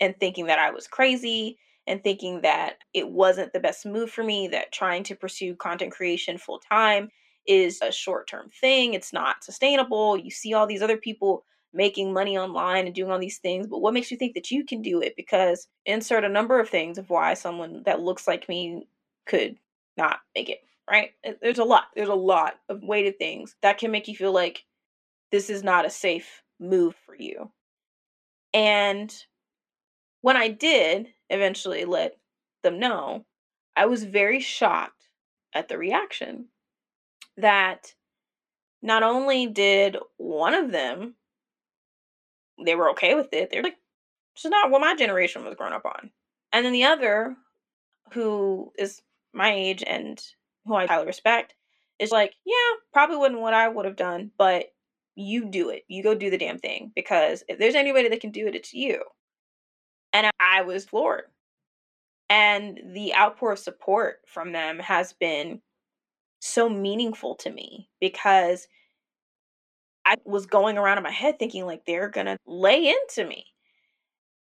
and 0.00 0.14
thinking 0.18 0.46
that 0.46 0.58
I 0.58 0.70
was 0.70 0.86
crazy 0.86 1.58
and 1.86 2.02
thinking 2.02 2.40
that 2.40 2.78
it 2.94 3.08
wasn't 3.08 3.52
the 3.52 3.60
best 3.60 3.84
move 3.84 4.10
for 4.10 4.24
me, 4.24 4.48
that 4.48 4.72
trying 4.72 5.02
to 5.04 5.14
pursue 5.14 5.54
content 5.54 5.92
creation 5.92 6.38
full 6.38 6.58
time 6.58 7.10
is 7.46 7.80
a 7.82 7.92
short 7.92 8.28
term 8.28 8.50
thing. 8.60 8.94
It's 8.94 9.12
not 9.12 9.44
sustainable. 9.44 10.16
You 10.16 10.30
see 10.30 10.54
all 10.54 10.66
these 10.66 10.82
other 10.82 10.96
people 10.96 11.44
making 11.72 12.12
money 12.12 12.38
online 12.38 12.86
and 12.86 12.94
doing 12.94 13.10
all 13.10 13.18
these 13.18 13.38
things, 13.38 13.66
but 13.66 13.80
what 13.80 13.92
makes 13.92 14.10
you 14.10 14.16
think 14.16 14.34
that 14.34 14.50
you 14.50 14.64
can 14.64 14.80
do 14.80 15.02
it? 15.02 15.14
Because 15.16 15.66
insert 15.84 16.24
a 16.24 16.28
number 16.28 16.60
of 16.60 16.68
things 16.68 16.98
of 16.98 17.10
why 17.10 17.34
someone 17.34 17.82
that 17.84 18.00
looks 18.00 18.28
like 18.28 18.48
me 18.48 18.86
could 19.26 19.56
not 19.96 20.18
make 20.34 20.48
it, 20.48 20.60
right? 20.88 21.10
Eh, 21.24 21.34
there's 21.42 21.58
a 21.58 21.64
lot. 21.64 21.84
There's 21.94 22.08
a 22.08 22.14
lot 22.14 22.54
of 22.68 22.82
weighted 22.82 23.18
things 23.18 23.56
that 23.62 23.78
can 23.78 23.90
make 23.90 24.08
you 24.08 24.14
feel 24.14 24.32
like 24.32 24.64
this 25.32 25.50
is 25.50 25.64
not 25.64 25.84
a 25.84 25.90
safe 25.90 26.42
move 26.60 26.94
for 27.04 27.16
you. 27.16 27.50
And 28.52 29.12
when 30.24 30.38
I 30.38 30.48
did 30.48 31.08
eventually 31.28 31.84
let 31.84 32.16
them 32.62 32.78
know, 32.78 33.26
I 33.76 33.84
was 33.84 34.04
very 34.04 34.40
shocked 34.40 35.08
at 35.52 35.68
the 35.68 35.76
reaction 35.76 36.46
that 37.36 37.92
not 38.80 39.02
only 39.02 39.46
did 39.46 39.98
one 40.16 40.54
of 40.54 40.72
them, 40.72 41.16
they 42.64 42.74
were 42.74 42.88
okay 42.92 43.14
with 43.14 43.34
it, 43.34 43.50
they're 43.50 43.62
like, 43.62 43.76
this 44.34 44.46
is 44.46 44.50
not 44.50 44.70
what 44.70 44.80
my 44.80 44.94
generation 44.94 45.44
was 45.44 45.56
growing 45.56 45.74
up 45.74 45.84
on. 45.84 46.10
And 46.54 46.64
then 46.64 46.72
the 46.72 46.84
other, 46.84 47.36
who 48.14 48.72
is 48.78 49.02
my 49.34 49.52
age 49.52 49.84
and 49.86 50.18
who 50.64 50.74
I 50.74 50.86
highly 50.86 51.04
respect, 51.04 51.52
is 51.98 52.10
like, 52.10 52.32
yeah, 52.46 52.54
probably 52.94 53.18
wasn't 53.18 53.42
what 53.42 53.52
I 53.52 53.68
would 53.68 53.84
have 53.84 53.96
done, 53.96 54.30
but 54.38 54.72
you 55.16 55.50
do 55.50 55.68
it. 55.68 55.82
You 55.86 56.02
go 56.02 56.14
do 56.14 56.30
the 56.30 56.38
damn 56.38 56.58
thing 56.58 56.92
because 56.96 57.44
if 57.46 57.58
there's 57.58 57.74
anybody 57.74 58.08
that 58.08 58.22
can 58.22 58.30
do 58.30 58.46
it, 58.46 58.54
it's 58.54 58.72
you. 58.72 59.02
And 60.14 60.30
I 60.40 60.62
was 60.62 60.86
floored. 60.86 61.24
And 62.30 62.80
the 62.94 63.14
outpour 63.14 63.52
of 63.52 63.58
support 63.58 64.20
from 64.26 64.52
them 64.52 64.78
has 64.78 65.12
been 65.12 65.60
so 66.40 66.68
meaningful 66.68 67.34
to 67.36 67.50
me 67.50 67.90
because 68.00 68.66
I 70.06 70.16
was 70.24 70.46
going 70.46 70.78
around 70.78 70.98
in 70.98 71.04
my 71.04 71.10
head 71.10 71.38
thinking 71.38 71.66
like 71.66 71.84
they're 71.84 72.08
going 72.08 72.26
to 72.26 72.38
lay 72.46 72.88
into 72.88 73.28
me. 73.28 73.46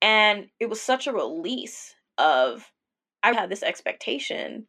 And 0.01 0.47
it 0.59 0.69
was 0.69 0.81
such 0.81 1.07
a 1.07 1.13
release 1.13 1.95
of 2.17 2.71
I 3.23 3.33
had 3.33 3.49
this 3.49 3.63
expectation 3.63 4.67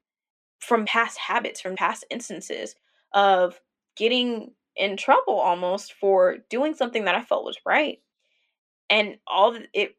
from 0.60 0.86
past 0.86 1.18
habits, 1.18 1.60
from 1.60 1.76
past 1.76 2.04
instances 2.10 2.74
of 3.12 3.60
getting 3.96 4.52
in 4.76 4.96
trouble 4.96 5.34
almost 5.38 5.92
for 5.92 6.38
doing 6.48 6.74
something 6.74 7.04
that 7.04 7.14
I 7.14 7.22
felt 7.22 7.44
was 7.44 7.58
right. 7.66 7.98
And 8.88 9.18
all 9.26 9.56
it 9.74 9.96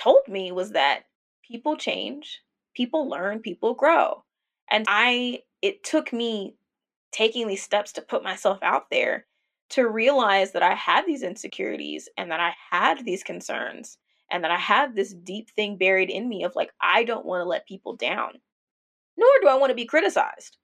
told 0.00 0.28
me 0.28 0.52
was 0.52 0.72
that 0.72 1.04
people 1.46 1.76
change, 1.76 2.40
people 2.74 3.08
learn, 3.08 3.40
people 3.40 3.74
grow. 3.74 4.24
And 4.70 4.84
I 4.88 5.40
it 5.62 5.82
took 5.84 6.12
me 6.12 6.56
taking 7.12 7.46
these 7.46 7.62
steps 7.62 7.92
to 7.92 8.02
put 8.02 8.22
myself 8.24 8.58
out 8.62 8.90
there 8.90 9.26
to 9.70 9.88
realize 9.88 10.52
that 10.52 10.62
I 10.62 10.74
had 10.74 11.06
these 11.06 11.22
insecurities 11.22 12.08
and 12.18 12.30
that 12.30 12.40
I 12.40 12.52
had 12.70 13.04
these 13.04 13.22
concerns 13.22 13.98
and 14.30 14.44
that 14.44 14.50
I 14.50 14.56
had 14.56 14.94
this 14.94 15.14
deep 15.14 15.50
thing 15.50 15.78
buried 15.78 16.10
in 16.10 16.28
me 16.28 16.44
of 16.44 16.54
like, 16.54 16.70
I 16.80 17.04
don't 17.04 17.24
want 17.24 17.40
to 17.40 17.48
let 17.48 17.66
people 17.66 17.96
down, 17.96 18.32
nor 19.16 19.28
do 19.40 19.48
I 19.48 19.54
want 19.54 19.70
to 19.70 19.74
be 19.74 19.86
criticized. 19.86 20.58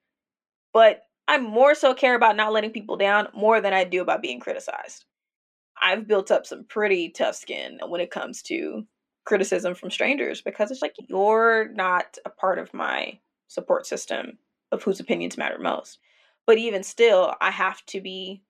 But 0.73 1.03
I 1.29 1.39
more 1.39 1.75
so 1.75 1.95
care 1.95 2.15
about 2.15 2.37
not 2.37 2.53
letting 2.53 2.73
people 2.73 2.97
down 2.97 3.29
more 3.35 3.61
than 3.61 3.73
I 3.73 3.85
do 3.85 4.03
about 4.03 4.23
being 4.23 4.41
criticized. 4.41 5.05
I've 5.81 6.07
built 6.07 6.31
up 6.31 6.47
some 6.47 6.65
pretty 6.65 7.11
tough 7.11 7.37
skin 7.37 7.79
when 7.87 8.01
it 8.01 8.11
comes 8.11 8.43
to 8.43 8.85
criticism 9.25 9.75
from 9.75 9.91
strangers 9.91 10.41
because 10.41 10.71
it's 10.71 10.83
like, 10.83 10.97
you're 11.09 11.69
not 11.69 12.19
a 12.25 12.31
part 12.31 12.59
of 12.59 12.75
my 12.75 13.19
support 13.49 13.87
system 13.87 14.39
of 14.73 14.83
whose 14.83 15.01
opinions 15.01 15.37
matter 15.37 15.59
most. 15.59 15.99
But 16.47 16.59
even 16.59 16.83
still, 16.83 17.35
I 17.41 17.51
have 17.51 17.85
to 17.87 18.01
be 18.01 18.43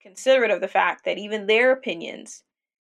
considerate 0.00 0.50
of 0.50 0.60
the 0.60 0.68
fact 0.68 1.04
that 1.04 1.18
even 1.18 1.46
their 1.46 1.72
opinions 1.72 2.42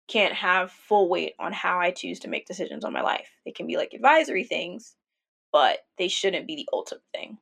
can't 0.08 0.34
have 0.34 0.70
full 0.70 1.08
weight 1.08 1.34
on 1.38 1.52
how 1.52 1.80
I 1.80 1.90
choose 1.90 2.20
to 2.20 2.28
make 2.28 2.46
decisions 2.46 2.84
on 2.84 2.92
my 2.92 3.02
life. 3.02 3.28
They 3.44 3.50
can 3.50 3.66
be 3.66 3.76
like 3.76 3.92
advisory 3.92 4.44
things, 4.44 4.94
but 5.52 5.78
they 5.98 6.08
shouldn't 6.08 6.46
be 6.46 6.56
the 6.56 6.68
ultimate 6.72 7.02
thing. 7.14 7.38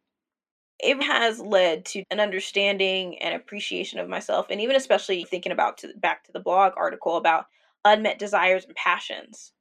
It 0.79 1.03
has 1.03 1.41
led 1.41 1.85
to 1.87 2.05
an 2.11 2.21
understanding 2.21 3.19
and 3.19 3.35
appreciation 3.35 3.99
of 3.99 4.09
myself, 4.09 4.47
and 4.51 4.61
even 4.61 4.77
especially 4.77 5.25
thinking 5.25 5.53
about 5.53 5.79
to, 5.79 5.89
back 5.97 6.25
to 6.25 6.33
the 6.33 6.41
blog 6.41 6.73
article 6.77 7.17
about 7.17 7.47
unmet 7.85 8.19
desires 8.19 8.65
and 8.65 8.75
passions. 8.75 9.53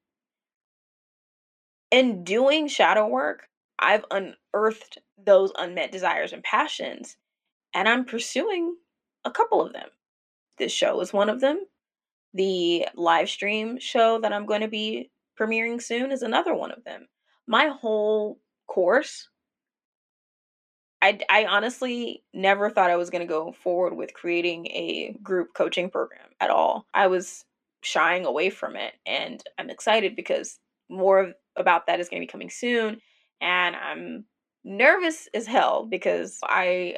In 1.93 2.23
doing 2.23 2.67
shadow 2.67 3.07
work, 3.07 3.49
I've 3.77 4.03
unearthed 4.09 4.97
those 5.15 5.51
unmet 5.55 5.91
desires 5.91 6.33
and 6.33 6.43
passions, 6.43 7.17
and 7.71 7.87
I'm 7.87 8.03
pursuing 8.03 8.77
a 9.23 9.29
couple 9.29 9.61
of 9.61 9.73
them. 9.73 9.89
This 10.57 10.71
show 10.71 10.99
is 11.01 11.13
one 11.13 11.29
of 11.29 11.39
them. 11.39 11.67
The 12.33 12.87
live 12.95 13.29
stream 13.29 13.77
show 13.77 14.19
that 14.21 14.33
I'm 14.33 14.47
going 14.47 14.61
to 14.61 14.67
be 14.67 15.11
premiering 15.39 15.79
soon 15.79 16.11
is 16.11 16.23
another 16.23 16.55
one 16.55 16.71
of 16.71 16.83
them. 16.83 17.09
My 17.45 17.67
whole 17.67 18.39
course, 18.65 19.29
I, 20.99 21.19
I 21.29 21.45
honestly 21.45 22.23
never 22.33 22.71
thought 22.71 22.89
I 22.89 22.95
was 22.95 23.11
going 23.11 23.21
to 23.21 23.31
go 23.31 23.51
forward 23.51 23.95
with 23.95 24.15
creating 24.15 24.65
a 24.65 25.15
group 25.21 25.53
coaching 25.53 25.91
program 25.91 26.29
at 26.39 26.49
all. 26.49 26.87
I 26.91 27.05
was 27.05 27.45
shying 27.83 28.25
away 28.25 28.49
from 28.49 28.75
it, 28.77 28.95
and 29.05 29.43
I'm 29.59 29.69
excited 29.69 30.15
because 30.15 30.59
more 30.89 31.33
about 31.55 31.87
that 31.87 31.99
is 31.99 32.09
going 32.09 32.21
to 32.21 32.25
be 32.25 32.31
coming 32.31 32.49
soon. 32.49 33.01
And 33.41 33.75
I'm 33.75 34.25
nervous 34.63 35.27
as 35.33 35.45
hell 35.47 35.85
because 35.89 36.39
I 36.43 36.97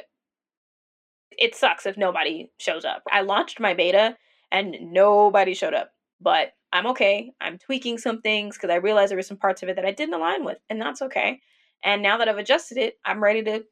it 1.38 1.54
sucks 1.54 1.86
if 1.86 1.96
nobody 1.96 2.50
shows 2.58 2.84
up. 2.84 3.02
I 3.10 3.20
launched 3.20 3.60
my 3.60 3.74
beta 3.74 4.16
and 4.50 4.76
nobody 4.80 5.54
showed 5.54 5.74
up, 5.74 5.90
but 6.20 6.52
I'm 6.72 6.86
okay. 6.88 7.32
I'm 7.40 7.58
tweaking 7.58 7.98
some 7.98 8.20
things 8.20 8.56
because 8.56 8.70
I 8.70 8.76
realized 8.76 9.10
there 9.10 9.18
were 9.18 9.22
some 9.22 9.36
parts 9.36 9.62
of 9.62 9.68
it 9.68 9.76
that 9.76 9.84
I 9.84 9.92
didn't 9.92 10.14
align 10.14 10.44
with, 10.44 10.58
and 10.70 10.80
that's 10.80 11.02
okay. 11.02 11.40
And 11.84 12.02
now 12.02 12.18
that 12.18 12.28
I've 12.28 12.38
adjusted 12.38 12.78
it, 12.78 12.94
I'm 13.04 13.22
ready 13.22 13.42
to 13.44 13.64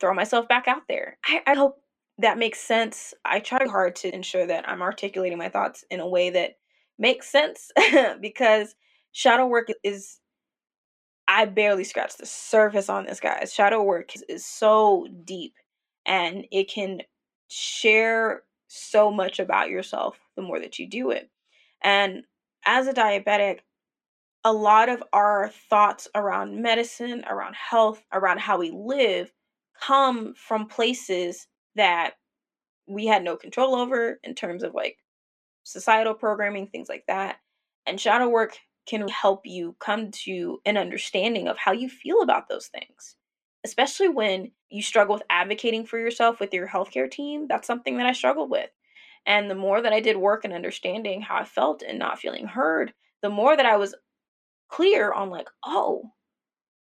throw 0.00 0.14
myself 0.14 0.48
back 0.48 0.68
out 0.68 0.82
there. 0.88 1.18
I, 1.24 1.40
I 1.46 1.54
hope 1.54 1.78
that 2.18 2.38
makes 2.38 2.60
sense. 2.60 3.14
I 3.24 3.40
try 3.40 3.66
hard 3.66 3.96
to 3.96 4.14
ensure 4.14 4.46
that 4.46 4.68
I'm 4.68 4.82
articulating 4.82 5.38
my 5.38 5.48
thoughts 5.48 5.84
in 5.90 6.00
a 6.00 6.08
way 6.08 6.30
that 6.30 6.52
makes 6.98 7.30
sense 7.30 7.70
because 8.20 8.74
shadow 9.16 9.46
work 9.46 9.68
is 9.82 10.18
I 11.26 11.46
barely 11.46 11.84
scratched 11.84 12.18
the 12.18 12.26
surface 12.26 12.90
on 12.90 13.06
this, 13.06 13.18
guys. 13.18 13.52
Shadow 13.52 13.82
work 13.82 14.14
is, 14.14 14.22
is 14.28 14.44
so 14.44 15.08
deep 15.24 15.54
and 16.04 16.44
it 16.52 16.70
can 16.70 17.00
share 17.48 18.42
so 18.68 19.10
much 19.10 19.38
about 19.38 19.70
yourself 19.70 20.18
the 20.36 20.42
more 20.42 20.60
that 20.60 20.78
you 20.78 20.86
do 20.86 21.12
it. 21.12 21.30
And 21.82 22.24
as 22.66 22.88
a 22.88 22.92
diabetic, 22.92 23.60
a 24.44 24.52
lot 24.52 24.90
of 24.90 25.02
our 25.14 25.48
thoughts 25.70 26.06
around 26.14 26.60
medicine, 26.60 27.24
around 27.28 27.54
health, 27.54 28.04
around 28.12 28.40
how 28.40 28.58
we 28.58 28.70
live 28.70 29.32
come 29.80 30.34
from 30.36 30.68
places 30.68 31.48
that 31.74 32.12
we 32.86 33.06
had 33.06 33.24
no 33.24 33.34
control 33.36 33.76
over 33.76 34.20
in 34.22 34.34
terms 34.34 34.62
of 34.62 34.74
like 34.74 34.98
societal 35.62 36.14
programming, 36.14 36.66
things 36.66 36.90
like 36.90 37.04
that. 37.08 37.38
And 37.86 37.98
shadow 37.98 38.28
work 38.28 38.58
can 38.86 39.08
help 39.08 39.42
you 39.44 39.76
come 39.80 40.10
to 40.10 40.60
an 40.64 40.76
understanding 40.76 41.48
of 41.48 41.58
how 41.58 41.72
you 41.72 41.88
feel 41.88 42.22
about 42.22 42.48
those 42.48 42.68
things 42.68 43.16
especially 43.66 44.06
when 44.06 44.52
you 44.70 44.80
struggle 44.80 45.16
with 45.16 45.24
advocating 45.28 45.84
for 45.84 45.98
yourself 45.98 46.38
with 46.38 46.54
your 46.54 46.68
healthcare 46.68 47.10
team. 47.10 47.46
That's 47.48 47.66
something 47.66 47.98
that 47.98 48.06
I 48.06 48.12
struggled 48.12 48.48
with. 48.48 48.70
And 49.26 49.50
the 49.50 49.56
more 49.56 49.82
that 49.82 49.92
I 49.92 49.98
did 49.98 50.16
work 50.16 50.44
in 50.44 50.52
understanding 50.52 51.20
how 51.20 51.34
I 51.36 51.44
felt 51.44 51.82
and 51.82 51.98
not 51.98 52.20
feeling 52.20 52.46
heard, 52.46 52.94
the 53.22 53.28
more 53.28 53.56
that 53.56 53.66
I 53.66 53.76
was 53.76 53.96
clear 54.68 55.12
on, 55.12 55.30
like, 55.30 55.48
oh, 55.64 56.12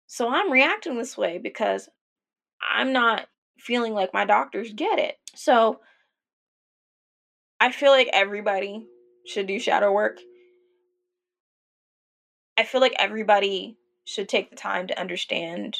so 0.08 0.28
I'm 0.28 0.52
reacting 0.52 0.98
this 0.98 1.18
way 1.18 1.38
because 1.38 1.88
I'm 2.62 2.92
not 2.92 3.28
feeling 3.58 3.94
like 3.94 4.14
my 4.14 4.26
doctors 4.26 4.74
get 4.74 5.00
it. 5.00 5.16
So 5.34 5.80
I 7.58 7.72
feel 7.72 7.92
like 7.92 8.10
everybody 8.12 8.86
should 9.26 9.48
do 9.48 9.60
shadow 9.60 9.94
work. 9.94 10.20
I 12.58 12.64
feel 12.64 12.82
like 12.82 12.96
everybody 12.98 13.78
should 14.06 14.30
take 14.30 14.50
the 14.50 14.56
time 14.56 14.88
to 14.88 15.00
understand 15.00 15.80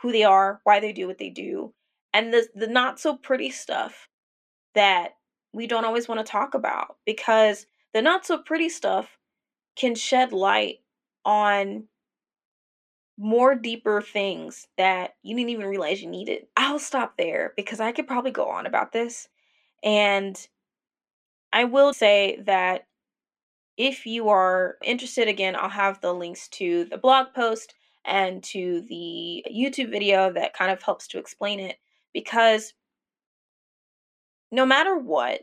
who 0.00 0.12
they 0.12 0.24
are, 0.24 0.60
why 0.64 0.80
they 0.80 0.92
do 0.92 1.06
what 1.06 1.18
they 1.18 1.30
do, 1.30 1.74
and 2.12 2.32
the 2.32 2.48
the 2.54 2.66
not 2.66 3.00
so 3.00 3.16
pretty 3.16 3.50
stuff 3.50 4.08
that 4.74 5.14
we 5.52 5.66
don't 5.66 5.84
always 5.84 6.08
want 6.08 6.24
to 6.24 6.30
talk 6.30 6.54
about 6.54 6.96
because 7.04 7.66
the 7.94 8.02
not 8.02 8.26
so 8.26 8.38
pretty 8.38 8.68
stuff 8.68 9.18
can 9.76 9.94
shed 9.94 10.32
light 10.32 10.78
on 11.24 11.84
more 13.18 13.54
deeper 13.54 14.00
things 14.00 14.68
that 14.76 15.14
you 15.22 15.34
didn't 15.34 15.50
even 15.50 15.66
realize 15.66 16.00
you 16.00 16.08
needed. 16.08 16.46
I'll 16.56 16.78
stop 16.78 17.16
there 17.16 17.52
because 17.56 17.80
I 17.80 17.92
could 17.92 18.06
probably 18.06 18.30
go 18.30 18.48
on 18.48 18.66
about 18.66 18.92
this. 18.92 19.28
And 19.82 20.38
I 21.52 21.64
will 21.64 21.92
say 21.92 22.38
that 22.46 22.86
if 23.78 24.04
you 24.04 24.28
are 24.28 24.76
interested, 24.82 25.28
again, 25.28 25.54
I'll 25.56 25.68
have 25.68 26.00
the 26.00 26.12
links 26.12 26.48
to 26.48 26.84
the 26.86 26.98
blog 26.98 27.28
post 27.34 27.74
and 28.04 28.42
to 28.42 28.84
the 28.88 29.46
YouTube 29.50 29.90
video 29.90 30.32
that 30.32 30.52
kind 30.52 30.72
of 30.72 30.82
helps 30.82 31.06
to 31.08 31.18
explain 31.18 31.60
it 31.60 31.76
because 32.12 32.74
no 34.50 34.66
matter 34.66 34.98
what, 34.98 35.42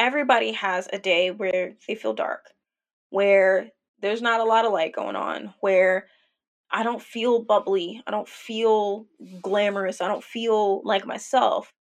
everybody 0.00 0.50
has 0.52 0.88
a 0.92 0.98
day 0.98 1.30
where 1.30 1.74
they 1.86 1.94
feel 1.94 2.12
dark, 2.12 2.50
where 3.10 3.70
there's 4.00 4.22
not 4.22 4.40
a 4.40 4.44
lot 4.44 4.64
of 4.64 4.72
light 4.72 4.94
going 4.94 5.14
on, 5.14 5.54
where 5.60 6.08
I 6.72 6.82
don't 6.82 7.02
feel 7.02 7.44
bubbly, 7.44 8.02
I 8.04 8.10
don't 8.10 8.28
feel 8.28 9.06
glamorous, 9.40 10.00
I 10.00 10.08
don't 10.08 10.24
feel 10.24 10.82
like 10.84 11.06
myself. 11.06 11.72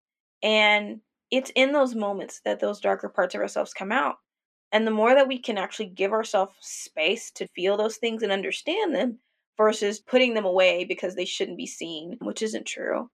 And 0.43 1.01
it's 1.31 1.51
in 1.55 1.73
those 1.73 1.95
moments 1.95 2.43
that 2.45 2.61
those 2.61 2.81
darker 2.81 3.09
parts 3.09 3.35
of 3.35 3.41
ourselves 3.41 3.73
come 3.73 3.91
out. 3.91 4.17
And 4.73 4.87
the 4.87 4.91
more 4.91 5.15
that 5.15 5.29
we 5.29 5.39
can 5.39 5.59
actually 5.59 5.87
give 5.87 6.13
ourselves 6.13 6.55
space 6.61 7.31
to 7.33 7.47
feel 7.49 7.77
those 7.77 7.99
things 7.99 8.23
and 8.23 8.33
understand 8.33 8.95
them 8.95 9.19
versus 9.59 10.01
putting 10.01 10.33
them 10.33 10.47
away 10.47 10.85
because 10.85 11.15
they 11.15 11.27
shouldn't 11.27 11.59
be 11.59 11.67
seen, 11.67 12.17
which 12.23 12.41
isn't 12.43 12.67
true. 12.67 13.11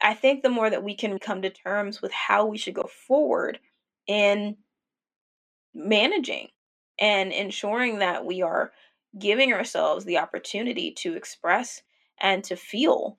I 0.00 0.14
think 0.14 0.42
the 0.42 0.48
more 0.48 0.70
that 0.70 0.82
we 0.82 0.96
can 0.96 1.18
come 1.18 1.42
to 1.42 1.50
terms 1.50 2.00
with 2.00 2.10
how 2.12 2.46
we 2.46 2.58
should 2.58 2.74
go 2.74 2.88
forward 3.06 3.60
in 4.06 4.56
managing 5.74 6.48
and 6.98 7.32
ensuring 7.32 7.98
that 7.98 8.24
we 8.24 8.42
are 8.42 8.72
giving 9.18 9.52
ourselves 9.52 10.04
the 10.04 10.18
opportunity 10.18 10.92
to 10.92 11.14
express 11.14 11.82
and 12.20 12.42
to 12.44 12.56
feel 12.56 13.18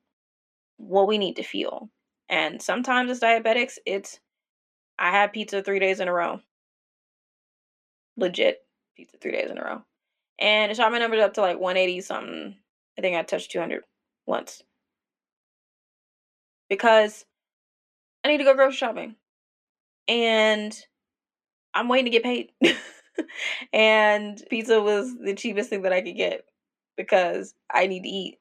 what 0.78 1.08
we 1.08 1.18
need 1.18 1.36
to 1.36 1.44
feel. 1.44 1.90
And 2.30 2.62
sometimes 2.62 3.12
as 3.12 3.20
diabetics, 3.20 3.78
it's 3.86 4.20
I 4.98 5.12
had 5.12 5.34
pizza 5.34 5.62
three 5.62 5.80
days 5.80 6.00
in 6.00 6.08
a 6.08 6.14
row 6.14 6.40
legit 8.18 8.60
pizza 8.96 9.18
three 9.18 9.32
days 9.32 9.50
in 9.52 9.58
a 9.58 9.64
row. 9.64 9.84
And 10.40 10.72
it 10.72 10.76
shot 10.76 10.92
my 10.92 11.00
numbers 11.00 11.22
up 11.22 11.34
to 11.36 11.42
like 11.42 11.60
180 11.60 12.02
something. 12.02 12.56
I 12.98 13.02
think 13.02 13.16
I 13.18 13.24
touched 13.24 13.52
200 13.52 13.84
once. 14.26 14.64
Because 16.70 17.26
I 18.24 18.30
need 18.30 18.38
to 18.40 18.44
go 18.44 18.56
grocery 18.56 18.78
shopping. 18.78 19.16
and 20.08 20.78
I'm 21.74 21.88
waiting 21.88 22.06
to 22.06 22.12
get 22.12 22.24
paid. 22.24 22.52
and 23.74 24.42
pizza 24.50 24.82
was 24.82 25.16
the 25.18 25.36
cheapest 25.36 25.70
thing 25.70 25.84
that 25.84 25.94
I 25.94 26.02
could 26.02 26.18
get 26.18 26.46
because 26.98 27.54
I 27.72 27.88
need 27.88 28.04
to 28.04 28.10
eat. 28.10 28.40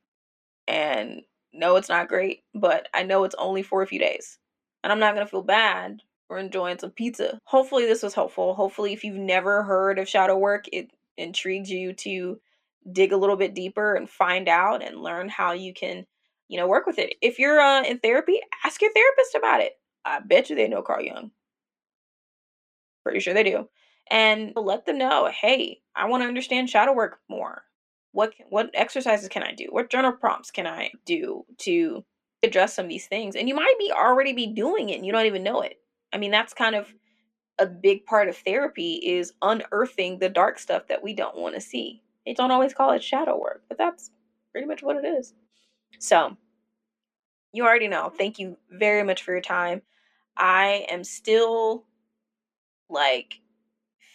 And 0.68 1.23
no, 1.53 1.77
it's 1.77 1.89
not 1.89 2.09
great, 2.09 2.45
but 2.55 2.89
I 2.95 3.03
know 3.05 3.25
it's 3.25 3.35
only 3.39 3.62
for 3.62 3.83
a 3.83 3.87
few 3.87 3.99
days. 3.99 4.39
And 4.83 4.93
I'm 4.93 4.99
not 5.01 5.14
going 5.14 5.27
to 5.27 5.31
feel 5.31 5.43
bad 5.43 6.03
enjoying 6.39 6.78
some 6.78 6.91
pizza. 6.91 7.39
Hopefully, 7.45 7.87
this 7.87 8.03
was 8.03 8.14
helpful. 8.14 8.55
Hopefully, 8.55 8.93
if 8.93 9.05
you've 9.05 9.16
never 9.16 9.62
heard 9.62 9.99
of 9.99 10.09
shadow 10.09 10.37
work, 10.37 10.66
it 10.72 10.91
intrigued 11.16 11.68
you 11.68 11.93
to 11.93 12.41
dig 12.91 13.12
a 13.12 13.16
little 13.16 13.37
bit 13.37 13.55
deeper 13.55 13.95
and 13.95 14.09
find 14.09 14.49
out 14.49 14.83
and 14.83 15.03
learn 15.03 15.28
how 15.28 15.53
you 15.53 15.72
can, 15.72 16.07
you 16.49 16.57
know, 16.57 16.66
work 16.66 16.87
with 16.87 16.99
it. 16.99 17.14
If 17.20 17.39
you're 17.39 17.61
uh, 17.61 17.83
in 17.85 17.99
therapy, 17.99 18.41
ask 18.64 18.80
your 18.83 18.93
therapist 18.93 19.35
about 19.35 19.61
it. 19.61 19.72
I 20.05 20.20
bet 20.20 20.51
you 20.51 20.57
they 20.57 20.68
know 20.68 20.83
Carl 20.83 21.03
Jung. 21.03 21.30
Pretty 23.05 23.20
sure 23.20 23.35
they 23.35 23.45
do. 23.45 23.68
And 24.11 24.53
let 24.57 24.85
them 24.85 24.99
know, 24.99 25.30
hey, 25.33 25.80
I 25.95 26.07
want 26.07 26.22
to 26.22 26.28
understand 26.28 26.68
shadow 26.68 26.93
work 26.93 27.20
more. 27.28 27.62
What 28.12 28.35
what 28.51 28.70
exercises 28.74 29.28
can 29.28 29.43
I 29.43 29.55
do? 29.55 29.68
What 29.70 29.91
journal 29.91 30.12
prompts 30.12 30.51
can 30.51 30.66
I 30.66 30.91
do 31.07 31.45
to 31.59 32.05
address 32.43 32.74
some 32.74 32.85
of 32.85 32.91
these 32.91 33.07
things? 33.07 33.37
And 33.37 33.49
you 33.49 33.55
might 33.55 33.74
be 33.78 33.91
already 33.91 34.33
be 34.33 34.49
doing 34.49 34.91
it 34.91 34.97
and 34.97 35.07
you 35.07 35.12
don't 35.12 35.26
even 35.26 35.43
know 35.43 35.62
it. 35.62 35.82
I 36.13 36.19
mean, 36.19 36.31
that's 36.31 36.55
kind 36.55 36.75
of 36.75 36.93
a 37.59 37.67
big 37.67 38.07
part 38.07 38.29
of 38.29 38.37
therapy 38.37 38.95
is 38.95 39.33
unearthing 39.43 40.19
the 40.19 40.29
dark 40.29 40.59
stuff 40.59 40.89
that 40.89 41.03
we 41.03 41.15
don't 41.15 41.37
want 41.37 41.55
to 41.55 41.61
see. 41.61 42.03
They 42.27 42.35
don't 42.35 42.51
always 42.51 42.75
call 42.75 42.93
it 42.93 43.03
shadow 43.03 43.39
work, 43.39 43.63
but 43.69 43.79
that's 43.79 44.11
pretty 44.53 44.67
much 44.67 44.83
what 44.83 44.97
it 44.97 45.07
is. 45.07 45.35
So, 45.99 46.37
you 47.53 47.65
already 47.65 47.89
know. 47.89 48.13
Thank 48.17 48.39
you 48.39 48.57
very 48.71 49.03
much 49.05 49.23
for 49.23 49.33
your 49.33 49.41
time. 49.43 49.83
I 50.37 50.87
am 50.91 51.05
still 51.05 51.85
like 52.89 53.41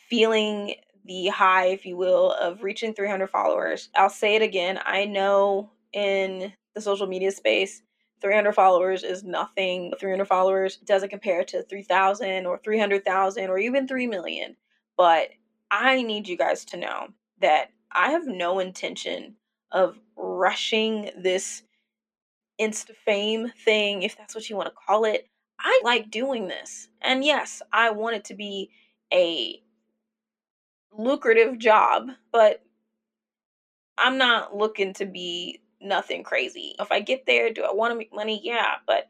feeling 0.09 0.75
the 1.05 1.27
high, 1.27 1.67
if 1.67 1.85
you 1.85 1.97
will, 1.97 2.33
of 2.33 2.63
reaching 2.63 2.93
300 2.93 3.29
followers. 3.29 3.89
I'll 3.95 4.09
say 4.09 4.35
it 4.35 4.41
again. 4.41 4.79
I 4.85 5.05
know 5.05 5.71
in 5.93 6.53
the 6.75 6.81
social 6.81 7.07
media 7.07 7.31
space, 7.31 7.81
300 8.21 8.53
followers 8.53 9.03
is 9.03 9.23
nothing. 9.23 9.93
300 9.99 10.25
followers 10.25 10.77
doesn't 10.77 11.09
compare 11.09 11.43
to 11.45 11.63
3,000 11.63 12.45
or 12.45 12.57
300,000 12.57 13.49
or 13.49 13.57
even 13.57 13.87
3 13.87 14.07
million. 14.07 14.55
But 14.95 15.29
I 15.69 16.01
need 16.01 16.27
you 16.27 16.37
guys 16.37 16.65
to 16.65 16.77
know 16.77 17.07
that 17.41 17.69
I 17.91 18.11
have 18.11 18.25
no 18.27 18.59
intention 18.59 19.35
of 19.71 19.99
rushing 20.15 21.11
this 21.17 21.63
insta 22.59 22.95
fame 23.05 23.51
thing, 23.63 24.03
if 24.03 24.17
that's 24.17 24.33
what 24.33 24.49
you 24.49 24.55
want 24.55 24.67
to 24.67 24.75
call 24.87 25.05
it. 25.05 25.27
I 25.59 25.81
like 25.83 26.11
doing 26.11 26.47
this. 26.47 26.89
And 27.01 27.23
yes, 27.23 27.61
I 27.71 27.91
want 27.91 28.15
it 28.15 28.25
to 28.25 28.35
be 28.35 28.71
a 29.13 29.61
lucrative 30.91 31.57
job, 31.57 32.09
but 32.31 32.63
I'm 33.97 34.17
not 34.17 34.55
looking 34.55 34.93
to 34.95 35.05
be 35.05 35.61
nothing 35.87 36.23
crazy. 36.23 36.75
If 36.79 36.91
I 36.91 36.99
get 36.99 37.25
there, 37.25 37.51
do 37.51 37.63
I 37.63 37.73
want 37.73 37.91
to 37.91 37.97
make 37.97 38.13
money? 38.13 38.39
Yeah, 38.43 38.75
but 38.85 39.09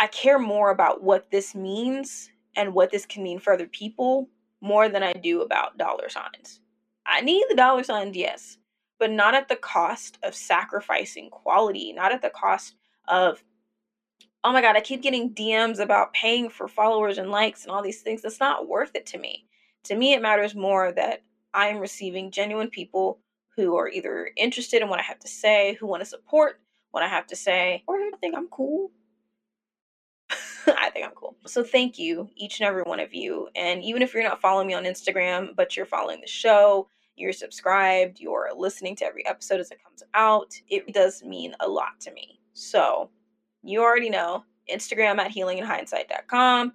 I 0.00 0.06
care 0.08 0.38
more 0.38 0.70
about 0.70 1.02
what 1.02 1.30
this 1.30 1.54
means 1.54 2.30
and 2.56 2.74
what 2.74 2.90
this 2.90 3.06
can 3.06 3.22
mean 3.22 3.38
for 3.38 3.52
other 3.52 3.66
people 3.66 4.28
more 4.60 4.88
than 4.88 5.02
I 5.02 5.12
do 5.12 5.42
about 5.42 5.78
dollar 5.78 6.08
signs. 6.08 6.60
I 7.06 7.20
need 7.20 7.44
the 7.48 7.54
dollar 7.56 7.84
signs, 7.84 8.16
yes, 8.16 8.58
but 8.98 9.10
not 9.10 9.34
at 9.34 9.48
the 9.48 9.56
cost 9.56 10.18
of 10.22 10.34
sacrificing 10.34 11.30
quality, 11.30 11.92
not 11.92 12.12
at 12.12 12.22
the 12.22 12.30
cost 12.30 12.74
of 13.08 13.42
oh 14.44 14.52
my 14.52 14.60
god, 14.60 14.76
I 14.76 14.80
keep 14.80 15.02
getting 15.02 15.34
DMs 15.34 15.78
about 15.78 16.12
paying 16.12 16.50
for 16.50 16.68
followers 16.68 17.16
and 17.18 17.30
likes 17.30 17.64
and 17.64 17.72
all 17.72 17.82
these 17.82 18.02
things. 18.02 18.22
That's 18.22 18.40
not 18.40 18.68
worth 18.68 18.90
it 18.94 19.06
to 19.06 19.18
me. 19.18 19.46
To 19.84 19.96
me, 19.96 20.12
it 20.12 20.22
matters 20.22 20.54
more 20.54 20.92
that 20.92 21.22
I 21.54 21.68
am 21.68 21.78
receiving 21.78 22.30
genuine 22.30 22.68
people 22.68 23.20
who 23.56 23.76
are 23.76 23.88
either 23.88 24.30
interested 24.36 24.82
in 24.82 24.88
what 24.88 25.00
I 25.00 25.04
have 25.04 25.18
to 25.20 25.28
say, 25.28 25.74
who 25.74 25.86
want 25.86 26.02
to 26.02 26.08
support 26.08 26.60
what 26.90 27.02
I 27.02 27.08
have 27.08 27.26
to 27.28 27.36
say, 27.36 27.82
or 27.86 27.98
who 27.98 28.10
think 28.20 28.36
I'm 28.36 28.48
cool. 28.48 28.90
I 30.66 30.90
think 30.90 31.06
I'm 31.06 31.12
cool. 31.14 31.36
So 31.46 31.62
thank 31.62 31.98
you, 31.98 32.28
each 32.36 32.60
and 32.60 32.66
every 32.66 32.82
one 32.82 33.00
of 33.00 33.12
you. 33.12 33.48
And 33.54 33.82
even 33.82 34.02
if 34.02 34.14
you're 34.14 34.22
not 34.22 34.40
following 34.40 34.66
me 34.66 34.74
on 34.74 34.84
Instagram, 34.84 35.54
but 35.56 35.76
you're 35.76 35.86
following 35.86 36.20
the 36.20 36.26
show, 36.26 36.88
you're 37.16 37.32
subscribed, 37.32 38.20
you're 38.20 38.50
listening 38.56 38.96
to 38.96 39.04
every 39.04 39.26
episode 39.26 39.60
as 39.60 39.70
it 39.70 39.82
comes 39.82 40.02
out, 40.14 40.52
it 40.68 40.92
does 40.92 41.22
mean 41.22 41.54
a 41.60 41.68
lot 41.68 42.00
to 42.00 42.12
me. 42.12 42.40
So 42.52 43.10
you 43.62 43.82
already 43.82 44.10
know 44.10 44.44
Instagram 44.72 45.18
at 45.18 45.32
healinginhindsight.com. 45.32 46.72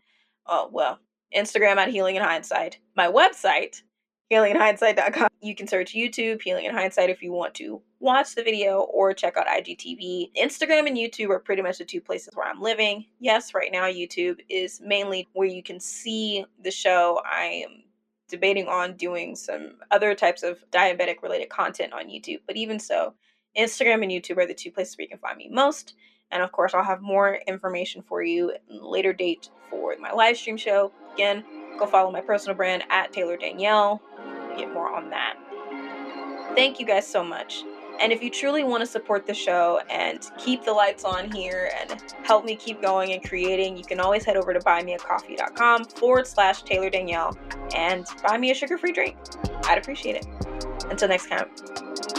Oh, 0.48 0.66
uh, 0.66 0.70
well, 0.72 1.00
Instagram 1.36 1.78
at 1.78 1.90
healing 1.90 2.16
in 2.16 2.24
hindsight. 2.24 2.80
My 2.96 3.08
website, 3.08 3.82
healinginhindsight.com. 4.32 5.30
You 5.42 5.56
can 5.56 5.68
search 5.68 5.94
YouTube, 5.94 6.42
Healing 6.42 6.66
in 6.66 6.74
Hindsight, 6.74 7.10
if 7.10 7.22
you 7.22 7.32
want 7.32 7.56
to 7.56 7.82
watch 8.00 8.36
the 8.36 8.44
video 8.44 8.82
or 8.82 9.14
check 9.14 9.38
out 9.38 9.48
IGTV. 9.48 10.32
Instagram 10.38 10.88
and 10.88 10.98
YouTube 10.98 11.30
are 11.30 11.40
pretty 11.40 11.62
much 11.62 11.78
the 11.78 11.86
two 11.86 12.02
places 12.02 12.34
where 12.36 12.48
I'm 12.48 12.62
living. 12.62 13.06
Yes, 13.20 13.54
right 13.54 13.72
now 13.72 13.86
YouTube 13.86 14.40
is 14.50 14.80
mainly 14.84 15.28
where 15.34 15.48
you 15.48 15.64
can 15.64 15.80
see 15.80 16.46
the 16.64 16.72
show. 16.72 17.22
I 17.26 17.66
am 17.68 17.84
debating 18.30 18.68
on 18.68 18.96
doing 18.96 19.36
some 19.36 19.78
other 19.92 20.14
types 20.14 20.44
of 20.44 20.60
diabetic 20.72 21.24
related 21.24 21.50
content 21.50 21.94
on 21.94 22.08
YouTube, 22.08 22.42
but 22.46 22.56
even 22.56 22.80
so, 22.80 23.16
Instagram 23.58 24.04
and 24.04 24.12
YouTube 24.12 24.38
are 24.38 24.46
the 24.46 24.54
two 24.54 24.72
places 24.72 24.98
where 24.98 25.04
you 25.04 25.10
can 25.10 25.18
find 25.18 25.38
me 25.38 25.50
most. 25.52 25.96
And 26.32 26.44
of 26.44 26.52
course, 26.52 26.74
I'll 26.74 26.84
have 26.84 27.02
more 27.02 27.40
information 27.48 28.04
for 28.04 28.22
you 28.22 28.54
later 28.68 29.14
date 29.14 29.50
for 29.70 29.96
my 30.00 30.12
live 30.12 30.38
stream 30.38 30.58
show. 30.58 30.92
Again, 31.14 31.44
go 31.80 31.88
follow 31.88 32.12
my 32.12 32.22
personal 32.22 32.56
brand 32.56 32.84
at 32.90 33.12
Taylor 33.12 33.36
Danielle. 33.36 34.02
Get 34.60 34.74
more 34.74 34.94
on 34.94 35.10
that. 35.10 35.36
Thank 36.56 36.80
you 36.80 36.86
guys 36.86 37.08
so 37.08 37.24
much. 37.24 37.64
And 38.02 38.14
if 38.14 38.24
you 38.24 38.30
truly 38.30 38.64
want 38.64 38.82
to 38.82 38.88
support 38.88 39.26
the 39.26 39.34
show 39.34 39.82
and 39.90 40.20
keep 40.38 40.64
the 40.64 40.72
lights 40.72 41.04
on 41.04 41.32
here 41.32 41.72
and 41.80 42.02
help 42.24 42.46
me 42.46 42.56
keep 42.56 42.82
going 42.82 43.12
and 43.12 43.24
creating, 43.24 43.78
you 43.78 43.84
can 43.84 44.00
always 44.00 44.24
head 44.24 44.38
over 44.38 44.54
to 44.54 44.60
buymeacoffee.com 44.60 45.86
forward 45.86 46.26
slash 46.26 46.64
Taylor 46.64 46.90
Danielle 46.90 47.38
and 47.76 48.06
buy 48.24 48.38
me 48.38 48.52
a 48.52 48.54
sugar 48.54 48.78
free 48.78 48.94
drink. 48.94 49.18
I'd 49.66 49.78
appreciate 49.78 50.16
it. 50.16 50.26
Until 50.90 51.10
next 51.10 51.30
time. 51.30 51.50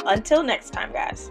Until 0.07 0.43
next 0.43 0.71
time, 0.71 0.93
guys. 0.93 1.31